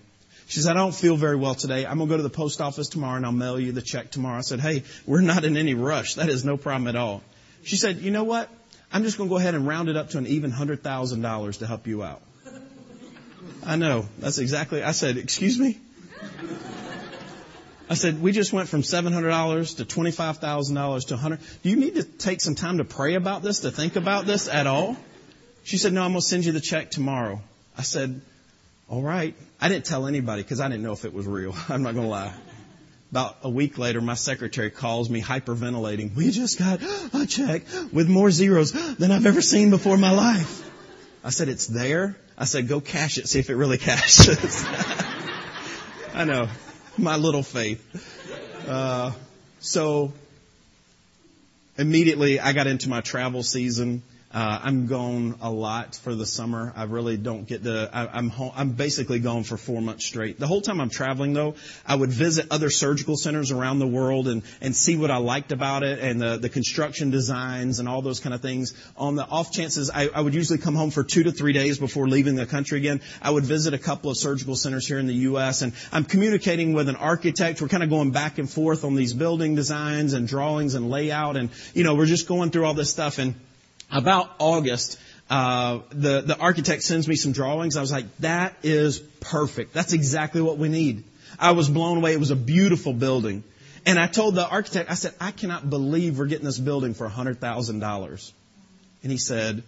She 0.47 0.59
said, 0.59 0.71
I 0.71 0.79
don't 0.79 0.93
feel 0.93 1.15
very 1.15 1.35
well 1.35 1.55
today. 1.55 1.85
I'm 1.85 1.97
going 1.97 2.09
to 2.09 2.13
go 2.13 2.17
to 2.17 2.23
the 2.23 2.29
post 2.29 2.61
office 2.61 2.89
tomorrow 2.89 3.15
and 3.15 3.25
I'll 3.25 3.31
mail 3.31 3.59
you 3.59 3.71
the 3.71 3.81
check 3.81 4.11
tomorrow. 4.11 4.37
I 4.37 4.41
said, 4.41 4.59
hey, 4.59 4.83
we're 5.05 5.21
not 5.21 5.45
in 5.45 5.57
any 5.57 5.73
rush. 5.73 6.15
That 6.15 6.29
is 6.29 6.43
no 6.43 6.57
problem 6.57 6.87
at 6.87 6.95
all. 6.95 7.23
She 7.63 7.77
said, 7.77 7.99
you 7.99 8.11
know 8.11 8.25
what? 8.25 8.49
I'm 8.91 9.03
just 9.03 9.17
going 9.17 9.29
to 9.29 9.33
go 9.33 9.37
ahead 9.37 9.55
and 9.55 9.65
round 9.65 9.89
it 9.89 9.95
up 9.95 10.09
to 10.09 10.17
an 10.17 10.27
even 10.27 10.51
$100,000 10.51 11.59
to 11.59 11.67
help 11.67 11.87
you 11.87 12.03
out. 12.03 12.21
I 13.65 13.77
know. 13.77 14.05
That's 14.19 14.37
exactly, 14.37 14.83
I 14.83 14.91
said, 14.91 15.17
excuse 15.17 15.57
me? 15.57 15.79
I 17.89 17.95
said, 17.95 18.21
we 18.21 18.31
just 18.31 18.53
went 18.53 18.69
from 18.69 18.81
$700 18.81 19.77
to 19.77 19.85
$25,000 19.85 21.07
to 21.07 21.13
100. 21.13 21.39
Do 21.63 21.69
you 21.69 21.75
need 21.75 21.95
to 21.95 22.03
take 22.03 22.39
some 22.39 22.55
time 22.55 22.77
to 22.77 22.85
pray 22.85 23.15
about 23.15 23.43
this, 23.43 23.61
to 23.61 23.71
think 23.71 23.95
about 23.95 24.25
this 24.25 24.47
at 24.47 24.67
all? 24.67 24.95
She 25.63 25.77
said, 25.77 25.93
no, 25.93 26.03
I'm 26.03 26.11
going 26.11 26.21
to 26.21 26.25
send 26.25 26.45
you 26.45 26.53
the 26.53 26.61
check 26.61 26.91
tomorrow. 26.91 27.41
I 27.77 27.81
said, 27.81 28.21
all 28.89 29.01
right. 29.01 29.35
I 29.59 29.69
didn't 29.69 29.85
tell 29.85 30.07
anybody 30.07 30.43
because 30.43 30.61
I 30.61 30.69
didn't 30.69 30.83
know 30.83 30.93
if 30.93 31.03
it 31.03 31.13
was 31.13 31.27
real. 31.27 31.55
I'm 31.69 31.83
not 31.83 31.93
going 31.93 32.05
to 32.05 32.11
lie. 32.11 32.33
About 33.11 33.37
a 33.43 33.49
week 33.49 33.77
later, 33.77 34.01
my 34.01 34.15
secretary 34.15 34.71
calls 34.71 35.09
me 35.09 35.21
hyperventilating. 35.21 36.15
We 36.15 36.31
just 36.31 36.57
got 36.57 36.81
a 37.13 37.27
check 37.27 37.63
with 37.91 38.09
more 38.09 38.31
zeros 38.31 38.71
than 38.71 39.11
I've 39.11 39.25
ever 39.25 39.41
seen 39.41 39.69
before 39.71 39.95
in 39.95 40.01
my 40.01 40.11
life. 40.11 40.69
I 41.23 41.31
said, 41.31 41.49
it's 41.49 41.67
there. 41.67 42.15
I 42.37 42.45
said, 42.45 42.67
go 42.67 42.81
cash 42.81 43.17
it, 43.17 43.27
see 43.27 43.39
if 43.39 43.49
it 43.49 43.55
really 43.55 43.77
cashes. 43.89 44.63
I 46.15 46.23
know 46.25 46.47
my 46.97 47.17
little 47.17 47.43
faith. 47.43 47.81
Uh, 48.67 49.11
so 49.59 50.13
immediately 51.77 52.39
I 52.39 52.53
got 52.53 52.67
into 52.67 52.89
my 52.89 53.01
travel 53.01 53.43
season. 53.43 54.03
Uh, 54.33 54.59
I'm 54.63 54.87
gone 54.87 55.37
a 55.41 55.51
lot 55.51 55.95
for 55.95 56.15
the 56.15 56.25
summer. 56.25 56.73
I 56.75 56.85
really 56.85 57.17
don't 57.17 57.47
get 57.47 57.65
to. 57.65 57.87
I, 57.93 58.07
I'm 58.17 58.29
home, 58.29 58.51
I'm 58.55 58.71
basically 58.71 59.19
gone 59.19 59.43
for 59.43 59.57
four 59.57 59.79
months 59.79 60.07
straight. 60.07 60.39
The 60.39 60.47
whole 60.47 60.61
time 60.61 60.81
I'm 60.81 60.89
traveling, 60.89 61.33
though, 61.33 61.53
I 61.85 61.93
would 61.95 62.09
visit 62.09 62.47
other 62.49 62.71
surgical 62.71 63.15
centers 63.15 63.51
around 63.51 63.77
the 63.77 63.87
world 63.87 64.27
and 64.27 64.41
and 64.59 64.75
see 64.75 64.97
what 64.97 65.11
I 65.11 65.17
liked 65.17 65.51
about 65.51 65.83
it 65.83 65.99
and 65.99 66.19
the 66.19 66.37
the 66.37 66.49
construction 66.49 67.11
designs 67.11 67.77
and 67.77 67.87
all 67.87 68.01
those 68.01 68.21
kind 68.21 68.33
of 68.33 68.41
things. 68.41 68.73
On 68.97 69.15
the 69.15 69.23
off 69.23 69.51
chances, 69.51 69.91
I, 69.91 70.07
I 70.07 70.21
would 70.21 70.33
usually 70.33 70.57
come 70.57 70.73
home 70.73 70.89
for 70.89 71.03
two 71.03 71.23
to 71.23 71.31
three 71.31 71.53
days 71.53 71.77
before 71.77 72.07
leaving 72.07 72.33
the 72.33 72.47
country 72.47 72.79
again. 72.79 73.01
I 73.21 73.29
would 73.29 73.45
visit 73.45 73.75
a 73.75 73.79
couple 73.79 74.09
of 74.09 74.17
surgical 74.17 74.55
centers 74.55 74.87
here 74.87 74.97
in 74.97 75.05
the 75.05 75.27
U.S. 75.29 75.61
and 75.61 75.73
I'm 75.91 76.05
communicating 76.05 76.73
with 76.73 76.89
an 76.89 76.95
architect. 76.95 77.61
We're 77.61 77.67
kind 77.67 77.83
of 77.83 77.91
going 77.91 78.09
back 78.09 78.39
and 78.39 78.49
forth 78.49 78.83
on 78.83 78.95
these 78.95 79.13
building 79.13 79.53
designs 79.53 80.13
and 80.13 80.27
drawings 80.27 80.73
and 80.73 80.89
layout, 80.89 81.37
and 81.37 81.51
you 81.75 81.83
know 81.83 81.93
we're 81.93 82.07
just 82.07 82.27
going 82.27 82.49
through 82.49 82.65
all 82.65 82.73
this 82.73 82.89
stuff 82.89 83.19
and 83.19 83.35
about 83.93 84.35
August, 84.39 84.99
uh, 85.29 85.79
the 85.89 86.21
the 86.21 86.37
architect 86.37 86.83
sends 86.83 87.07
me 87.07 87.15
some 87.15 87.31
drawings. 87.31 87.77
I 87.77 87.81
was 87.81 87.91
like, 87.91 88.05
that 88.19 88.55
is 88.63 88.99
perfect. 88.99 89.73
That's 89.73 89.93
exactly 89.93 90.41
what 90.41 90.57
we 90.57 90.69
need. 90.69 91.03
I 91.39 91.51
was 91.51 91.69
blown 91.69 91.97
away. 91.97 92.13
It 92.13 92.19
was 92.19 92.31
a 92.31 92.35
beautiful 92.35 92.93
building, 92.93 93.43
and 93.85 93.97
I 93.97 94.07
told 94.07 94.35
the 94.35 94.47
architect, 94.47 94.91
I 94.91 94.95
said, 94.95 95.13
I 95.19 95.31
cannot 95.31 95.69
believe 95.69 96.19
we're 96.19 96.27
getting 96.27 96.45
this 96.45 96.59
building 96.59 96.93
for 96.93 97.05
a 97.05 97.09
hundred 97.09 97.39
thousand 97.39 97.79
dollars. 97.79 98.33
And 99.01 99.11
he 99.11 99.17
said, 99.17 99.63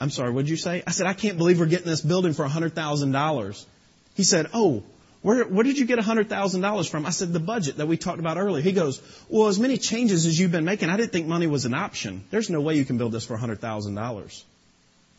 I'm 0.00 0.10
sorry, 0.10 0.32
what 0.32 0.42
did 0.42 0.50
you 0.50 0.56
say? 0.56 0.82
I 0.86 0.90
said, 0.90 1.06
I 1.06 1.12
can't 1.12 1.38
believe 1.38 1.60
we're 1.60 1.66
getting 1.66 1.86
this 1.86 2.00
building 2.00 2.32
for 2.32 2.44
a 2.44 2.48
hundred 2.48 2.74
thousand 2.74 3.12
dollars. 3.12 3.66
He 4.14 4.24
said, 4.24 4.48
Oh, 4.52 4.82
where, 5.22 5.44
where 5.44 5.64
did 5.64 5.78
you 5.78 5.84
get 5.84 5.98
$100,000 5.98 6.90
from? 6.90 7.04
I 7.04 7.10
said, 7.10 7.32
the 7.32 7.40
budget 7.40 7.76
that 7.76 7.86
we 7.86 7.96
talked 7.98 8.20
about 8.20 8.38
earlier. 8.38 8.62
He 8.62 8.72
goes, 8.72 9.02
well, 9.28 9.48
as 9.48 9.58
many 9.58 9.76
changes 9.76 10.24
as 10.24 10.38
you've 10.38 10.52
been 10.52 10.64
making, 10.64 10.88
I 10.88 10.96
didn't 10.96 11.12
think 11.12 11.26
money 11.26 11.46
was 11.46 11.66
an 11.66 11.74
option. 11.74 12.24
There's 12.30 12.48
no 12.48 12.60
way 12.62 12.76
you 12.76 12.86
can 12.86 12.96
build 12.96 13.12
this 13.12 13.26
for 13.26 13.36
$100,000. 13.36 14.42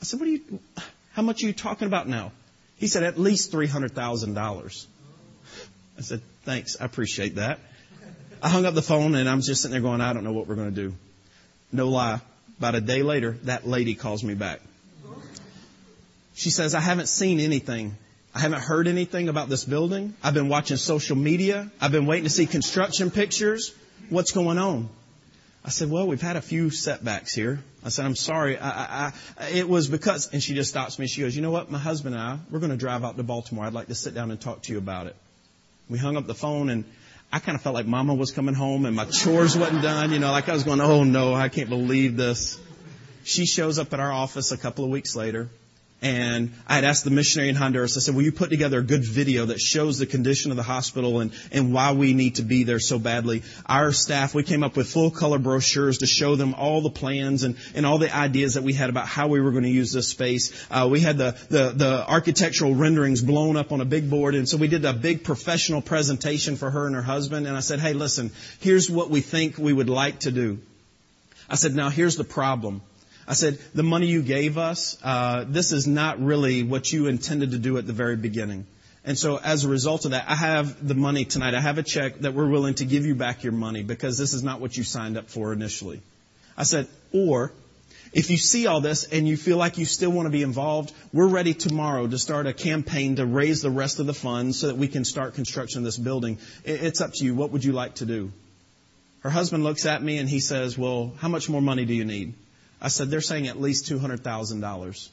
I 0.02 0.04
said, 0.04 0.20
what 0.20 0.28
are 0.28 0.32
you, 0.32 0.60
how 1.14 1.22
much 1.22 1.44
are 1.44 1.48
you 1.48 1.54
talking 1.54 1.88
about 1.88 2.08
now? 2.08 2.32
He 2.78 2.88
said, 2.88 3.04
at 3.04 3.20
least 3.20 3.52
$300,000. 3.52 4.86
I 5.98 6.02
said, 6.02 6.22
thanks. 6.46 6.78
I 6.82 6.86
appreciate 6.86 7.36
that. 7.36 7.60
I 8.42 8.50
hung 8.50 8.66
up 8.66 8.74
the 8.74 8.82
phone 8.82 9.14
and 9.14 9.30
I'm 9.30 9.42
just 9.42 9.62
sitting 9.62 9.74
there 9.74 9.82
going, 9.82 10.02
I 10.02 10.14
don't 10.14 10.24
know 10.24 10.34
what 10.34 10.48
we're 10.48 10.56
going 10.56 10.74
to 10.74 10.90
do. 10.90 10.96
No 11.72 11.90
lie. 11.90 12.22
About 12.58 12.74
a 12.74 12.82
day 12.82 13.04
later, 13.04 13.38
that 13.44 13.68
lady 13.68 13.94
calls 13.94 14.24
me 14.24 14.34
back. 14.34 14.62
She 16.34 16.50
says, 16.50 16.74
I 16.74 16.80
haven't 16.80 17.08
seen 17.08 17.40
anything. 17.40 17.96
I 18.34 18.40
haven't 18.40 18.62
heard 18.62 18.88
anything 18.88 19.28
about 19.28 19.50
this 19.50 19.66
building. 19.66 20.14
I've 20.24 20.34
been 20.34 20.48
watching 20.48 20.78
social 20.78 21.18
media. 21.18 21.70
I've 21.82 21.92
been 21.92 22.06
waiting 22.06 22.24
to 22.24 22.30
see 22.30 22.46
construction 22.46 23.12
pictures. 23.12 23.76
What's 24.10 24.32
going 24.32 24.58
on? 24.58 24.90
I 25.66 25.70
said, 25.70 25.92
well, 25.92 26.08
we've 26.08 26.22
had 26.22 26.38
a 26.38 26.42
few 26.42 26.70
setbacks 26.70 27.34
here. 27.34 27.62
I 27.84 27.90
said, 27.90 28.06
I'm 28.06 28.16
sorry. 28.16 28.58
I, 28.58 28.70
I, 28.70 29.14
I, 29.38 29.50
it 29.50 29.68
was 29.68 29.90
because, 29.90 30.30
and 30.32 30.42
she 30.42 30.56
just 30.56 30.70
stops 30.70 30.98
me. 30.98 31.08
She 31.08 31.22
goes, 31.22 31.36
you 31.36 31.42
know 31.42 31.52
what? 31.52 31.70
My 31.70 31.78
husband 31.78 32.16
and 32.16 32.24
I, 32.24 32.40
we're 32.50 32.60
going 32.60 32.72
to 32.72 32.78
drive 32.78 33.04
out 33.04 33.18
to 33.18 33.24
Baltimore. 33.24 33.66
I'd 33.66 33.74
like 33.74 33.88
to 33.88 33.96
sit 33.96 34.16
down 34.16 34.32
and 34.32 34.40
talk 34.40 34.64
to 34.64 34.72
you 34.72 34.78
about 34.78 35.08
it. 35.08 35.16
We 35.90 36.00
hung 36.00 36.16
up 36.16 36.26
the 36.26 36.34
phone 36.34 36.70
and 36.70 36.86
I 37.34 37.40
kind 37.40 37.56
of 37.56 37.62
felt 37.62 37.76
like 37.76 37.86
mama 37.86 38.14
was 38.14 38.32
coming 38.32 38.56
home 38.56 38.86
and 38.86 38.96
my 38.96 39.06
chores 39.06 39.58
wasn't 39.58 39.84
done. 39.84 40.12
You 40.12 40.20
know, 40.20 40.32
like 40.32 40.48
I 40.48 40.54
was 40.54 40.64
going, 40.64 40.80
oh 40.80 41.04
no, 41.04 41.34
I 41.34 41.50
can't 41.50 41.70
believe 41.70 42.16
this. 42.16 42.58
She 43.24 43.46
shows 43.46 43.78
up 43.78 43.94
at 43.94 44.00
our 44.00 44.12
office 44.12 44.52
a 44.52 44.58
couple 44.58 44.86
of 44.86 44.90
weeks 44.90 45.16
later 45.16 45.50
and 46.02 46.52
I 46.66 46.76
had 46.76 46.84
asked 46.84 47.04
the 47.04 47.12
missionary 47.12 47.50
in 47.50 47.56
Honduras, 47.56 47.96
I 47.96 48.00
said, 48.00 48.16
will 48.16 48.24
you 48.24 48.32
put 48.32 48.50
together 48.50 48.80
a 48.80 48.84
good 48.84 49.06
video 49.06 49.46
that 49.46 49.60
shows 49.60 50.00
the 50.00 50.08
condition 50.08 50.50
of 50.50 50.58
the 50.58 50.64
hospital 50.64 51.20
and, 51.20 51.32
and 51.52 51.74
why 51.74 51.92
we 51.92 52.16
need 52.16 52.36
to 52.36 52.42
be 52.42 52.64
there 52.64 52.80
so 52.80 52.98
badly? 52.98 53.44
Our 53.68 53.92
staff, 53.92 54.34
we 54.34 54.42
came 54.42 54.64
up 54.64 54.76
with 54.76 54.90
full 54.90 55.12
color 55.12 55.38
brochures 55.38 56.00
to 56.00 56.08
show 56.08 56.36
them 56.36 56.56
all 56.56 56.82
the 56.82 56.90
plans 56.90 57.44
and, 57.44 57.56
and 57.76 57.86
all 57.86 58.00
the 58.00 58.14
ideas 58.16 58.56
that 58.56 58.64
we 58.64 58.74
had 58.74 58.90
about 58.90 59.08
how 59.08 59.28
we 59.28 59.42
were 59.42 59.52
going 59.52 59.64
to 59.64 59.70
use 59.70 59.92
this 59.92 60.08
space. 60.08 60.52
Uh, 60.72 60.88
we 60.90 61.02
had 61.02 61.20
the, 61.20 61.38
the, 61.50 61.70
the 61.70 62.10
architectural 62.10 62.74
renderings 62.74 63.22
blown 63.22 63.56
up 63.56 63.72
on 63.72 63.80
a 63.80 63.86
big 63.86 64.10
board 64.10 64.34
and 64.34 64.50
so 64.50 64.58
we 64.58 64.68
did 64.68 64.84
a 64.86 64.94
big 64.94 65.24
professional 65.24 65.84
presentation 65.84 66.56
for 66.56 66.72
her 66.72 66.88
and 66.88 66.96
her 66.96 67.04
husband 67.04 67.46
and 67.46 67.56
I 67.56 67.60
said, 67.60 67.80
hey 67.80 67.94
listen, 67.94 68.32
here's 68.60 68.90
what 68.90 69.12
we 69.12 69.22
think 69.22 69.60
we 69.60 69.72
would 69.72 69.90
like 69.90 70.22
to 70.22 70.32
do. 70.32 70.58
I 71.48 71.56
said, 71.56 71.76
now 71.76 71.90
here's 71.90 72.16
the 72.16 72.24
problem 72.24 72.82
I 73.32 73.34
said, 73.34 73.60
the 73.74 73.82
money 73.82 74.08
you 74.08 74.24
gave 74.24 74.58
us, 74.58 74.98
uh, 75.02 75.46
this 75.48 75.72
is 75.72 75.88
not 75.88 76.22
really 76.22 76.64
what 76.64 76.92
you 76.92 77.08
intended 77.08 77.52
to 77.52 77.58
do 77.58 77.78
at 77.78 77.88
the 77.88 77.94
very 77.94 78.18
beginning. 78.18 78.68
And 79.06 79.18
so 79.18 79.38
as 79.38 79.64
a 79.64 79.70
result 79.70 80.04
of 80.04 80.12
that, 80.12 80.26
I 80.28 80.36
have 80.36 80.86
the 80.86 80.96
money 80.96 81.24
tonight. 81.24 81.56
I 81.56 81.62
have 81.62 81.78
a 81.78 81.84
check 81.84 82.20
that 82.20 82.34
we're 82.34 82.50
willing 82.50 82.74
to 82.74 82.86
give 82.86 83.06
you 83.06 83.16
back 83.16 83.46
your 83.46 83.54
money 83.54 83.84
because 83.84 84.18
this 84.18 84.34
is 84.34 84.44
not 84.44 84.60
what 84.60 84.76
you 84.76 84.84
signed 84.84 85.18
up 85.18 85.30
for 85.30 85.54
initially. 85.54 86.02
I 86.58 86.64
said, 86.64 86.90
or 87.14 87.54
if 88.12 88.30
you 88.30 88.36
see 88.36 88.68
all 88.68 88.82
this 88.82 89.06
and 89.06 89.26
you 89.26 89.38
feel 89.38 89.56
like 89.56 89.78
you 89.78 89.86
still 89.86 90.12
want 90.12 90.26
to 90.26 90.30
be 90.30 90.42
involved, 90.42 90.92
we're 91.14 91.30
ready 91.30 91.54
tomorrow 91.54 92.08
to 92.08 92.18
start 92.18 92.48
a 92.48 92.54
campaign 92.54 93.16
to 93.16 93.26
raise 93.26 93.62
the 93.62 93.72
rest 93.72 94.02
of 94.02 94.08
the 94.08 94.14
funds 94.14 94.60
so 94.60 94.68
that 94.68 94.76
we 94.76 94.90
can 94.90 95.06
start 95.06 95.36
construction 95.36 95.80
of 95.80 95.86
this 95.86 95.98
building. 95.98 96.38
It's 96.66 97.00
up 97.00 97.14
to 97.14 97.24
you. 97.24 97.34
What 97.34 97.52
would 97.52 97.64
you 97.64 97.72
like 97.72 97.96
to 97.96 98.06
do? 98.06 98.34
Her 99.22 99.30
husband 99.30 99.64
looks 99.64 99.86
at 99.86 100.04
me 100.04 100.18
and 100.18 100.28
he 100.28 100.42
says, 100.42 100.78
well, 100.78 101.14
how 101.20 101.30
much 101.30 101.48
more 101.48 101.62
money 101.62 101.86
do 101.86 101.94
you 101.94 102.04
need? 102.04 102.34
I 102.82 102.88
said, 102.88 103.10
they're 103.12 103.22
saying 103.22 103.48
at 103.48 103.62
least 103.62 103.86
$200,000. 103.86 105.10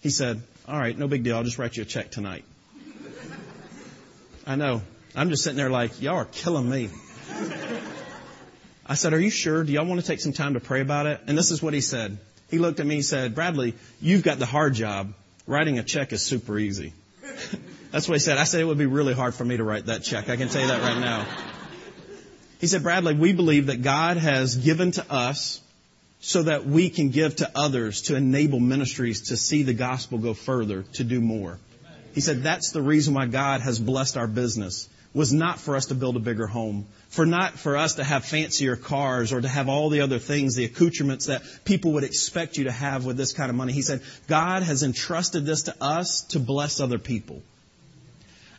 He 0.00 0.10
said, 0.10 0.42
all 0.68 0.78
right, 0.78 0.96
no 0.96 1.08
big 1.08 1.22
deal. 1.22 1.36
I'll 1.36 1.44
just 1.44 1.58
write 1.58 1.76
you 1.76 1.82
a 1.82 1.86
check 1.86 2.10
tonight. 2.10 2.44
I 4.46 4.56
know. 4.56 4.82
I'm 5.14 5.30
just 5.30 5.42
sitting 5.42 5.56
there 5.56 5.70
like, 5.70 6.02
y'all 6.02 6.16
are 6.16 6.26
killing 6.26 6.68
me. 6.68 6.90
I 8.86 8.94
said, 8.94 9.14
are 9.14 9.18
you 9.18 9.30
sure? 9.30 9.64
Do 9.64 9.72
y'all 9.72 9.86
want 9.86 10.00
to 10.00 10.06
take 10.06 10.20
some 10.20 10.32
time 10.32 10.54
to 10.54 10.60
pray 10.60 10.80
about 10.80 11.06
it? 11.06 11.20
And 11.26 11.36
this 11.36 11.50
is 11.50 11.62
what 11.62 11.74
he 11.74 11.80
said. 11.80 12.18
He 12.50 12.58
looked 12.58 12.78
at 12.78 12.86
me 12.86 12.96
and 12.96 13.04
said, 13.04 13.34
Bradley, 13.34 13.74
you've 14.00 14.22
got 14.22 14.38
the 14.38 14.46
hard 14.46 14.74
job. 14.74 15.12
Writing 15.46 15.78
a 15.78 15.82
check 15.82 16.12
is 16.12 16.22
super 16.22 16.58
easy. 16.58 16.92
That's 17.90 18.08
what 18.08 18.14
he 18.14 18.20
said. 18.20 18.38
I 18.38 18.44
said 18.44 18.60
it 18.60 18.64
would 18.64 18.78
be 18.78 18.86
really 18.86 19.14
hard 19.14 19.34
for 19.34 19.44
me 19.44 19.56
to 19.56 19.64
write 19.64 19.86
that 19.86 20.02
check. 20.02 20.28
I 20.28 20.36
can 20.36 20.48
tell 20.48 20.60
you 20.60 20.68
that 20.68 20.82
right 20.82 21.00
now. 21.00 21.26
He 22.60 22.66
said, 22.66 22.82
Bradley, 22.82 23.14
we 23.14 23.32
believe 23.32 23.66
that 23.66 23.82
God 23.82 24.16
has 24.16 24.56
given 24.56 24.92
to 24.92 25.12
us 25.12 25.60
so 26.20 26.42
that 26.44 26.66
we 26.66 26.90
can 26.90 27.10
give 27.10 27.36
to 27.36 27.50
others 27.54 28.02
to 28.02 28.16
enable 28.16 28.60
ministries 28.60 29.28
to 29.28 29.36
see 29.36 29.62
the 29.62 29.74
gospel 29.74 30.18
go 30.18 30.34
further, 30.34 30.82
to 30.94 31.04
do 31.04 31.20
more. 31.20 31.58
He 32.14 32.20
said 32.20 32.42
that's 32.42 32.70
the 32.70 32.82
reason 32.82 33.14
why 33.14 33.26
God 33.26 33.60
has 33.60 33.78
blessed 33.78 34.16
our 34.16 34.26
business 34.26 34.88
was 35.16 35.32
not 35.32 35.58
for 35.58 35.76
us 35.76 35.86
to 35.86 35.94
build 35.94 36.14
a 36.16 36.20
bigger 36.20 36.46
home, 36.46 36.86
for 37.08 37.24
not 37.24 37.58
for 37.58 37.76
us 37.76 37.94
to 37.94 38.04
have 38.04 38.22
fancier 38.24 38.76
cars 38.76 39.32
or 39.32 39.40
to 39.40 39.48
have 39.48 39.66
all 39.66 39.88
the 39.88 40.02
other 40.02 40.18
things, 40.18 40.54
the 40.54 40.66
accoutrements 40.66 41.26
that 41.26 41.42
people 41.64 41.92
would 41.92 42.04
expect 42.04 42.58
you 42.58 42.64
to 42.64 42.70
have 42.70 43.06
with 43.06 43.16
this 43.16 43.32
kind 43.32 43.48
of 43.48 43.56
money. 43.56 43.72
He 43.72 43.80
said, 43.80 44.02
God 44.28 44.62
has 44.62 44.82
entrusted 44.82 45.46
this 45.46 45.62
to 45.62 45.74
us 45.82 46.22
to 46.30 46.38
bless 46.38 46.80
other 46.80 46.98
people. 46.98 47.42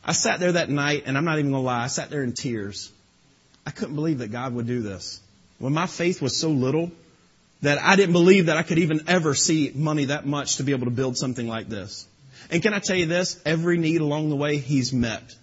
I 0.03 0.13
sat 0.13 0.39
there 0.39 0.53
that 0.53 0.69
night, 0.69 1.03
and 1.05 1.15
I'm 1.15 1.25
not 1.25 1.37
even 1.37 1.51
going 1.51 1.61
to 1.61 1.65
lie, 1.65 1.83
I 1.83 1.87
sat 1.87 2.09
there 2.09 2.23
in 2.23 2.33
tears. 2.33 2.91
I 3.65 3.69
couldn't 3.71 3.95
believe 3.95 4.19
that 4.19 4.31
God 4.31 4.53
would 4.55 4.65
do 4.65 4.81
this. 4.81 5.19
When 5.59 5.73
my 5.73 5.85
faith 5.85 6.23
was 6.23 6.35
so 6.35 6.49
little, 6.49 6.91
that 7.61 7.79
I 7.81 7.95
didn't 7.95 8.13
believe 8.13 8.47
that 8.47 8.57
I 8.57 8.63
could 8.63 8.79
even 8.79 9.01
ever 9.07 9.33
see 9.33 9.71
money 9.73 10.05
that 10.05 10.25
much 10.25 10.57
to 10.57 10.63
be 10.63 10.71
able 10.73 10.85
to 10.85 10.91
build 10.91 11.17
something 11.17 11.47
like 11.47 11.69
this. 11.69 12.07
And 12.51 12.61
can 12.61 12.73
I 12.73 12.79
tell 12.79 12.95
you 12.95 13.07
this? 13.07 13.39
Every 13.45 13.77
need 13.77 14.01
along 14.01 14.29
the 14.29 14.35
way, 14.35 14.57
he's 14.57 14.93
met. 14.93 15.35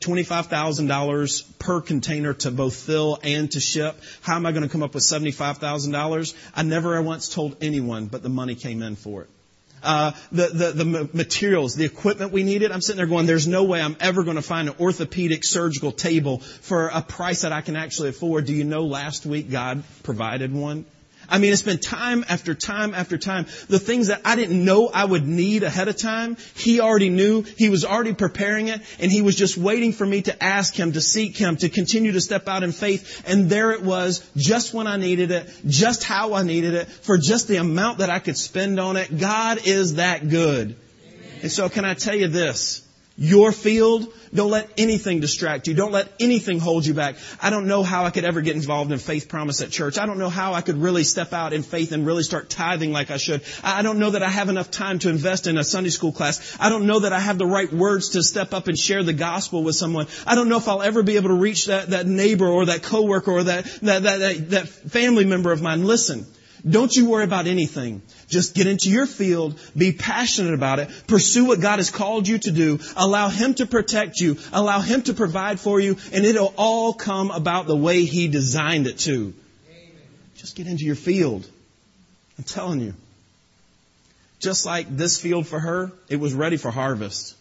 $25,000 0.00 1.58
per 1.58 1.80
container 1.80 2.34
to 2.34 2.50
both 2.50 2.76
fill 2.76 3.18
and 3.22 3.50
to 3.52 3.60
ship. 3.60 3.98
How 4.20 4.36
am 4.36 4.46
I 4.46 4.52
going 4.52 4.62
to 4.62 4.68
come 4.68 4.82
up 4.82 4.94
with 4.94 5.02
$75,000? 5.02 6.34
I 6.54 6.62
never 6.62 7.00
once 7.00 7.28
told 7.28 7.56
anyone, 7.62 8.06
but 8.06 8.22
the 8.22 8.28
money 8.28 8.54
came 8.54 8.82
in 8.82 8.96
for 8.96 9.22
it. 9.22 9.30
Uh, 9.82 10.12
the, 10.32 10.48
the, 10.48 10.72
the 10.72 11.10
materials, 11.12 11.76
the 11.76 11.84
equipment 11.84 12.32
we 12.32 12.42
needed, 12.42 12.72
I'm 12.72 12.80
sitting 12.80 12.98
there 12.98 13.06
going, 13.06 13.26
there's 13.26 13.46
no 13.46 13.64
way 13.64 13.80
I'm 13.80 13.96
ever 14.00 14.24
going 14.24 14.36
to 14.36 14.42
find 14.42 14.68
an 14.68 14.74
orthopedic 14.80 15.44
surgical 15.44 15.92
table 15.92 16.38
for 16.38 16.88
a 16.88 17.02
price 17.02 17.42
that 17.42 17.52
I 17.52 17.60
can 17.60 17.76
actually 17.76 18.08
afford. 18.08 18.46
Do 18.46 18.54
you 18.54 18.64
know 18.64 18.84
last 18.84 19.26
week 19.26 19.50
God 19.50 19.84
provided 20.02 20.52
one? 20.52 20.86
I 21.28 21.38
mean, 21.38 21.52
it's 21.52 21.62
been 21.62 21.78
time 21.78 22.24
after 22.28 22.54
time 22.54 22.94
after 22.94 23.18
time. 23.18 23.46
The 23.68 23.78
things 23.78 24.08
that 24.08 24.22
I 24.24 24.36
didn't 24.36 24.64
know 24.64 24.88
I 24.88 25.04
would 25.04 25.26
need 25.26 25.62
ahead 25.62 25.88
of 25.88 25.96
time, 25.96 26.36
He 26.54 26.80
already 26.80 27.10
knew. 27.10 27.42
He 27.42 27.68
was 27.68 27.84
already 27.84 28.14
preparing 28.14 28.68
it, 28.68 28.80
and 28.98 29.10
He 29.10 29.22
was 29.22 29.36
just 29.36 29.56
waiting 29.56 29.92
for 29.92 30.06
me 30.06 30.22
to 30.22 30.42
ask 30.42 30.74
Him, 30.74 30.92
to 30.92 31.00
seek 31.00 31.36
Him, 31.36 31.56
to 31.56 31.68
continue 31.68 32.12
to 32.12 32.20
step 32.20 32.48
out 32.48 32.62
in 32.62 32.72
faith. 32.72 33.24
And 33.26 33.50
there 33.50 33.72
it 33.72 33.82
was, 33.82 34.28
just 34.36 34.72
when 34.72 34.86
I 34.86 34.96
needed 34.96 35.30
it, 35.30 35.50
just 35.66 36.04
how 36.04 36.34
I 36.34 36.42
needed 36.42 36.74
it, 36.74 36.88
for 36.88 37.18
just 37.18 37.48
the 37.48 37.56
amount 37.56 37.98
that 37.98 38.10
I 38.10 38.18
could 38.18 38.36
spend 38.36 38.78
on 38.78 38.96
it. 38.96 39.18
God 39.18 39.66
is 39.66 39.94
that 39.94 40.28
good. 40.28 40.76
And 41.42 41.50
so 41.50 41.68
can 41.68 41.84
I 41.84 41.94
tell 41.94 42.14
you 42.14 42.28
this? 42.28 42.85
Your 43.18 43.50
field, 43.50 44.12
don't 44.34 44.50
let 44.50 44.68
anything 44.76 45.20
distract 45.20 45.66
you. 45.68 45.72
Don't 45.74 45.92
let 45.92 46.12
anything 46.20 46.60
hold 46.60 46.84
you 46.84 46.92
back. 46.92 47.16
I 47.40 47.48
don't 47.48 47.66
know 47.66 47.82
how 47.82 48.04
I 48.04 48.10
could 48.10 48.26
ever 48.26 48.42
get 48.42 48.56
involved 48.56 48.92
in 48.92 48.98
faith 48.98 49.26
promise 49.26 49.62
at 49.62 49.70
church. 49.70 49.96
I 49.98 50.04
don't 50.04 50.18
know 50.18 50.28
how 50.28 50.52
I 50.52 50.60
could 50.60 50.76
really 50.76 51.02
step 51.02 51.32
out 51.32 51.54
in 51.54 51.62
faith 51.62 51.92
and 51.92 52.04
really 52.04 52.24
start 52.24 52.50
tithing 52.50 52.92
like 52.92 53.10
I 53.10 53.16
should. 53.16 53.40
I 53.64 53.80
don't 53.80 53.98
know 53.98 54.10
that 54.10 54.22
I 54.22 54.28
have 54.28 54.50
enough 54.50 54.70
time 54.70 54.98
to 54.98 55.08
invest 55.08 55.46
in 55.46 55.56
a 55.56 55.64
Sunday 55.64 55.88
school 55.88 56.12
class. 56.12 56.58
I 56.60 56.68
don't 56.68 56.86
know 56.86 57.00
that 57.00 57.14
I 57.14 57.18
have 57.18 57.38
the 57.38 57.46
right 57.46 57.72
words 57.72 58.10
to 58.10 58.22
step 58.22 58.52
up 58.52 58.68
and 58.68 58.78
share 58.78 59.02
the 59.02 59.14
gospel 59.14 59.64
with 59.64 59.76
someone. 59.76 60.08
I 60.26 60.34
don't 60.34 60.50
know 60.50 60.58
if 60.58 60.68
I'll 60.68 60.82
ever 60.82 61.02
be 61.02 61.16
able 61.16 61.30
to 61.30 61.36
reach 61.36 61.66
that, 61.66 61.90
that 61.90 62.06
neighbor 62.06 62.46
or 62.46 62.66
that 62.66 62.82
coworker 62.82 63.30
or 63.30 63.44
that, 63.44 63.64
that, 63.82 64.02
that, 64.02 64.18
that, 64.18 64.50
that 64.50 64.68
family 64.68 65.24
member 65.24 65.52
of 65.52 65.62
mine. 65.62 65.84
Listen. 65.86 66.26
Don't 66.68 66.94
you 66.94 67.08
worry 67.08 67.24
about 67.24 67.46
anything. 67.46 68.02
Just 68.28 68.54
get 68.54 68.66
into 68.66 68.90
your 68.90 69.06
field, 69.06 69.58
be 69.76 69.92
passionate 69.92 70.54
about 70.54 70.78
it, 70.78 70.90
pursue 71.06 71.44
what 71.44 71.60
God 71.60 71.78
has 71.78 71.90
called 71.90 72.26
you 72.26 72.38
to 72.38 72.50
do, 72.50 72.80
allow 72.96 73.28
Him 73.28 73.54
to 73.54 73.66
protect 73.66 74.20
you, 74.20 74.38
allow 74.52 74.80
Him 74.80 75.02
to 75.02 75.14
provide 75.14 75.60
for 75.60 75.78
you, 75.80 75.96
and 76.12 76.24
it'll 76.24 76.54
all 76.56 76.92
come 76.92 77.30
about 77.30 77.66
the 77.66 77.76
way 77.76 78.04
He 78.04 78.28
designed 78.28 78.86
it 78.86 78.98
to. 79.00 79.34
Amen. 79.70 79.92
Just 80.36 80.56
get 80.56 80.66
into 80.66 80.84
your 80.84 80.96
field. 80.96 81.48
I'm 82.38 82.44
telling 82.44 82.80
you. 82.80 82.94
Just 84.40 84.66
like 84.66 84.94
this 84.94 85.20
field 85.20 85.46
for 85.46 85.58
her, 85.58 85.92
it 86.08 86.16
was 86.16 86.34
ready 86.34 86.56
for 86.56 86.70
harvest. 86.70 87.34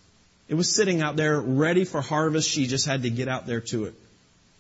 It 0.48 0.56
was 0.56 0.74
sitting 0.74 1.02
out 1.02 1.16
there 1.16 1.40
ready 1.40 1.86
for 1.86 2.02
harvest. 2.02 2.50
She 2.50 2.68
just 2.68 2.86
had 2.86 3.04
to 3.04 3.10
get 3.10 3.28
out 3.28 3.48
there 3.48 3.62
to 3.62 3.86
it. 3.86 3.96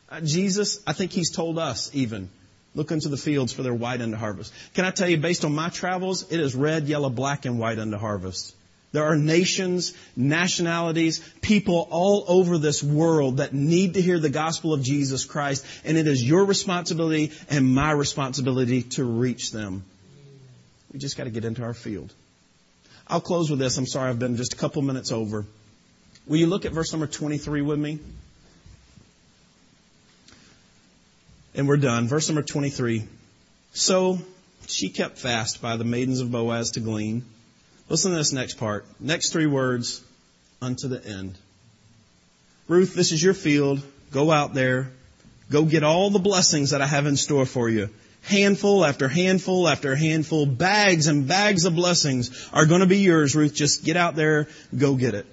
Uh, 0.09 0.21
Jesus, 0.21 0.81
I 0.85 0.93
think 0.93 1.11
He's 1.11 1.31
told 1.31 1.59
us 1.59 1.91
even, 1.93 2.29
Look 2.75 2.91
into 2.91 3.07
the 3.07 3.17
fields 3.17 3.53
for 3.53 3.63
they're 3.63 3.73
white 3.73 4.01
unto 4.01 4.17
harvest. 4.17 4.53
Can 4.73 4.85
I 4.85 4.91
tell 4.91 5.07
you, 5.07 5.17
based 5.17 5.45
on 5.45 5.55
my 5.55 5.69
travels, 5.69 6.31
it 6.31 6.39
is 6.39 6.55
red, 6.55 6.87
yellow, 6.87 7.09
black, 7.09 7.45
and 7.45 7.57
white 7.57 7.79
unto 7.79 7.97
harvest. 7.97 8.53
There 8.91 9.03
are 9.03 9.17
nations, 9.17 9.93
nationalities, 10.15 11.19
people 11.41 11.87
all 11.89 12.23
over 12.27 12.57
this 12.57 12.81
world 12.83 13.37
that 13.37 13.53
need 13.53 13.95
to 13.95 14.01
hear 14.01 14.19
the 14.19 14.29
gospel 14.29 14.73
of 14.73 14.83
Jesus 14.83 15.25
Christ, 15.25 15.65
and 15.83 15.97
it 15.97 16.07
is 16.07 16.23
your 16.23 16.45
responsibility 16.45 17.31
and 17.49 17.73
my 17.73 17.91
responsibility 17.91 18.83
to 18.83 19.03
reach 19.03 19.51
them. 19.51 19.83
We 20.93 20.99
just 20.99 21.17
got 21.17 21.25
to 21.25 21.29
get 21.29 21.43
into 21.43 21.63
our 21.63 21.73
field. 21.73 22.13
I'll 23.07 23.21
close 23.21 23.49
with 23.49 23.59
this. 23.59 23.77
I'm 23.77 23.85
sorry 23.85 24.09
I've 24.09 24.19
been 24.19 24.37
just 24.37 24.53
a 24.53 24.57
couple 24.57 24.81
minutes 24.81 25.11
over. 25.11 25.45
Will 26.27 26.37
you 26.37 26.47
look 26.47 26.65
at 26.65 26.71
verse 26.71 26.91
number 26.91 27.07
23 27.07 27.61
with 27.61 27.79
me? 27.79 27.99
And 31.55 31.67
we're 31.67 31.77
done. 31.77 32.07
Verse 32.07 32.27
number 32.27 32.41
23. 32.41 33.03
So 33.73 34.19
she 34.67 34.89
kept 34.89 35.17
fast 35.17 35.61
by 35.61 35.77
the 35.77 35.83
maidens 35.83 36.19
of 36.19 36.31
Boaz 36.31 36.71
to 36.71 36.79
glean. 36.79 37.25
Listen 37.89 38.11
to 38.11 38.17
this 38.17 38.33
next 38.33 38.55
part. 38.55 38.85
Next 38.99 39.29
three 39.29 39.45
words, 39.45 40.03
unto 40.61 40.87
the 40.87 41.05
end. 41.05 41.37
Ruth, 42.67 42.95
this 42.95 43.11
is 43.11 43.21
your 43.21 43.33
field. 43.33 43.81
Go 44.11 44.31
out 44.31 44.53
there. 44.53 44.91
Go 45.51 45.63
get 45.63 45.83
all 45.83 46.09
the 46.09 46.19
blessings 46.19 46.71
that 46.71 46.81
I 46.81 46.87
have 46.87 47.05
in 47.05 47.15
store 47.17 47.45
for 47.45 47.69
you. 47.69 47.89
Handful 48.23 48.83
after 48.83 49.07
handful 49.07 49.67
after 49.67 49.95
handful, 49.95 50.47
bags 50.47 51.05
and 51.05 51.27
bags 51.27 51.65
of 51.65 51.75
blessings 51.75 52.49
are 52.51 52.65
going 52.65 52.81
to 52.81 52.87
be 52.87 52.99
yours, 52.99 53.35
Ruth. 53.35 53.53
Just 53.53 53.85
get 53.85 53.97
out 53.97 54.15
there, 54.15 54.47
go 54.75 54.95
get 54.95 55.13
it. 55.13 55.27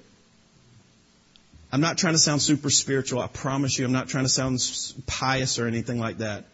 I'm 1.72 1.80
not 1.80 1.96
trying 1.96 2.12
to 2.12 2.18
sound 2.18 2.42
super 2.42 2.68
spiritual. 2.68 3.22
I 3.22 3.28
promise 3.28 3.78
you, 3.78 3.86
I'm 3.86 3.92
not 3.92 4.08
trying 4.08 4.24
to 4.24 4.30
sound 4.30 4.60
pious 5.06 5.58
or 5.58 5.66
anything 5.66 5.98
like 5.98 6.18
that. 6.18 6.44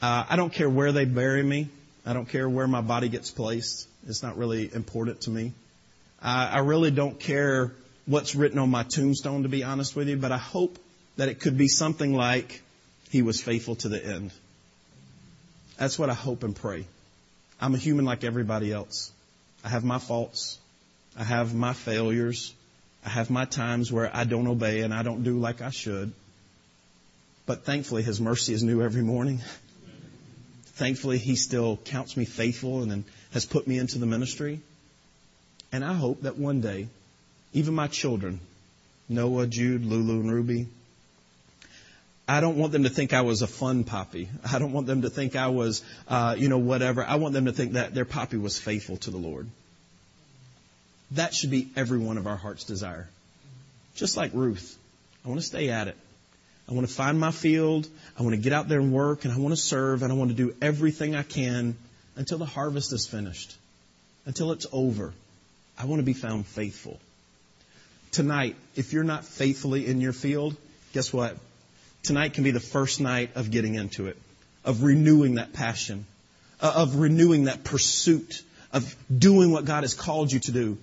Uh, 0.00 0.24
I 0.26 0.36
don't 0.36 0.52
care 0.52 0.70
where 0.70 0.90
they 0.90 1.04
bury 1.04 1.42
me. 1.42 1.68
I 2.06 2.14
don't 2.14 2.26
care 2.26 2.48
where 2.48 2.66
my 2.66 2.80
body 2.80 3.10
gets 3.10 3.30
placed. 3.30 3.86
It's 4.08 4.22
not 4.22 4.38
really 4.38 4.72
important 4.72 5.20
to 5.22 5.30
me. 5.30 5.52
Uh, 6.22 6.48
I 6.52 6.58
really 6.60 6.90
don't 6.90 7.20
care 7.20 7.72
what's 8.06 8.34
written 8.34 8.58
on 8.58 8.70
my 8.70 8.84
tombstone, 8.84 9.42
to 9.42 9.50
be 9.50 9.64
honest 9.64 9.94
with 9.94 10.08
you, 10.08 10.16
but 10.16 10.32
I 10.32 10.38
hope 10.38 10.78
that 11.18 11.28
it 11.28 11.38
could 11.38 11.58
be 11.58 11.68
something 11.68 12.14
like, 12.14 12.62
He 13.10 13.20
was 13.20 13.40
faithful 13.40 13.76
to 13.76 13.90
the 13.90 14.04
end. 14.04 14.32
That's 15.76 15.98
what 15.98 16.08
I 16.08 16.14
hope 16.14 16.42
and 16.42 16.56
pray. 16.56 16.86
I'm 17.60 17.74
a 17.74 17.78
human 17.78 18.06
like 18.06 18.24
everybody 18.24 18.72
else. 18.72 19.12
I 19.62 19.68
have 19.68 19.84
my 19.84 19.98
faults. 19.98 20.58
I 21.18 21.22
have 21.22 21.54
my 21.54 21.74
failures. 21.74 22.54
I 23.04 23.08
have 23.08 23.30
my 23.30 23.44
times 23.44 23.90
where 23.92 24.10
I 24.14 24.24
don't 24.24 24.46
obey 24.46 24.80
and 24.80 24.94
I 24.94 25.02
don't 25.02 25.22
do 25.22 25.38
like 25.38 25.60
I 25.60 25.70
should. 25.70 26.12
But 27.46 27.64
thankfully, 27.64 28.02
His 28.02 28.20
mercy 28.20 28.54
is 28.54 28.62
new 28.62 28.82
every 28.82 29.02
morning. 29.02 29.40
thankfully, 30.64 31.18
He 31.18 31.34
still 31.34 31.76
counts 31.76 32.16
me 32.16 32.24
faithful 32.24 32.82
and 32.82 33.04
has 33.32 33.44
put 33.44 33.66
me 33.66 33.78
into 33.78 33.98
the 33.98 34.06
ministry. 34.06 34.60
And 35.72 35.84
I 35.84 35.94
hope 35.94 36.22
that 36.22 36.38
one 36.38 36.60
day, 36.60 36.88
even 37.52 37.74
my 37.74 37.88
children, 37.88 38.40
Noah, 39.08 39.46
Jude, 39.46 39.84
Lulu, 39.84 40.20
and 40.20 40.32
Ruby, 40.32 40.66
I 42.28 42.40
don't 42.40 42.56
want 42.56 42.72
them 42.72 42.84
to 42.84 42.88
think 42.88 43.12
I 43.12 43.22
was 43.22 43.42
a 43.42 43.46
fun 43.46 43.84
poppy. 43.84 44.28
I 44.50 44.58
don't 44.58 44.72
want 44.72 44.86
them 44.86 45.02
to 45.02 45.10
think 45.10 45.34
I 45.34 45.48
was, 45.48 45.82
uh, 46.08 46.36
you 46.38 46.48
know, 46.48 46.58
whatever. 46.58 47.04
I 47.04 47.16
want 47.16 47.34
them 47.34 47.46
to 47.46 47.52
think 47.52 47.72
that 47.72 47.94
their 47.94 48.04
poppy 48.04 48.36
was 48.36 48.58
faithful 48.58 48.96
to 48.98 49.10
the 49.10 49.18
Lord. 49.18 49.48
That 51.14 51.34
should 51.34 51.50
be 51.50 51.68
every 51.76 51.98
one 51.98 52.16
of 52.16 52.26
our 52.26 52.36
heart's 52.36 52.64
desire. 52.64 53.08
Just 53.94 54.16
like 54.16 54.32
Ruth. 54.32 54.78
I 55.24 55.28
want 55.28 55.40
to 55.40 55.46
stay 55.46 55.68
at 55.68 55.88
it. 55.88 55.96
I 56.68 56.72
want 56.72 56.88
to 56.88 56.92
find 56.92 57.20
my 57.20 57.32
field. 57.32 57.86
I 58.18 58.22
want 58.22 58.34
to 58.34 58.40
get 58.40 58.52
out 58.52 58.68
there 58.68 58.80
and 58.80 58.92
work 58.92 59.24
and 59.24 59.32
I 59.32 59.38
want 59.38 59.52
to 59.52 59.60
serve 59.60 60.02
and 60.02 60.10
I 60.12 60.16
want 60.16 60.30
to 60.30 60.36
do 60.36 60.54
everything 60.62 61.14
I 61.14 61.22
can 61.22 61.76
until 62.16 62.38
the 62.38 62.46
harvest 62.46 62.92
is 62.92 63.06
finished, 63.06 63.54
until 64.24 64.52
it's 64.52 64.66
over. 64.72 65.12
I 65.78 65.84
want 65.84 66.00
to 66.00 66.04
be 66.04 66.14
found 66.14 66.46
faithful. 66.46 66.98
Tonight, 68.10 68.56
if 68.74 68.92
you're 68.92 69.04
not 69.04 69.24
faithfully 69.24 69.86
in 69.86 70.00
your 70.00 70.12
field, 70.12 70.56
guess 70.92 71.12
what? 71.12 71.36
Tonight 72.02 72.34
can 72.34 72.44
be 72.44 72.50
the 72.52 72.60
first 72.60 73.00
night 73.00 73.30
of 73.36 73.50
getting 73.50 73.74
into 73.74 74.06
it, 74.06 74.16
of 74.64 74.82
renewing 74.82 75.34
that 75.36 75.52
passion, 75.52 76.06
uh, 76.60 76.72
of 76.74 76.96
renewing 76.96 77.44
that 77.44 77.64
pursuit, 77.64 78.42
of 78.72 78.94
doing 79.16 79.50
what 79.50 79.64
God 79.64 79.82
has 79.82 79.94
called 79.94 80.32
you 80.32 80.40
to 80.40 80.52
do 80.52 80.78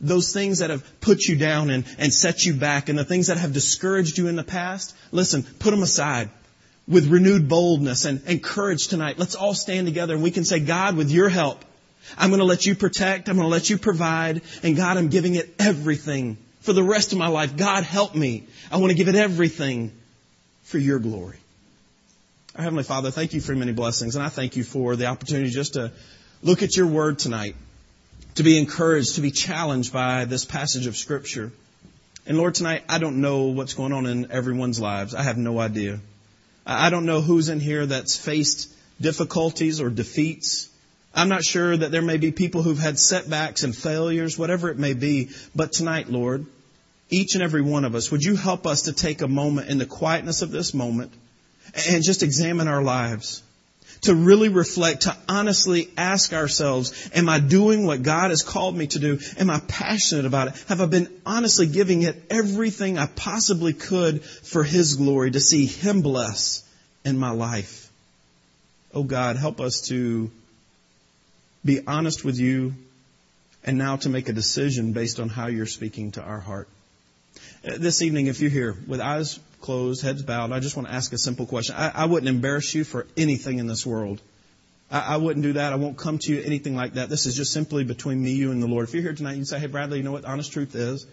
those 0.00 0.32
things 0.32 0.60
that 0.60 0.70
have 0.70 1.00
put 1.00 1.26
you 1.26 1.36
down 1.36 1.70
and, 1.70 1.84
and 1.98 2.12
set 2.12 2.44
you 2.44 2.54
back 2.54 2.88
and 2.88 2.98
the 2.98 3.04
things 3.04 3.28
that 3.28 3.38
have 3.38 3.52
discouraged 3.52 4.18
you 4.18 4.28
in 4.28 4.36
the 4.36 4.44
past, 4.44 4.94
listen, 5.10 5.42
put 5.42 5.70
them 5.70 5.82
aside 5.82 6.30
with 6.86 7.08
renewed 7.08 7.48
boldness 7.48 8.04
and, 8.04 8.22
and 8.26 8.42
courage 8.42 8.88
tonight. 8.88 9.18
Let's 9.18 9.34
all 9.34 9.54
stand 9.54 9.86
together 9.86 10.14
and 10.14 10.22
we 10.22 10.30
can 10.30 10.44
say, 10.44 10.60
God, 10.60 10.96
with 10.96 11.10
your 11.10 11.28
help, 11.28 11.64
I'm 12.16 12.30
going 12.30 12.40
to 12.40 12.46
let 12.46 12.64
you 12.64 12.74
protect. 12.74 13.28
I'm 13.28 13.36
going 13.36 13.46
to 13.46 13.52
let 13.52 13.68
you 13.68 13.76
provide. 13.76 14.42
And 14.62 14.76
God, 14.76 14.96
I'm 14.96 15.08
giving 15.08 15.34
it 15.34 15.54
everything 15.58 16.38
for 16.60 16.72
the 16.72 16.82
rest 16.82 17.12
of 17.12 17.18
my 17.18 17.28
life. 17.28 17.56
God, 17.56 17.84
help 17.84 18.14
me. 18.14 18.46
I 18.70 18.78
want 18.78 18.90
to 18.90 18.96
give 18.96 19.08
it 19.08 19.14
everything 19.14 19.92
for 20.62 20.78
your 20.78 20.98
glory. 20.98 21.38
Our 22.56 22.62
Heavenly 22.64 22.84
Father, 22.84 23.10
thank 23.10 23.34
you 23.34 23.40
for 23.40 23.54
many 23.54 23.72
blessings. 23.72 24.16
And 24.16 24.24
I 24.24 24.28
thank 24.28 24.56
you 24.56 24.64
for 24.64 24.96
the 24.96 25.06
opportunity 25.06 25.50
just 25.50 25.74
to 25.74 25.92
look 26.42 26.62
at 26.62 26.76
your 26.76 26.86
word 26.86 27.18
tonight 27.18 27.56
to 28.38 28.44
be 28.44 28.56
encouraged, 28.56 29.16
to 29.16 29.20
be 29.20 29.32
challenged 29.32 29.92
by 29.92 30.24
this 30.24 30.44
passage 30.44 30.86
of 30.86 30.96
Scripture. 30.96 31.50
And 32.24 32.38
Lord, 32.38 32.54
tonight, 32.54 32.84
I 32.88 32.98
don't 32.98 33.20
know 33.20 33.46
what's 33.46 33.74
going 33.74 33.92
on 33.92 34.06
in 34.06 34.30
everyone's 34.30 34.78
lives. 34.78 35.12
I 35.12 35.24
have 35.24 35.36
no 35.36 35.58
idea. 35.58 35.98
I 36.64 36.90
don't 36.90 37.04
know 37.04 37.20
who's 37.20 37.48
in 37.48 37.58
here 37.58 37.84
that's 37.84 38.16
faced 38.16 38.72
difficulties 39.00 39.80
or 39.80 39.90
defeats. 39.90 40.70
I'm 41.12 41.28
not 41.28 41.42
sure 41.42 41.76
that 41.76 41.90
there 41.90 42.00
may 42.00 42.16
be 42.16 42.30
people 42.30 42.62
who've 42.62 42.78
had 42.78 42.96
setbacks 42.96 43.64
and 43.64 43.74
failures, 43.74 44.38
whatever 44.38 44.70
it 44.70 44.78
may 44.78 44.92
be. 44.92 45.30
But 45.56 45.72
tonight, 45.72 46.08
Lord, 46.08 46.46
each 47.10 47.34
and 47.34 47.42
every 47.42 47.62
one 47.62 47.84
of 47.84 47.96
us, 47.96 48.12
would 48.12 48.22
you 48.22 48.36
help 48.36 48.68
us 48.68 48.82
to 48.82 48.92
take 48.92 49.20
a 49.20 49.26
moment 49.26 49.68
in 49.68 49.78
the 49.78 49.86
quietness 49.86 50.42
of 50.42 50.52
this 50.52 50.72
moment 50.72 51.12
and 51.88 52.04
just 52.04 52.22
examine 52.22 52.68
our 52.68 52.82
lives? 52.84 53.42
To 54.02 54.14
really 54.14 54.48
reflect, 54.48 55.02
to 55.02 55.16
honestly 55.28 55.90
ask 55.96 56.32
ourselves, 56.32 57.10
am 57.14 57.28
I 57.28 57.40
doing 57.40 57.86
what 57.86 58.02
God 58.02 58.30
has 58.30 58.42
called 58.42 58.76
me 58.76 58.86
to 58.88 58.98
do? 58.98 59.18
Am 59.38 59.50
I 59.50 59.60
passionate 59.60 60.26
about 60.26 60.48
it? 60.48 60.64
Have 60.68 60.80
I 60.80 60.86
been 60.86 61.08
honestly 61.26 61.66
giving 61.66 62.02
it 62.02 62.22
everything 62.30 62.98
I 62.98 63.06
possibly 63.06 63.72
could 63.72 64.22
for 64.24 64.62
His 64.62 64.94
glory 64.94 65.32
to 65.32 65.40
see 65.40 65.66
Him 65.66 66.02
bless 66.02 66.62
in 67.04 67.18
my 67.18 67.30
life? 67.30 67.90
Oh 68.94 69.02
God, 69.02 69.36
help 69.36 69.60
us 69.60 69.88
to 69.88 70.30
be 71.64 71.80
honest 71.86 72.24
with 72.24 72.38
you 72.38 72.74
and 73.64 73.76
now 73.76 73.96
to 73.96 74.08
make 74.08 74.28
a 74.28 74.32
decision 74.32 74.92
based 74.92 75.20
on 75.20 75.28
how 75.28 75.48
you're 75.48 75.66
speaking 75.66 76.12
to 76.12 76.22
our 76.22 76.40
heart. 76.40 76.68
Uh, 77.66 77.72
this 77.78 78.02
evening, 78.02 78.28
if 78.28 78.40
you're 78.40 78.50
here 78.50 78.76
with 78.86 79.00
eyes 79.00 79.40
closed, 79.60 80.02
heads 80.02 80.22
bowed, 80.22 80.52
I 80.52 80.60
just 80.60 80.76
want 80.76 80.88
to 80.88 80.94
ask 80.94 81.12
a 81.12 81.18
simple 81.18 81.46
question. 81.46 81.74
I, 81.76 81.90
I 81.94 82.04
wouldn't 82.06 82.28
embarrass 82.28 82.74
you 82.74 82.84
for 82.84 83.06
anything 83.16 83.58
in 83.58 83.66
this 83.66 83.86
world. 83.86 84.20
I, 84.90 85.14
I, 85.14 85.16
wouldn't 85.16 85.42
do 85.42 85.54
that. 85.54 85.72
I 85.72 85.76
won't 85.76 85.96
come 85.96 86.18
to 86.18 86.32
you 86.32 86.42
anything 86.42 86.74
like 86.74 86.94
that. 86.94 87.08
This 87.08 87.26
is 87.26 87.34
just 87.34 87.52
simply 87.52 87.84
between 87.84 88.22
me, 88.22 88.32
you, 88.32 88.50
and 88.50 88.62
the 88.62 88.66
Lord. 88.66 88.88
If 88.88 88.94
you're 88.94 89.02
here 89.02 89.14
tonight, 89.14 89.36
you 89.36 89.44
say, 89.44 89.58
"Hey, 89.58 89.66
Bradley, 89.66 89.98
you 89.98 90.04
know 90.04 90.12
what 90.12 90.22
the 90.22 90.30
honest 90.30 90.52
truth 90.52 90.74
is? 90.74 91.06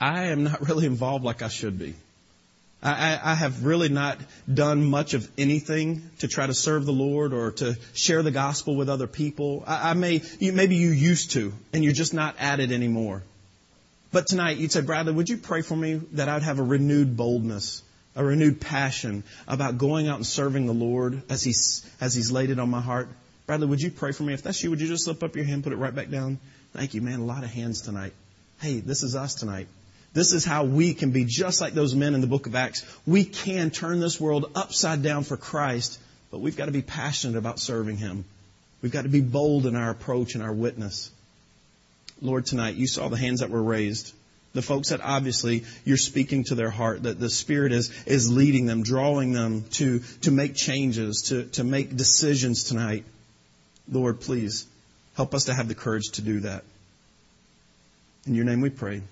I 0.00 0.26
am 0.26 0.44
not 0.44 0.60
really 0.68 0.86
involved 0.86 1.24
like 1.24 1.42
I 1.42 1.48
should 1.48 1.78
be. 1.78 1.94
I, 2.84 3.20
I 3.22 3.34
have 3.34 3.64
really 3.64 3.88
not 3.88 4.18
done 4.52 4.84
much 4.84 5.14
of 5.14 5.30
anything 5.38 6.10
to 6.18 6.26
try 6.26 6.48
to 6.48 6.54
serve 6.54 6.84
the 6.84 6.92
Lord 6.92 7.32
or 7.32 7.52
to 7.52 7.76
share 7.94 8.24
the 8.24 8.32
gospel 8.32 8.74
with 8.74 8.88
other 8.88 9.06
people. 9.06 9.62
I, 9.64 9.90
I 9.90 9.94
may, 9.94 10.22
you, 10.40 10.52
maybe 10.52 10.74
you 10.74 10.90
used 10.90 11.30
to, 11.32 11.52
and 11.72 11.84
you're 11.84 11.92
just 11.92 12.12
not 12.12 12.34
at 12.40 12.58
it 12.58 12.72
anymore. 12.72 13.22
But 14.12 14.26
tonight 14.26 14.58
you'd 14.58 14.70
say, 14.70 14.82
Bradley, 14.82 15.14
would 15.14 15.30
you 15.30 15.38
pray 15.38 15.62
for 15.62 15.74
me 15.74 15.94
that 16.12 16.28
I'd 16.28 16.42
have 16.42 16.58
a 16.58 16.62
renewed 16.62 17.16
boldness, 17.16 17.82
a 18.14 18.22
renewed 18.22 18.60
passion 18.60 19.24
about 19.48 19.78
going 19.78 20.06
out 20.06 20.16
and 20.16 20.26
serving 20.26 20.66
the 20.66 20.74
Lord 20.74 21.22
as 21.30 21.42
He's, 21.42 21.90
as 21.98 22.14
He's 22.14 22.30
laid 22.30 22.50
it 22.50 22.58
on 22.58 22.68
my 22.68 22.82
heart? 22.82 23.08
Bradley, 23.46 23.66
would 23.66 23.80
you 23.80 23.90
pray 23.90 24.12
for 24.12 24.22
me? 24.22 24.34
If 24.34 24.42
that's 24.42 24.62
you, 24.62 24.68
would 24.68 24.82
you 24.82 24.86
just 24.86 25.04
slip 25.04 25.22
up 25.22 25.34
your 25.34 25.46
hand, 25.46 25.64
put 25.64 25.72
it 25.72 25.76
right 25.76 25.94
back 25.94 26.10
down? 26.10 26.38
Thank 26.74 26.92
you, 26.92 27.00
man. 27.00 27.20
A 27.20 27.24
lot 27.24 27.42
of 27.42 27.50
hands 27.50 27.80
tonight. 27.80 28.12
Hey, 28.60 28.80
this 28.80 29.02
is 29.02 29.16
us 29.16 29.34
tonight. 29.34 29.66
This 30.12 30.34
is 30.34 30.44
how 30.44 30.64
we 30.64 30.92
can 30.92 31.10
be 31.10 31.24
just 31.24 31.62
like 31.62 31.72
those 31.72 31.94
men 31.94 32.14
in 32.14 32.20
the 32.20 32.26
book 32.26 32.46
of 32.46 32.54
Acts. 32.54 32.84
We 33.06 33.24
can 33.24 33.70
turn 33.70 33.98
this 33.98 34.20
world 34.20 34.52
upside 34.54 35.02
down 35.02 35.24
for 35.24 35.38
Christ, 35.38 35.98
but 36.30 36.40
we've 36.40 36.56
got 36.56 36.66
to 36.66 36.72
be 36.72 36.82
passionate 36.82 37.38
about 37.38 37.58
serving 37.58 37.96
Him. 37.96 38.26
We've 38.82 38.92
got 38.92 39.02
to 39.02 39.08
be 39.08 39.22
bold 39.22 39.64
in 39.64 39.74
our 39.74 39.90
approach 39.90 40.34
and 40.34 40.42
our 40.42 40.52
witness. 40.52 41.10
Lord, 42.20 42.46
tonight 42.46 42.76
you 42.76 42.86
saw 42.86 43.08
the 43.08 43.16
hands 43.16 43.40
that 43.40 43.50
were 43.50 43.62
raised. 43.62 44.12
The 44.54 44.62
folks 44.62 44.90
that 44.90 45.00
obviously 45.00 45.64
you're 45.84 45.96
speaking 45.96 46.44
to 46.44 46.54
their 46.54 46.70
heart, 46.70 47.04
that 47.04 47.18
the 47.18 47.30
Spirit 47.30 47.72
is, 47.72 47.90
is 48.04 48.30
leading 48.30 48.66
them, 48.66 48.82
drawing 48.82 49.32
them 49.32 49.64
to, 49.72 50.00
to 50.22 50.30
make 50.30 50.54
changes, 50.54 51.22
to, 51.28 51.44
to 51.52 51.64
make 51.64 51.96
decisions 51.96 52.64
tonight. 52.64 53.04
Lord, 53.90 54.20
please 54.20 54.66
help 55.14 55.34
us 55.34 55.44
to 55.44 55.54
have 55.54 55.68
the 55.68 55.74
courage 55.74 56.10
to 56.12 56.22
do 56.22 56.40
that. 56.40 56.64
In 58.26 58.34
your 58.34 58.44
name 58.44 58.60
we 58.60 58.70
pray. 58.70 59.02